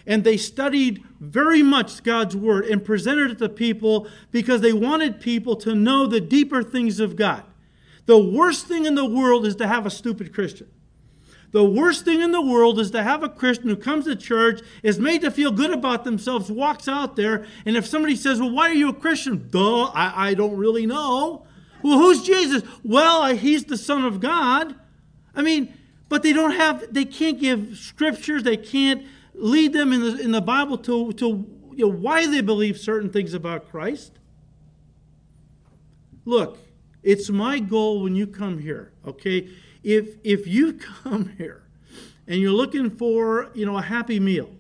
And 0.07 0.23
they 0.23 0.37
studied 0.37 1.03
very 1.19 1.63
much 1.63 2.03
God's 2.03 2.37
Word 2.37 2.67
and 2.67 2.85
presented 2.85 3.31
it 3.31 3.39
to 3.39 3.49
people 3.49 4.07
because 4.31 4.61
they 4.61 4.73
wanted 4.73 5.21
people 5.21 5.57
to 5.57 5.75
know 5.75 6.07
the 6.07 6.21
deeper 6.21 6.63
things 6.63 7.01
of 7.01 7.17
God. 7.17 7.43
The 8.07 8.19
worst 8.19 8.67
thing 8.67 8.85
in 8.85 8.95
the 8.95 9.05
world 9.09 9.47
is 9.47 9.57
to 9.57 9.67
have 9.67 9.87
a 9.87 9.91
stupid 9.91 10.35
Christian. 10.35 10.69
The 11.55 11.65
worst 11.65 12.05
thing 12.05 12.21
in 12.21 12.33
the 12.33 12.43
world 12.43 12.81
is 12.81 12.91
to 12.91 13.03
have 13.05 13.23
a 13.23 13.29
Christian 13.29 13.69
who 13.69 13.77
comes 13.77 14.07
to 14.07 14.17
church, 14.17 14.61
is 14.83 14.99
made 14.99 15.21
to 15.21 15.31
feel 15.31 15.53
good 15.53 15.71
about 15.71 16.03
themselves, 16.03 16.51
walks 16.51 16.89
out 16.89 17.15
there, 17.15 17.47
and 17.65 17.77
if 17.77 17.87
somebody 17.87 18.17
says, 18.17 18.41
Well, 18.41 18.51
why 18.51 18.71
are 18.71 18.75
you 18.75 18.89
a 18.89 18.93
Christian? 18.93 19.47
Duh, 19.51 19.85
I, 19.85 20.31
I 20.31 20.35
don't 20.35 20.57
really 20.57 20.85
know. 20.85 21.47
Well, 21.81 21.99
who's 21.99 22.25
Jesus? 22.25 22.65
Well, 22.83 23.37
he's 23.37 23.67
the 23.67 23.77
Son 23.77 24.05
of 24.05 24.19
God. 24.19 24.75
I 25.33 25.43
mean, 25.43 25.73
but 26.09 26.25
they 26.25 26.33
don't 26.33 26.57
have, 26.57 26.93
they 26.93 27.05
can't 27.05 27.39
give 27.39 27.79
scriptures, 27.79 28.43
they 28.43 28.57
can't 28.57 29.07
lead 29.33 29.75
them 29.75 29.93
in 29.93 30.01
the, 30.01 30.19
in 30.21 30.33
the 30.33 30.41
Bible 30.43 30.77
to, 30.79 31.13
to 31.13 31.47
you 31.73 31.87
know, 31.87 31.93
why 31.93 32.27
they 32.27 32.41
believe 32.41 32.79
certain 32.79 33.11
things 33.11 33.33
about 33.33 33.71
Christ. 33.71 34.19
Look, 36.25 36.59
it's 37.05 37.31
my 37.31 37.61
goal 37.61 38.03
when 38.03 38.17
you 38.17 38.27
come 38.27 38.59
here, 38.59 38.91
okay? 39.07 39.51
If 39.85 40.17
if 40.25 40.47
you 40.47 40.73
come 40.73 41.35
here 41.37 41.63
and 42.27 42.41
you're 42.41 42.53
looking 42.53 42.91
for 42.91 43.51
you 43.55 43.67
know 43.67 43.77
a 43.77 43.83
happy 43.83 44.19
meal, 44.19 44.51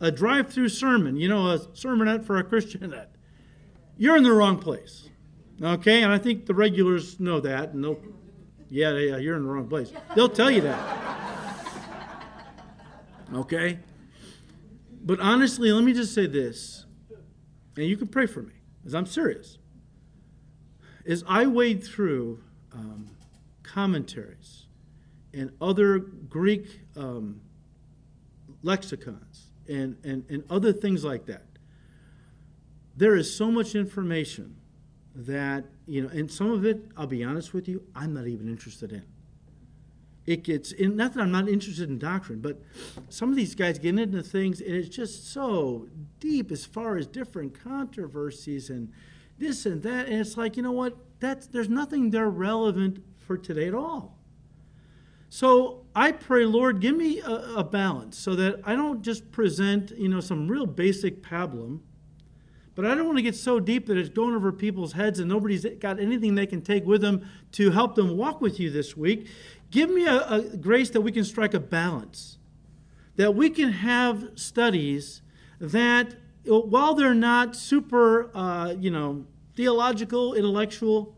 a 0.00 0.10
drive-through 0.10 0.68
sermon, 0.68 1.16
you 1.16 1.28
know 1.28 1.50
a 1.50 1.58
sermonette 1.58 2.24
for 2.24 2.36
a 2.36 2.44
Christianette, 2.44 3.14
you're 3.96 4.16
in 4.16 4.24
the 4.24 4.32
wrong 4.32 4.58
place. 4.58 5.08
Okay, 5.62 6.02
and 6.02 6.12
I 6.12 6.18
think 6.18 6.46
the 6.46 6.54
regulars 6.54 7.20
know 7.20 7.38
that, 7.40 7.74
and 7.74 7.84
they'll, 7.84 8.00
yeah, 8.70 8.92
yeah, 8.96 9.18
you're 9.18 9.36
in 9.36 9.42
the 9.42 9.48
wrong 9.48 9.68
place. 9.68 9.92
They'll 10.14 10.28
tell 10.28 10.50
you 10.50 10.62
that. 10.62 10.98
Okay, 13.34 13.78
but 15.04 15.20
honestly, 15.20 15.70
let 15.70 15.84
me 15.84 15.92
just 15.92 16.14
say 16.14 16.26
this, 16.26 16.86
and 17.76 17.86
you 17.86 17.96
can 17.96 18.08
pray 18.08 18.26
for 18.26 18.42
me, 18.42 18.54
as 18.84 18.94
I'm 18.94 19.06
serious. 19.06 19.58
As 21.06 21.24
I 21.28 21.46
wade 21.46 21.84
through 21.84 22.42
um, 22.72 23.10
commentaries 23.72 24.66
and 25.32 25.52
other 25.60 25.98
Greek 25.98 26.80
um, 26.96 27.40
lexicons 28.62 29.52
and, 29.68 29.96
and, 30.04 30.24
and 30.28 30.44
other 30.50 30.72
things 30.72 31.04
like 31.04 31.26
that. 31.26 31.44
There 32.96 33.16
is 33.16 33.34
so 33.34 33.50
much 33.50 33.74
information 33.74 34.56
that, 35.14 35.64
you 35.86 36.02
know, 36.02 36.08
and 36.08 36.30
some 36.30 36.50
of 36.50 36.64
it, 36.64 36.84
I'll 36.96 37.06
be 37.06 37.24
honest 37.24 37.54
with 37.54 37.68
you, 37.68 37.82
I'm 37.94 38.12
not 38.12 38.26
even 38.26 38.48
interested 38.48 38.92
in. 38.92 39.04
It 40.26 40.44
gets, 40.44 40.72
in, 40.72 40.96
not 40.96 41.14
that 41.14 41.20
I'm 41.20 41.32
not 41.32 41.48
interested 41.48 41.88
in 41.88 41.98
doctrine, 41.98 42.40
but 42.40 42.60
some 43.08 43.30
of 43.30 43.36
these 43.36 43.54
guys 43.54 43.78
get 43.78 43.98
into 43.98 44.22
things 44.22 44.60
and 44.60 44.74
it's 44.74 44.94
just 44.94 45.32
so 45.32 45.88
deep 46.18 46.52
as 46.52 46.64
far 46.64 46.96
as 46.96 47.06
different 47.06 47.58
controversies 47.62 48.70
and 48.70 48.92
this 49.38 49.64
and 49.64 49.82
that. 49.82 50.06
And 50.06 50.20
it's 50.20 50.36
like, 50.36 50.56
you 50.56 50.62
know 50.62 50.72
what? 50.72 50.96
That's, 51.20 51.46
there's 51.46 51.68
nothing 51.68 52.10
there 52.10 52.28
relevant 52.28 53.02
for 53.26 53.36
today 53.36 53.68
at 53.68 53.74
all. 53.74 54.18
So 55.28 55.86
I 55.94 56.10
pray, 56.10 56.44
Lord, 56.44 56.80
give 56.80 56.96
me 56.96 57.20
a, 57.20 57.58
a, 57.58 57.64
balance 57.64 58.18
so 58.18 58.34
that 58.34 58.60
I 58.64 58.74
don't 58.74 59.00
just 59.00 59.30
present, 59.30 59.92
you 59.96 60.08
know, 60.08 60.18
some 60.18 60.48
real 60.48 60.66
basic 60.66 61.22
pablum, 61.22 61.80
but 62.74 62.84
I 62.84 62.96
don't 62.96 63.06
want 63.06 63.18
to 63.18 63.22
get 63.22 63.36
so 63.36 63.60
deep 63.60 63.86
that 63.86 63.96
it's 63.96 64.08
going 64.08 64.34
over 64.34 64.50
people's 64.50 64.92
heads 64.92 65.20
and 65.20 65.28
nobody's 65.28 65.64
got 65.78 66.00
anything 66.00 66.34
they 66.34 66.46
can 66.46 66.62
take 66.62 66.84
with 66.84 67.00
them 67.00 67.24
to 67.52 67.70
help 67.70 67.94
them 67.94 68.16
walk 68.16 68.40
with 68.40 68.58
you 68.58 68.70
this 68.70 68.96
week. 68.96 69.28
Give 69.70 69.88
me 69.88 70.04
a, 70.04 70.26
a 70.28 70.42
grace 70.56 70.90
that 70.90 71.02
we 71.02 71.12
can 71.12 71.24
strike 71.24 71.54
a 71.54 71.60
balance, 71.60 72.38
that 73.14 73.36
we 73.36 73.50
can 73.50 73.70
have 73.70 74.30
studies 74.34 75.22
that, 75.60 76.16
while 76.44 76.94
they're 76.94 77.14
not 77.14 77.54
super, 77.54 78.36
uh, 78.36 78.74
you 78.76 78.90
know, 78.90 79.26
theological, 79.54 80.34
intellectual, 80.34 81.14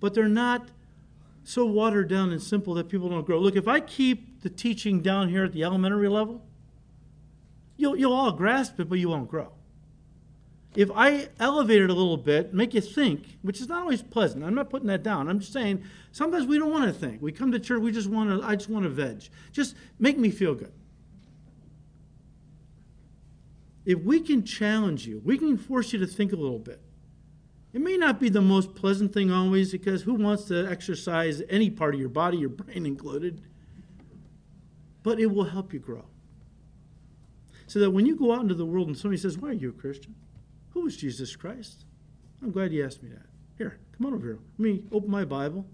but 0.00 0.14
they're 0.14 0.28
not 0.28 0.70
so 1.46 1.64
watered 1.64 2.08
down 2.08 2.32
and 2.32 2.42
simple 2.42 2.74
that 2.74 2.88
people 2.88 3.08
don't 3.08 3.24
grow. 3.24 3.38
Look, 3.38 3.54
if 3.54 3.68
I 3.68 3.78
keep 3.78 4.42
the 4.42 4.50
teaching 4.50 5.00
down 5.00 5.28
here 5.28 5.44
at 5.44 5.52
the 5.52 5.62
elementary 5.62 6.08
level, 6.08 6.44
you'll, 7.76 7.96
you'll 7.96 8.12
all 8.12 8.32
grasp 8.32 8.80
it, 8.80 8.88
but 8.88 8.98
you 8.98 9.08
won't 9.08 9.28
grow. 9.28 9.52
If 10.74 10.90
I 10.92 11.28
elevate 11.38 11.82
it 11.82 11.88
a 11.88 11.94
little 11.94 12.16
bit, 12.16 12.52
make 12.52 12.74
you 12.74 12.80
think, 12.80 13.38
which 13.42 13.60
is 13.60 13.68
not 13.68 13.82
always 13.82 14.02
pleasant. 14.02 14.44
I'm 14.44 14.56
not 14.56 14.70
putting 14.70 14.88
that 14.88 15.04
down. 15.04 15.28
I'm 15.28 15.38
just 15.38 15.52
saying 15.52 15.84
sometimes 16.10 16.46
we 16.46 16.58
don't 16.58 16.72
want 16.72 16.92
to 16.92 16.92
think. 16.92 17.22
We 17.22 17.30
come 17.30 17.52
to 17.52 17.60
church, 17.60 17.80
we 17.80 17.92
just 17.92 18.10
want 18.10 18.28
to, 18.28 18.44
I 18.44 18.56
just 18.56 18.68
want 18.68 18.82
to 18.82 18.90
veg. 18.90 19.22
Just 19.52 19.76
make 20.00 20.18
me 20.18 20.30
feel 20.30 20.54
good. 20.54 20.72
If 23.84 24.00
we 24.00 24.18
can 24.18 24.44
challenge 24.44 25.06
you, 25.06 25.22
we 25.24 25.38
can 25.38 25.56
force 25.56 25.92
you 25.92 26.00
to 26.00 26.08
think 26.08 26.32
a 26.32 26.36
little 26.36 26.58
bit. 26.58 26.80
It 27.76 27.82
may 27.82 27.98
not 27.98 28.18
be 28.18 28.30
the 28.30 28.40
most 28.40 28.74
pleasant 28.74 29.12
thing 29.12 29.30
always 29.30 29.70
because 29.70 30.00
who 30.00 30.14
wants 30.14 30.44
to 30.44 30.66
exercise 30.66 31.42
any 31.50 31.68
part 31.68 31.92
of 31.92 32.00
your 32.00 32.08
body, 32.08 32.38
your 32.38 32.48
brain 32.48 32.86
included? 32.86 33.42
But 35.02 35.20
it 35.20 35.26
will 35.26 35.44
help 35.44 35.74
you 35.74 35.78
grow. 35.78 36.06
So 37.66 37.78
that 37.80 37.90
when 37.90 38.06
you 38.06 38.16
go 38.16 38.32
out 38.32 38.40
into 38.40 38.54
the 38.54 38.64
world 38.64 38.86
and 38.86 38.96
somebody 38.96 39.20
says, 39.20 39.36
Why 39.36 39.50
are 39.50 39.52
you 39.52 39.68
a 39.68 39.72
Christian? 39.72 40.14
Who 40.70 40.86
is 40.86 40.96
Jesus 40.96 41.36
Christ? 41.36 41.84
I'm 42.42 42.50
glad 42.50 42.72
you 42.72 42.82
asked 42.82 43.02
me 43.02 43.10
that. 43.10 43.26
Here, 43.58 43.78
come 43.94 44.06
on 44.06 44.14
over 44.14 44.24
here. 44.24 44.38
Let 44.58 44.58
me 44.58 44.82
open 44.90 45.10
my 45.10 45.26
Bible 45.26 45.66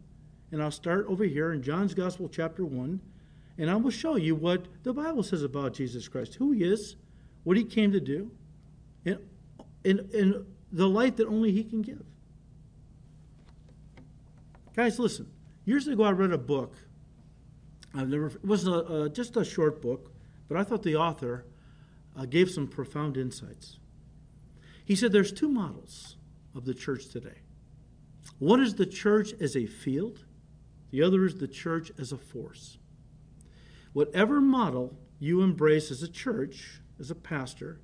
and 0.51 0.61
I'll 0.61 0.73
start 0.73 1.07
over 1.09 1.23
here 1.23 1.53
in 1.53 1.63
John's 1.63 1.95
Gospel, 1.95 2.29
chapter 2.29 2.65
1, 2.65 3.01
and 3.59 3.71
I 3.71 3.77
will 3.77 3.93
show 3.93 4.17
you 4.17 4.35
what 4.35 4.67
the 4.83 4.93
Bible 4.93 5.23
says 5.23 5.45
about 5.45 5.75
Jesus 5.75 6.09
Christ, 6.09 6.35
who 6.35 6.51
he 6.51 6.65
is, 6.65 6.97
what 7.45 7.57
he 7.57 7.63
came 7.63 7.93
to 7.93 8.01
do, 8.01 8.33
and, 9.05 9.21
and, 9.85 10.01
and 10.13 10.47
the 10.73 10.89
light 10.89 11.17
that 11.19 11.29
only 11.29 11.53
He 11.53 11.63
can 11.63 11.83
give. 11.83 12.05
Guys, 14.75 14.99
listen. 14.99 15.31
Years 15.65 15.87
ago, 15.87 16.03
I 16.03 16.11
read 16.11 16.33
a 16.33 16.39
book. 16.39 16.75
I've 17.95 18.09
never. 18.09 18.29
It 18.29 18.45
was 18.45 18.67
a, 18.67 18.75
uh, 18.75 19.09
just 19.09 19.37
a 19.37 19.45
short 19.45 19.83
book, 19.83 20.13
but 20.49 20.57
I 20.57 20.65
thought 20.65 20.83
the 20.83 20.97
author 20.97 21.45
uh, 22.17 22.25
gave 22.25 22.51
some 22.51 22.67
profound 22.67 23.17
insights. 23.17 23.79
He 24.85 24.97
said 24.97 25.13
there's 25.13 25.33
two 25.33 25.49
models 25.49 26.17
of 26.55 26.65
the 26.65 26.75
church 26.75 27.09
today. 27.09 27.39
One 28.39 28.61
is 28.61 28.75
the 28.75 28.87
church 28.87 29.33
as 29.41 29.57
a 29.57 29.67
field. 29.67 30.25
The 30.91 31.03
other 31.03 31.25
is 31.25 31.37
the 31.37 31.49
church 31.49 31.93
as 31.99 32.13
a 32.13 32.19
force. 32.19 32.79
Whatever 33.93 34.41
model 34.41 34.99
you 35.19 35.43
embrace 35.43 35.91
as 35.91 36.03
a 36.03 36.09
church, 36.09 36.81
as 36.99 37.11
a 37.11 37.15
pastor, 37.15 37.81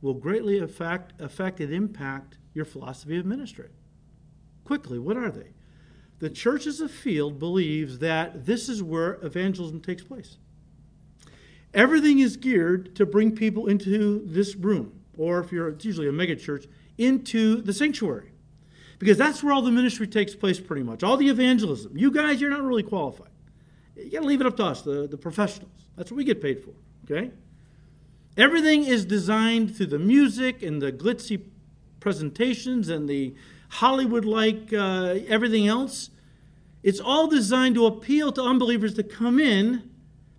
will 0.00 0.14
greatly 0.14 0.58
affect, 0.58 1.20
affect 1.20 1.60
and 1.60 1.72
impact 1.72 2.38
your 2.54 2.64
philosophy 2.64 3.18
of 3.18 3.26
ministry. 3.26 3.70
Quickly, 4.64 4.98
what 4.98 5.16
are 5.16 5.30
they? 5.30 5.52
The 6.18 6.30
church 6.30 6.66
as 6.66 6.80
a 6.80 6.88
field 6.88 7.38
believes 7.38 8.00
that 8.00 8.44
this 8.44 8.68
is 8.68 8.82
where 8.82 9.18
evangelism 9.22 9.80
takes 9.80 10.02
place. 10.02 10.36
Everything 11.74 12.18
is 12.18 12.36
geared 12.36 12.96
to 12.96 13.06
bring 13.06 13.34
people 13.34 13.66
into 13.66 14.24
this 14.26 14.56
room, 14.56 15.00
or 15.16 15.40
if 15.40 15.52
you're 15.52 15.68
it's 15.68 15.84
usually 15.84 16.08
a 16.08 16.12
megachurch, 16.12 16.66
into 16.96 17.60
the 17.62 17.72
sanctuary. 17.72 18.32
Because 18.98 19.16
that's 19.16 19.42
where 19.42 19.52
all 19.52 19.62
the 19.62 19.70
ministry 19.70 20.08
takes 20.08 20.34
place 20.34 20.58
pretty 20.58 20.82
much. 20.82 21.04
All 21.04 21.16
the 21.16 21.28
evangelism. 21.28 21.96
You 21.96 22.10
guys, 22.10 22.40
you're 22.40 22.50
not 22.50 22.62
really 22.62 22.82
qualified. 22.82 23.30
You 23.94 24.10
got 24.10 24.20
to 24.20 24.26
leave 24.26 24.40
it 24.40 24.46
up 24.46 24.56
to 24.56 24.64
us, 24.64 24.82
the, 24.82 25.06
the 25.06 25.16
professionals. 25.16 25.70
That's 25.96 26.10
what 26.10 26.16
we 26.16 26.24
get 26.24 26.42
paid 26.42 26.62
for, 26.62 26.72
okay? 27.04 27.30
Everything 28.38 28.84
is 28.84 29.04
designed 29.04 29.76
through 29.76 29.86
the 29.86 29.98
music 29.98 30.62
and 30.62 30.80
the 30.80 30.92
glitzy 30.92 31.42
presentations 31.98 32.88
and 32.88 33.08
the 33.08 33.34
Hollywood 33.68 34.24
like 34.24 34.72
uh, 34.72 35.18
everything 35.26 35.66
else 35.66 36.10
It's 36.82 37.00
all 37.00 37.26
designed 37.26 37.74
to 37.74 37.86
appeal 37.86 38.30
to 38.32 38.42
unbelievers 38.42 38.94
to 38.94 39.02
come 39.02 39.40
in 39.40 39.90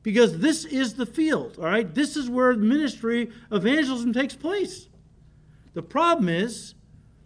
because 0.02 0.40
this 0.40 0.64
is 0.64 0.94
the 0.94 1.06
field, 1.06 1.58
all 1.60 1.66
right? 1.66 1.94
This 1.94 2.16
is 2.16 2.30
where 2.30 2.54
ministry 2.56 3.30
evangelism 3.52 4.14
takes 4.14 4.36
place. 4.36 4.88
The 5.74 5.84
problem 5.84 6.30
is, 6.30 6.76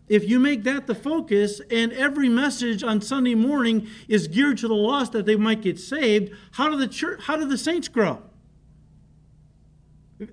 if 0.07 0.27
you 0.27 0.39
make 0.39 0.63
that 0.63 0.87
the 0.87 0.95
focus 0.95 1.61
and 1.71 1.93
every 1.93 2.27
message 2.27 2.83
on 2.83 2.99
Sunday 2.99 3.35
morning 3.35 3.87
is 4.07 4.27
geared 4.27 4.57
to 4.57 4.67
the 4.67 4.73
lost 4.73 5.11
that 5.11 5.25
they 5.25 5.35
might 5.35 5.61
get 5.61 5.79
saved, 5.79 6.33
how 6.53 6.69
do 6.69 6.75
the 6.75 6.87
church 6.87 7.21
how 7.21 7.37
do 7.37 7.45
the 7.45 7.57
saints 7.57 7.87
grow? 7.87 8.21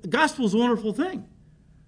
The 0.02 0.08
gospel 0.08 0.46
is 0.46 0.54
a 0.54 0.58
wonderful 0.58 0.92
thing. 0.92 1.26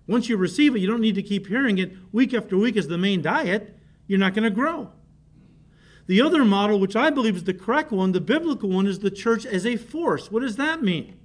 Once 0.07 0.28
you 0.28 0.36
receive 0.36 0.74
it, 0.74 0.80
you 0.80 0.86
don't 0.86 1.00
need 1.00 1.14
to 1.14 1.22
keep 1.22 1.46
hearing 1.46 1.78
it 1.78 1.92
week 2.12 2.34
after 2.34 2.57
week 2.57 2.76
as 2.76 2.88
the 2.88 2.98
main 2.98 3.22
diet. 3.22 3.76
You're 4.07 4.18
not 4.18 4.34
going 4.34 4.44
to 4.44 4.50
grow. 4.50 4.90
The 6.07 6.20
other 6.20 6.44
model, 6.44 6.80
which 6.80 6.96
I 6.96 7.11
believe 7.11 7.36
is 7.36 7.44
the 7.44 7.55
correct 7.55 7.92
one, 7.92 8.12
the 8.12 8.20
biblical 8.20 8.68
one, 8.68 8.86
is 8.86 8.98
the 8.98 9.11
church 9.11 9.46
as 9.46 9.64
a 9.64 9.76
force. 9.76 10.30
What 10.30 10.42
does 10.42 10.57
that 10.57 10.82
mean? 10.82 11.16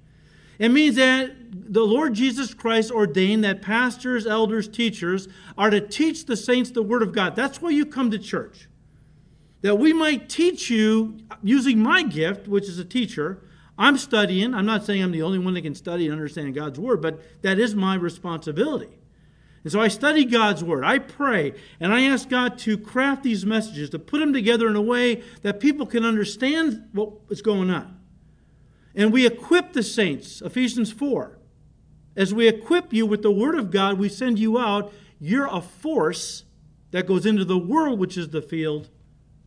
It 0.59 0.69
means 0.69 0.95
that 0.95 1.31
the 1.51 1.85
Lord 1.85 2.13
Jesus 2.13 2.53
Christ 2.53 2.91
ordained 2.91 3.43
that 3.43 3.61
pastors, 3.61 4.25
elders, 4.25 4.67
teachers 4.67 5.27
are 5.57 5.69
to 5.69 5.81
teach 5.81 6.25
the 6.25 6.37
saints 6.37 6.71
the 6.71 6.81
Word 6.81 7.03
of 7.03 7.11
God. 7.11 7.35
That's 7.35 7.61
why 7.61 7.69
you 7.69 7.85
come 7.85 8.11
to 8.11 8.19
church. 8.19 8.67
That 9.61 9.75
we 9.77 9.93
might 9.93 10.29
teach 10.29 10.69
you 10.69 11.17
using 11.43 11.79
my 11.79 12.03
gift, 12.03 12.47
which 12.47 12.67
is 12.67 12.79
a 12.79 12.85
teacher. 12.85 13.41
I'm 13.77 13.97
studying. 13.97 14.53
I'm 14.53 14.65
not 14.65 14.85
saying 14.85 15.03
I'm 15.03 15.11
the 15.11 15.21
only 15.21 15.39
one 15.39 15.53
that 15.53 15.61
can 15.61 15.75
study 15.75 16.05
and 16.05 16.13
understand 16.13 16.55
God's 16.55 16.79
Word, 16.79 17.01
but 17.01 17.19
that 17.43 17.59
is 17.59 17.75
my 17.75 17.95
responsibility. 17.95 18.97
And 19.63 19.71
so 19.71 19.79
I 19.81 19.87
study 19.87 20.25
God's 20.25 20.63
Word. 20.63 20.83
I 20.83 20.99
pray, 20.99 21.53
and 21.79 21.93
I 21.93 22.03
ask 22.03 22.29
God 22.29 22.57
to 22.59 22.77
craft 22.77 23.23
these 23.23 23.45
messages, 23.45 23.89
to 23.91 23.99
put 23.99 24.19
them 24.19 24.33
together 24.33 24.67
in 24.67 24.75
a 24.75 24.81
way 24.81 25.23
that 25.41 25.59
people 25.59 25.85
can 25.85 26.05
understand 26.05 26.87
what 26.93 27.11
is 27.29 27.41
going 27.41 27.69
on. 27.69 27.99
And 28.95 29.13
we 29.13 29.27
equip 29.27 29.73
the 29.73 29.83
saints, 29.83 30.41
Ephesians 30.41 30.91
4. 30.91 31.37
As 32.15 32.33
we 32.33 32.47
equip 32.47 32.93
you 32.93 33.05
with 33.05 33.21
the 33.21 33.31
Word 33.31 33.55
of 33.55 33.69
God, 33.69 33.99
we 33.99 34.09
send 34.09 34.39
you 34.39 34.57
out. 34.57 34.91
You're 35.19 35.47
a 35.51 35.61
force 35.61 36.45
that 36.91 37.05
goes 37.05 37.25
into 37.25 37.45
the 37.45 37.59
world, 37.59 37.99
which 37.99 38.17
is 38.17 38.29
the 38.29 38.41
field, 38.41 38.89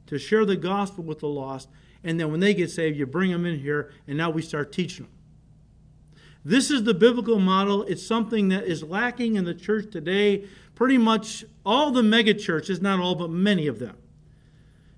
to 0.06 0.18
share 0.18 0.44
the 0.44 0.56
gospel 0.56 1.02
with 1.02 1.18
the 1.18 1.28
lost. 1.28 1.68
And 2.02 2.18
then 2.18 2.30
when 2.30 2.40
they 2.40 2.54
get 2.54 2.70
saved, 2.70 2.96
you 2.96 3.06
bring 3.06 3.30
them 3.30 3.44
in 3.44 3.58
here, 3.58 3.92
and 4.06 4.16
now 4.16 4.30
we 4.30 4.42
start 4.42 4.72
teaching 4.72 5.06
them. 5.06 5.14
This 6.44 6.70
is 6.70 6.84
the 6.84 6.94
biblical 6.94 7.38
model. 7.38 7.82
It's 7.82 8.06
something 8.06 8.48
that 8.48 8.64
is 8.64 8.82
lacking 8.82 9.36
in 9.36 9.44
the 9.44 9.54
church 9.54 9.90
today. 9.90 10.46
Pretty 10.74 10.96
much 10.96 11.44
all 11.66 11.90
the 11.90 12.02
megachurches, 12.02 12.80
not 12.80 13.00
all, 13.00 13.14
but 13.14 13.30
many 13.30 13.66
of 13.66 13.78
them, 13.78 13.96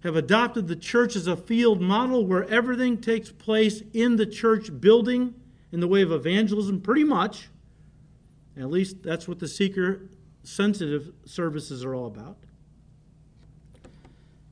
have 0.05 0.15
adopted 0.15 0.69
the 0.69 0.77
church 0.77 1.17
as 1.17 1.27
a 1.27 1.37
field 1.37 1.81
model 1.81 2.25
where 2.25 2.49
everything 2.49 2.99
takes 2.99 3.33
place 3.33 3.83
in 3.93 4.17
the 4.17 4.27
church 4.27 4.81
building 4.81 5.35
in 5.73 5.81
the 5.81 5.89
way 5.89 6.03
of 6.03 6.13
evangelism, 6.13 6.81
pretty 6.81 7.05
much. 7.05 7.49
At 8.57 8.71
least 8.71 9.03
that's 9.03 9.27
what 9.27 9.41
the 9.41 9.49
seeker 9.49 10.09
sensitive 10.45 11.13
services 11.25 11.85
are 11.85 11.95
all 11.95 12.07
about. 12.07 12.37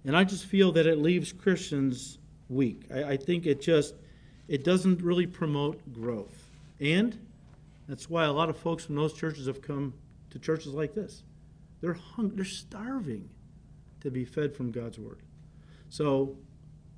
And 0.05 0.17
I 0.17 0.25
just 0.25 0.47
feel 0.47 0.73
that 0.73 0.87
it 0.87 0.99
leaves 0.99 1.33
Christians 1.33 2.19
weak. 2.51 2.83
I, 2.93 3.05
I 3.05 3.17
think 3.17 3.47
it 3.47 3.63
just 3.63 3.95
it 4.49 4.65
doesn't 4.65 5.01
really 5.01 5.27
promote 5.27 5.81
growth. 5.93 6.51
And 6.81 7.17
that's 7.89 8.11
why 8.11 8.25
a 8.25 8.33
lot 8.33 8.51
of 8.51 8.57
folks 8.57 8.85
from 8.85 8.97
those 8.97 9.13
churches 9.13 9.47
have 9.47 9.63
come 9.63 9.95
to 10.31 10.39
churches 10.39 10.75
like 10.75 10.95
this. 10.95 11.23
They're 11.81 11.95
hungry, 11.95 12.37
they're 12.37 12.45
starving 12.45 13.29
to 14.01 14.11
be 14.11 14.25
fed 14.25 14.55
from 14.55 14.71
God's 14.71 14.99
word. 14.99 15.21
So 15.89 16.37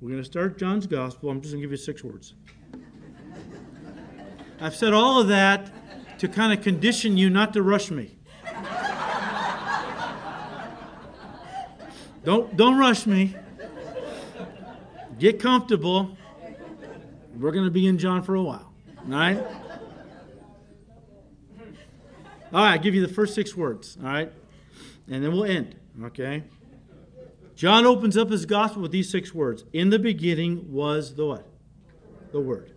we're 0.01 0.09
going 0.09 0.21
to 0.21 0.25
start 0.25 0.57
John's 0.57 0.87
gospel. 0.87 1.29
I'm 1.29 1.41
just 1.41 1.53
going 1.53 1.61
to 1.61 1.67
give 1.67 1.71
you 1.71 1.77
six 1.77 2.03
words. 2.03 2.33
I've 4.61 4.75
said 4.75 4.93
all 4.93 5.21
of 5.21 5.27
that 5.27 5.71
to 6.19 6.27
kind 6.27 6.57
of 6.57 6.63
condition 6.63 7.17
you 7.17 7.29
not 7.29 7.53
to 7.53 7.61
rush 7.61 7.91
me. 7.91 8.17
Don't, 12.23 12.55
don't 12.55 12.77
rush 12.77 13.05
me. 13.05 13.35
Get 15.23 15.39
comfortable. 15.39 16.17
We're 17.39 17.53
going 17.53 17.63
to 17.63 17.71
be 17.71 17.87
in 17.87 17.97
John 17.97 18.23
for 18.23 18.35
a 18.35 18.43
while. 18.43 18.73
All 19.05 19.09
right? 19.09 19.37
All 22.51 22.61
right, 22.61 22.73
I'll 22.73 22.77
give 22.77 22.93
you 22.93 22.99
the 22.99 23.13
first 23.13 23.33
six 23.33 23.55
words. 23.55 23.97
All 24.03 24.09
right? 24.09 24.29
And 25.09 25.23
then 25.23 25.31
we'll 25.31 25.45
end. 25.45 25.75
Okay? 26.03 26.43
John 27.55 27.85
opens 27.85 28.17
up 28.17 28.31
his 28.31 28.45
gospel 28.45 28.81
with 28.81 28.91
these 28.91 29.09
six 29.09 29.33
words 29.33 29.63
In 29.71 29.91
the 29.91 29.97
beginning 29.97 30.69
was 30.69 31.15
the 31.15 31.25
what? 31.25 31.47
The 32.33 32.41
Word. 32.41 32.73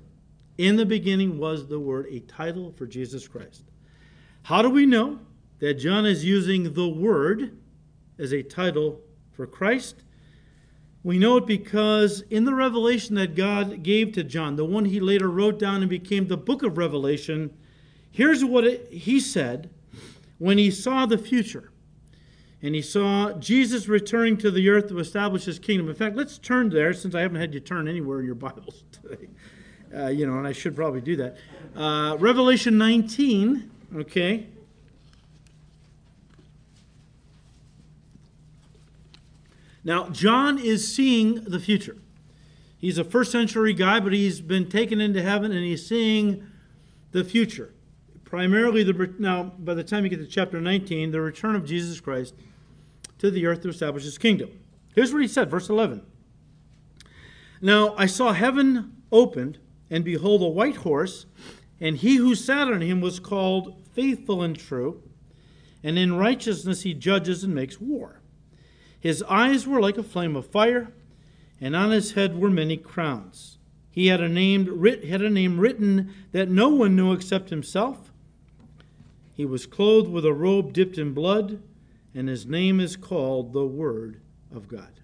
In 0.56 0.76
the 0.76 0.86
beginning 0.86 1.38
was 1.38 1.66
the 1.66 1.80
Word, 1.80 2.06
a 2.12 2.20
title 2.20 2.72
for 2.78 2.86
Jesus 2.86 3.26
Christ. 3.26 3.64
How 4.44 4.62
do 4.62 4.70
we 4.70 4.86
know 4.86 5.18
that 5.58 5.74
John 5.74 6.06
is 6.06 6.24
using 6.24 6.74
the 6.74 6.86
Word 6.86 7.58
as 8.20 8.32
a 8.32 8.44
title 8.44 9.00
for 9.32 9.48
Christ? 9.48 10.04
We 11.06 11.20
know 11.20 11.36
it 11.36 11.46
because 11.46 12.22
in 12.30 12.46
the 12.46 12.52
revelation 12.52 13.14
that 13.14 13.36
God 13.36 13.84
gave 13.84 14.10
to 14.14 14.24
John, 14.24 14.56
the 14.56 14.64
one 14.64 14.86
he 14.86 14.98
later 14.98 15.30
wrote 15.30 15.56
down 15.56 15.80
and 15.80 15.88
became 15.88 16.26
the 16.26 16.36
book 16.36 16.64
of 16.64 16.76
Revelation, 16.76 17.56
here's 18.10 18.44
what 18.44 18.64
it, 18.64 18.92
he 18.92 19.20
said 19.20 19.70
when 20.38 20.58
he 20.58 20.68
saw 20.68 21.06
the 21.06 21.16
future 21.16 21.70
and 22.60 22.74
he 22.74 22.82
saw 22.82 23.30
Jesus 23.34 23.86
returning 23.86 24.36
to 24.38 24.50
the 24.50 24.68
earth 24.68 24.88
to 24.88 24.98
establish 24.98 25.44
his 25.44 25.60
kingdom. 25.60 25.88
In 25.88 25.94
fact, 25.94 26.16
let's 26.16 26.38
turn 26.38 26.70
there 26.70 26.92
since 26.92 27.14
I 27.14 27.20
haven't 27.20 27.40
had 27.40 27.54
you 27.54 27.60
turn 27.60 27.86
anywhere 27.86 28.18
in 28.18 28.26
your 28.26 28.34
Bibles 28.48 28.82
today. 28.90 29.28
Uh, 29.96 30.08
you 30.08 30.26
know, 30.26 30.38
and 30.38 30.46
I 30.48 30.50
should 30.50 30.74
probably 30.74 31.02
do 31.02 31.14
that. 31.18 31.36
Uh, 31.76 32.16
Revelation 32.18 32.78
19, 32.78 33.70
okay. 33.98 34.48
Now, 39.86 40.08
John 40.08 40.58
is 40.58 40.92
seeing 40.92 41.44
the 41.44 41.60
future. 41.60 41.96
He's 42.76 42.98
a 42.98 43.04
first 43.04 43.30
century 43.30 43.72
guy, 43.72 44.00
but 44.00 44.12
he's 44.12 44.40
been 44.40 44.68
taken 44.68 45.00
into 45.00 45.22
heaven 45.22 45.52
and 45.52 45.64
he's 45.64 45.86
seeing 45.86 46.44
the 47.12 47.22
future. 47.22 47.72
Primarily, 48.24 48.82
the 48.82 49.14
now 49.20 49.44
by 49.44 49.74
the 49.74 49.84
time 49.84 50.02
you 50.02 50.10
get 50.10 50.18
to 50.18 50.26
chapter 50.26 50.60
19, 50.60 51.12
the 51.12 51.20
return 51.20 51.54
of 51.54 51.64
Jesus 51.64 52.00
Christ 52.00 52.34
to 53.18 53.30
the 53.30 53.46
earth 53.46 53.62
to 53.62 53.68
establish 53.68 54.02
his 54.02 54.18
kingdom. 54.18 54.50
Here's 54.96 55.12
what 55.12 55.22
he 55.22 55.28
said, 55.28 55.52
verse 55.52 55.68
11. 55.68 56.04
Now 57.60 57.94
I 57.96 58.06
saw 58.06 58.32
heaven 58.32 58.96
opened, 59.12 59.60
and 59.88 60.04
behold, 60.04 60.42
a 60.42 60.48
white 60.48 60.78
horse, 60.78 61.26
and 61.80 61.96
he 61.96 62.16
who 62.16 62.34
sat 62.34 62.66
on 62.66 62.80
him 62.80 63.00
was 63.00 63.20
called 63.20 63.86
Faithful 63.92 64.42
and 64.42 64.58
True, 64.58 65.04
and 65.84 65.96
in 65.96 66.16
righteousness 66.16 66.82
he 66.82 66.92
judges 66.92 67.44
and 67.44 67.54
makes 67.54 67.80
war. 67.80 68.20
His 69.06 69.22
eyes 69.28 69.68
were 69.68 69.80
like 69.80 69.98
a 69.98 70.02
flame 70.02 70.34
of 70.34 70.48
fire, 70.48 70.88
and 71.60 71.76
on 71.76 71.92
his 71.92 72.14
head 72.14 72.40
were 72.40 72.50
many 72.50 72.76
crowns. 72.76 73.56
He 73.88 74.08
had 74.08 74.20
a 74.20 74.28
name, 74.28 74.66
writ, 74.80 75.04
had 75.04 75.22
a 75.22 75.30
name 75.30 75.60
written 75.60 76.12
that 76.32 76.50
no 76.50 76.70
one 76.70 76.96
knew 76.96 77.12
except 77.12 77.50
himself. 77.50 78.10
He 79.32 79.44
was 79.44 79.64
clothed 79.64 80.10
with 80.10 80.26
a 80.26 80.32
robe 80.32 80.72
dipped 80.72 80.98
in 80.98 81.12
blood, 81.12 81.62
and 82.16 82.28
his 82.28 82.46
name 82.46 82.80
is 82.80 82.96
called 82.96 83.52
the 83.52 83.64
Word 83.64 84.20
of 84.52 84.66
God. 84.66 85.00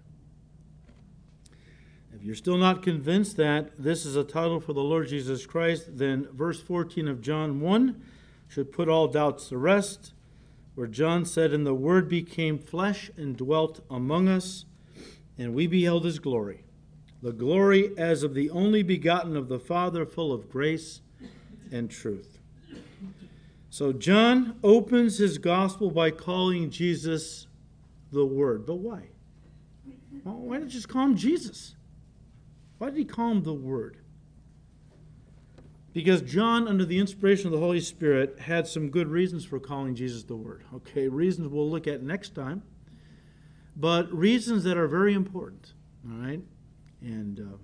If 2.13 2.23
you're 2.23 2.35
still 2.35 2.57
not 2.57 2.83
convinced 2.83 3.37
that 3.37 3.71
this 3.81 4.05
is 4.05 4.17
a 4.17 4.25
title 4.25 4.59
for 4.59 4.73
the 4.73 4.83
Lord 4.83 5.07
Jesus 5.07 5.45
Christ, 5.45 5.97
then 5.97 6.27
verse 6.33 6.61
14 6.61 7.07
of 7.07 7.21
John 7.21 7.61
1 7.61 8.03
should 8.49 8.73
put 8.73 8.89
all 8.89 9.07
doubts 9.07 9.47
to 9.47 9.57
rest, 9.57 10.11
where 10.75 10.87
John 10.87 11.25
said, 11.25 11.53
And 11.53 11.65
the 11.65 11.73
Word 11.73 12.07
became 12.09 12.57
flesh 12.57 13.11
and 13.17 13.37
dwelt 13.37 13.83
among 13.89 14.27
us, 14.27 14.65
and 15.37 15.53
we 15.53 15.67
beheld 15.67 16.05
his 16.05 16.19
glory. 16.19 16.63
The 17.21 17.31
glory 17.31 17.97
as 17.97 18.23
of 18.23 18.33
the 18.33 18.49
only 18.49 18.83
begotten 18.83 19.37
of 19.37 19.47
the 19.47 19.59
Father, 19.59 20.05
full 20.05 20.33
of 20.33 20.49
grace 20.49 21.01
and 21.71 21.89
truth. 21.89 22.39
So 23.69 23.91
John 23.91 24.59
opens 24.63 25.17
his 25.17 25.37
gospel 25.37 25.89
by 25.89 26.11
calling 26.11 26.69
Jesus 26.69 27.47
the 28.11 28.25
Word. 28.25 28.65
But 28.65 28.75
why? 28.75 29.07
Why 30.23 30.59
did 30.59 30.67
he 30.67 30.73
just 30.73 30.89
call 30.89 31.05
him 31.05 31.15
Jesus? 31.15 31.75
Why 32.77 32.89
did 32.89 32.97
he 32.99 33.05
call 33.05 33.31
him 33.31 33.43
the 33.43 33.53
Word? 33.53 33.97
Because 35.93 36.21
John, 36.23 36.67
under 36.67 36.85
the 36.85 36.97
inspiration 36.97 37.47
of 37.47 37.53
the 37.53 37.59
Holy 37.59 37.79
Spirit, 37.79 38.39
had 38.39 38.67
some 38.67 38.89
good 38.89 39.07
reasons 39.07 39.45
for 39.45 39.59
calling 39.59 39.95
Jesus 39.95 40.23
the 40.23 40.35
Word. 40.35 40.63
Okay, 40.75 41.07
reasons 41.07 41.49
we'll 41.49 41.69
look 41.69 41.87
at 41.87 42.01
next 42.01 42.33
time, 42.33 42.63
but 43.75 44.11
reasons 44.11 44.63
that 44.63 44.75
are 44.75 44.87
very 44.87 45.13
important. 45.13 45.73
All 46.09 46.17
right? 46.17 46.41
And 47.01 47.39
uh, 47.39 47.57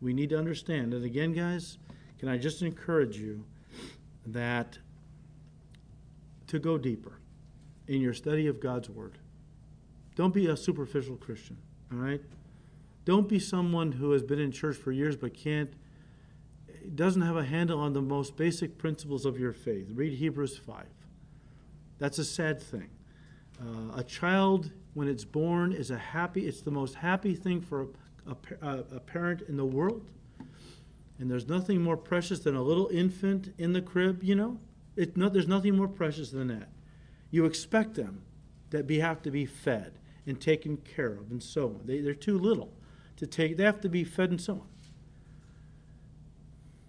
we 0.00 0.12
need 0.12 0.30
to 0.30 0.38
understand. 0.38 0.92
And 0.92 1.04
again, 1.04 1.32
guys, 1.32 1.78
can 2.18 2.28
I 2.28 2.36
just 2.36 2.60
encourage 2.62 3.16
you 3.16 3.44
that 4.26 4.78
to 6.48 6.58
go 6.58 6.76
deeper 6.76 7.18
in 7.86 8.00
your 8.00 8.14
study 8.14 8.46
of 8.46 8.60
God's 8.60 8.90
Word. 8.90 9.18
Don't 10.16 10.34
be 10.34 10.46
a 10.46 10.56
superficial 10.56 11.16
Christian, 11.16 11.56
all 11.92 11.98
right? 11.98 12.20
Don't 13.04 13.28
be 13.28 13.38
someone 13.38 13.92
who 13.92 14.10
has 14.10 14.22
been 14.22 14.38
in 14.38 14.50
church 14.50 14.76
for 14.76 14.92
years 14.92 15.16
but 15.16 15.32
can't, 15.32 15.72
doesn't 16.96 17.22
have 17.22 17.36
a 17.36 17.44
handle 17.44 17.80
on 17.80 17.92
the 17.92 18.02
most 18.02 18.36
basic 18.36 18.78
principles 18.78 19.24
of 19.24 19.38
your 19.38 19.52
faith. 19.52 19.88
Read 19.92 20.14
Hebrews 20.14 20.58
5. 20.58 20.84
That's 21.98 22.18
a 22.18 22.24
sad 22.24 22.62
thing. 22.62 22.90
Uh, 23.60 23.96
a 23.96 24.04
child, 24.04 24.70
when 24.94 25.08
it's 25.08 25.24
born, 25.24 25.72
is 25.72 25.90
a 25.90 25.98
happy, 25.98 26.46
it's 26.46 26.60
the 26.60 26.70
most 26.70 26.94
happy 26.94 27.34
thing 27.34 27.60
for 27.60 27.88
a, 28.26 28.36
a, 28.62 28.84
a 28.96 29.00
parent 29.00 29.42
in 29.48 29.56
the 29.56 29.64
world. 29.64 30.06
And 31.18 31.30
there's 31.30 31.48
nothing 31.48 31.82
more 31.82 31.96
precious 31.96 32.38
than 32.40 32.54
a 32.54 32.62
little 32.62 32.88
infant 32.88 33.52
in 33.58 33.72
the 33.72 33.82
crib, 33.82 34.22
you 34.22 34.36
know? 34.36 34.58
It, 34.94 35.16
no, 35.16 35.28
there's 35.28 35.48
nothing 35.48 35.76
more 35.76 35.88
precious 35.88 36.30
than 36.30 36.48
that. 36.48 36.68
You 37.30 37.44
expect 37.44 37.94
them 37.94 38.22
that 38.70 38.86
be, 38.86 39.00
have 39.00 39.22
to 39.22 39.30
be 39.30 39.44
fed 39.44 39.98
and 40.26 40.40
taken 40.40 40.76
care 40.76 41.14
of 41.14 41.30
and 41.30 41.42
so 41.42 41.66
on. 41.66 41.80
They, 41.84 42.00
they're 42.00 42.14
too 42.14 42.38
little 42.38 42.72
to 43.16 43.26
take, 43.26 43.56
they 43.56 43.64
have 43.64 43.80
to 43.80 43.88
be 43.88 44.04
fed 44.04 44.30
and 44.30 44.40
so 44.40 44.54
on. 44.54 44.66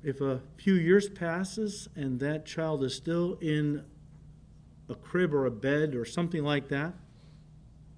If 0.04 0.22
a 0.22 0.42
few 0.58 0.76
years 0.76 1.10
passes 1.10 1.90
and 1.96 2.20
that 2.20 2.46
child 2.46 2.84
is 2.84 2.96
still 2.96 3.38
in 3.42 3.84
a 4.88 4.96
crib 4.96 5.34
or 5.34 5.46
a 5.46 5.52
bed 5.52 5.94
or 5.94 6.06
something 6.06 6.44
like 6.44 6.70
that 6.70 6.94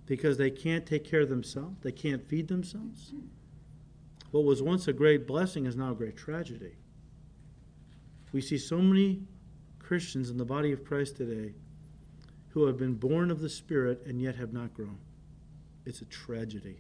because 0.06 0.38
they 0.38 0.50
can't 0.50 0.86
take 0.86 1.04
care 1.04 1.22
of 1.22 1.30
themselves, 1.30 1.78
they 1.82 1.92
can't 1.92 2.28
feed 2.28 2.48
themselves, 2.48 3.14
what 4.32 4.46
was 4.46 4.62
once 4.64 4.88
a 4.88 4.94
great 4.94 5.28
blessing 5.28 5.66
is 5.66 5.76
now 5.76 5.92
a 5.92 5.96
great 5.96 6.18
tragedy. 6.18 6.76
We 8.32 8.42
see 8.42 8.58
so 8.58 8.78
many 8.78 9.24
Christians 9.78 10.30
in 10.30 10.38
the 10.38 10.46
body 10.46 10.72
of 10.72 10.86
Christ 10.86 11.18
today 11.18 11.54
who 12.50 12.66
have 12.66 12.78
been 12.78 12.94
born 12.94 13.30
of 13.30 13.42
the 13.42 13.50
Spirit 13.50 14.04
and 14.06 14.22
yet 14.22 14.36
have 14.36 14.54
not 14.54 14.74
grown. 14.74 14.98
It's 15.86 16.02
a 16.02 16.06
tragedy. 16.06 16.80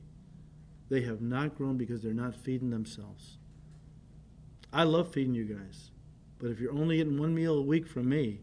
They 0.89 1.01
have 1.01 1.22
not 1.22 1.55
grown 1.57 1.78
because 1.78 2.01
they're 2.01 2.13
not 2.13 2.36
feeding 2.36 2.69
themselves. 2.69 3.38
I 4.74 4.84
love 4.84 5.11
feeding 5.11 5.34
you 5.34 5.43
guys, 5.43 5.91
but 6.39 6.49
if 6.49 6.59
you're 6.59 6.74
only 6.74 6.97
getting 6.97 7.19
one 7.19 7.36
meal 7.36 7.57
a 7.57 7.61
week 7.61 7.88
from 7.88 8.07
me, 8.07 8.39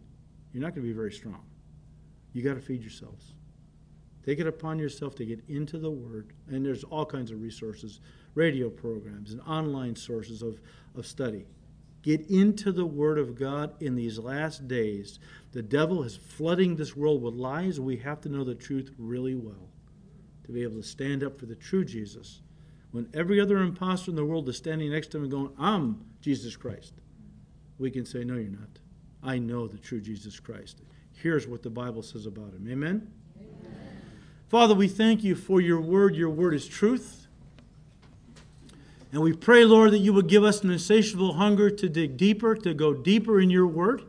you're 0.53 0.63
not 0.63 0.75
going 0.75 0.83
to 0.87 0.89
be 0.89 0.97
very 0.97 1.13
strong. 1.13 1.43
You 2.33 2.43
got 2.43 2.55
to 2.55 2.61
feed 2.61 2.83
yourselves. 2.83 3.33
Take 4.25 4.41
it 4.41 4.47
upon 4.47 4.79
yourself 4.79 5.15
to 5.17 5.25
get 5.25 5.43
into 5.49 5.79
the 5.79 5.91
Word, 5.91 6.35
and 6.49 6.65
there's 6.65 6.85
all 6.85 7.07
kinds 7.07 7.31
of 7.31 7.41
resources, 7.41 8.01
radio 8.35 8.69
programs, 8.69 9.33
and 9.33 9.41
online 9.43 9.97
sources 9.97 10.43
of, 10.43 10.61
of 10.95 11.07
study. 11.07 11.47
Get 12.03 12.29
into 12.29 12.73
the 12.73 12.85
Word 12.85 13.19
of 13.19 13.35
God 13.35 13.81
in 13.83 13.95
these 13.95 14.19
last 14.19 14.69
days. 14.69 15.19
The 15.53 15.63
devil 15.63 16.03
is 16.03 16.17
flooding 16.17 16.77
this 16.77 16.95
world 16.95 17.23
with 17.23 17.35
lies. 17.35 17.81
We 17.81 17.97
have 17.99 18.21
to 18.23 18.29
know 18.29 18.45
the 18.45 18.55
truth 18.55 18.93
really 18.99 19.35
well 19.35 19.71
to 20.45 20.53
be 20.53 20.63
able 20.63 20.77
to 20.77 20.83
stand 20.83 21.25
up 21.25 21.39
for 21.39 21.47
the 21.47 21.55
true 21.55 21.85
Jesus 21.85 22.43
when 22.91 23.09
every 23.13 23.41
other 23.41 23.59
impostor 23.59 24.11
in 24.11 24.17
the 24.17 24.25
world 24.25 24.49
is 24.49 24.57
standing 24.57 24.91
next 24.91 25.09
to 25.09 25.19
him 25.19 25.25
and 25.25 25.33
going, 25.33 25.51
I'm 25.59 26.05
Jesus 26.21 26.57
Christ. 26.57 26.95
We 27.79 27.91
can 27.91 28.05
say, 28.05 28.25
No, 28.25 28.35
you're 28.35 28.51
not. 28.51 28.79
I 29.23 29.39
know 29.39 29.67
the 29.67 29.79
true 29.79 30.01
Jesus 30.01 30.39
Christ. 30.39 30.83
Here's 31.13 31.47
what 31.47 31.63
the 31.63 31.71
Bible 31.71 32.03
says 32.03 32.27
about 32.27 32.53
him. 32.53 32.69
Amen? 32.71 33.11
Amen? 33.37 34.03
Father, 34.49 34.75
we 34.75 34.89
thank 34.89 35.25
you 35.25 35.35
for 35.35 35.61
your 35.61 35.81
word. 35.81 36.15
Your 36.15 36.31
word 36.31 36.55
is 36.55 36.67
truth. 36.67 37.27
And 39.11 39.23
we 39.23 39.33
pray, 39.33 39.65
Lord, 39.65 39.93
that 39.93 39.99
you 39.99 40.13
would 40.13 40.29
give 40.29 40.45
us 40.45 40.63
an 40.63 40.71
insatiable 40.71 41.35
hunger 41.35 41.71
to 41.71 41.89
dig 41.89 42.17
deeper, 42.17 42.55
to 42.55 42.75
go 42.75 42.93
deeper 42.93 43.41
in 43.41 43.51
your 43.51 43.67
word. 43.67 44.03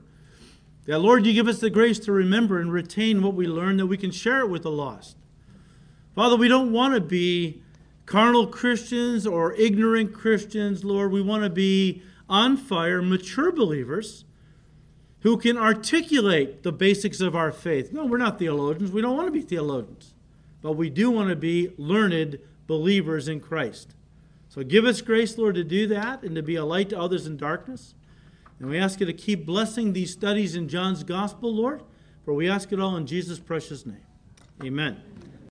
That, 0.86 1.00
Lord, 1.00 1.26
you 1.26 1.34
give 1.34 1.48
us 1.48 1.60
the 1.60 1.70
grace 1.70 2.00
to 2.00 2.12
remember 2.12 2.60
and 2.60 2.72
retain 2.72 3.22
what 3.22 3.34
we 3.34 3.48
learn, 3.48 3.78
that 3.78 3.86
we 3.88 3.98
can 3.98 4.12
share 4.12 4.40
it 4.42 4.50
with 4.50 4.64
the 4.64 4.72
lost. 4.72 5.16
Father, 6.16 6.36
we 6.36 6.48
don't 6.48 6.72
want 6.72 6.96
to 6.96 7.02
be 7.02 7.62
carnal 8.10 8.48
Christians 8.48 9.28
or 9.28 9.54
ignorant 9.54 10.16
Christians, 10.16 10.84
Lord. 10.84 11.12
We 11.12 11.22
want 11.22 11.44
to 11.44 11.50
be 11.50 12.02
on 12.28 12.58
fire, 12.58 13.04
mature 13.04 13.52
believers 13.52 14.26
who 15.20 15.38
can 15.38 15.56
articulate 15.58 16.64
the 16.64 16.72
basics 16.72 17.22
of 17.22 17.36
our 17.36 17.52
faith. 17.52 17.94
No, 17.94 18.06
we're 18.06 18.18
not 18.18 18.40
theologians. 18.40 18.92
We 18.92 19.04
don't 19.04 19.16
want 19.16 19.28
to 19.28 19.32
be 19.32 19.42
theologians. 19.42 20.16
But 20.64 20.72
we 20.72 20.90
do 20.90 21.12
want 21.12 21.30
to 21.30 21.36
be 21.36 21.72
learned 21.78 22.40
believers 22.66 23.28
in 23.28 23.42
Christ. 23.42 23.94
So 24.48 24.64
give 24.64 24.86
us 24.86 25.02
grace, 25.02 25.38
Lord, 25.38 25.54
to 25.56 25.64
do 25.64 25.86
that 25.88 26.24
and 26.24 26.36
to 26.36 26.42
be 26.42 26.56
a 26.56 26.66
light 26.66 26.90
to 26.90 27.00
others 27.00 27.28
in 27.28 27.38
darkness. 27.38 27.94
And 28.60 28.72
we 28.72 28.80
ask 28.80 29.00
you 29.00 29.06
to 29.06 29.14
keep 29.14 29.46
blessing 29.46 29.94
these 29.94 30.12
studies 30.12 30.56
in 30.56 30.68
John's 30.68 31.04
Gospel, 31.04 31.54
Lord, 31.54 31.84
for 32.26 32.34
we 32.34 32.50
ask 32.50 32.72
it 32.72 32.80
all 32.80 32.98
in 32.98 33.06
Jesus' 33.06 33.38
precious 33.38 33.86
name. 33.86 34.02
Amen. 34.64 35.09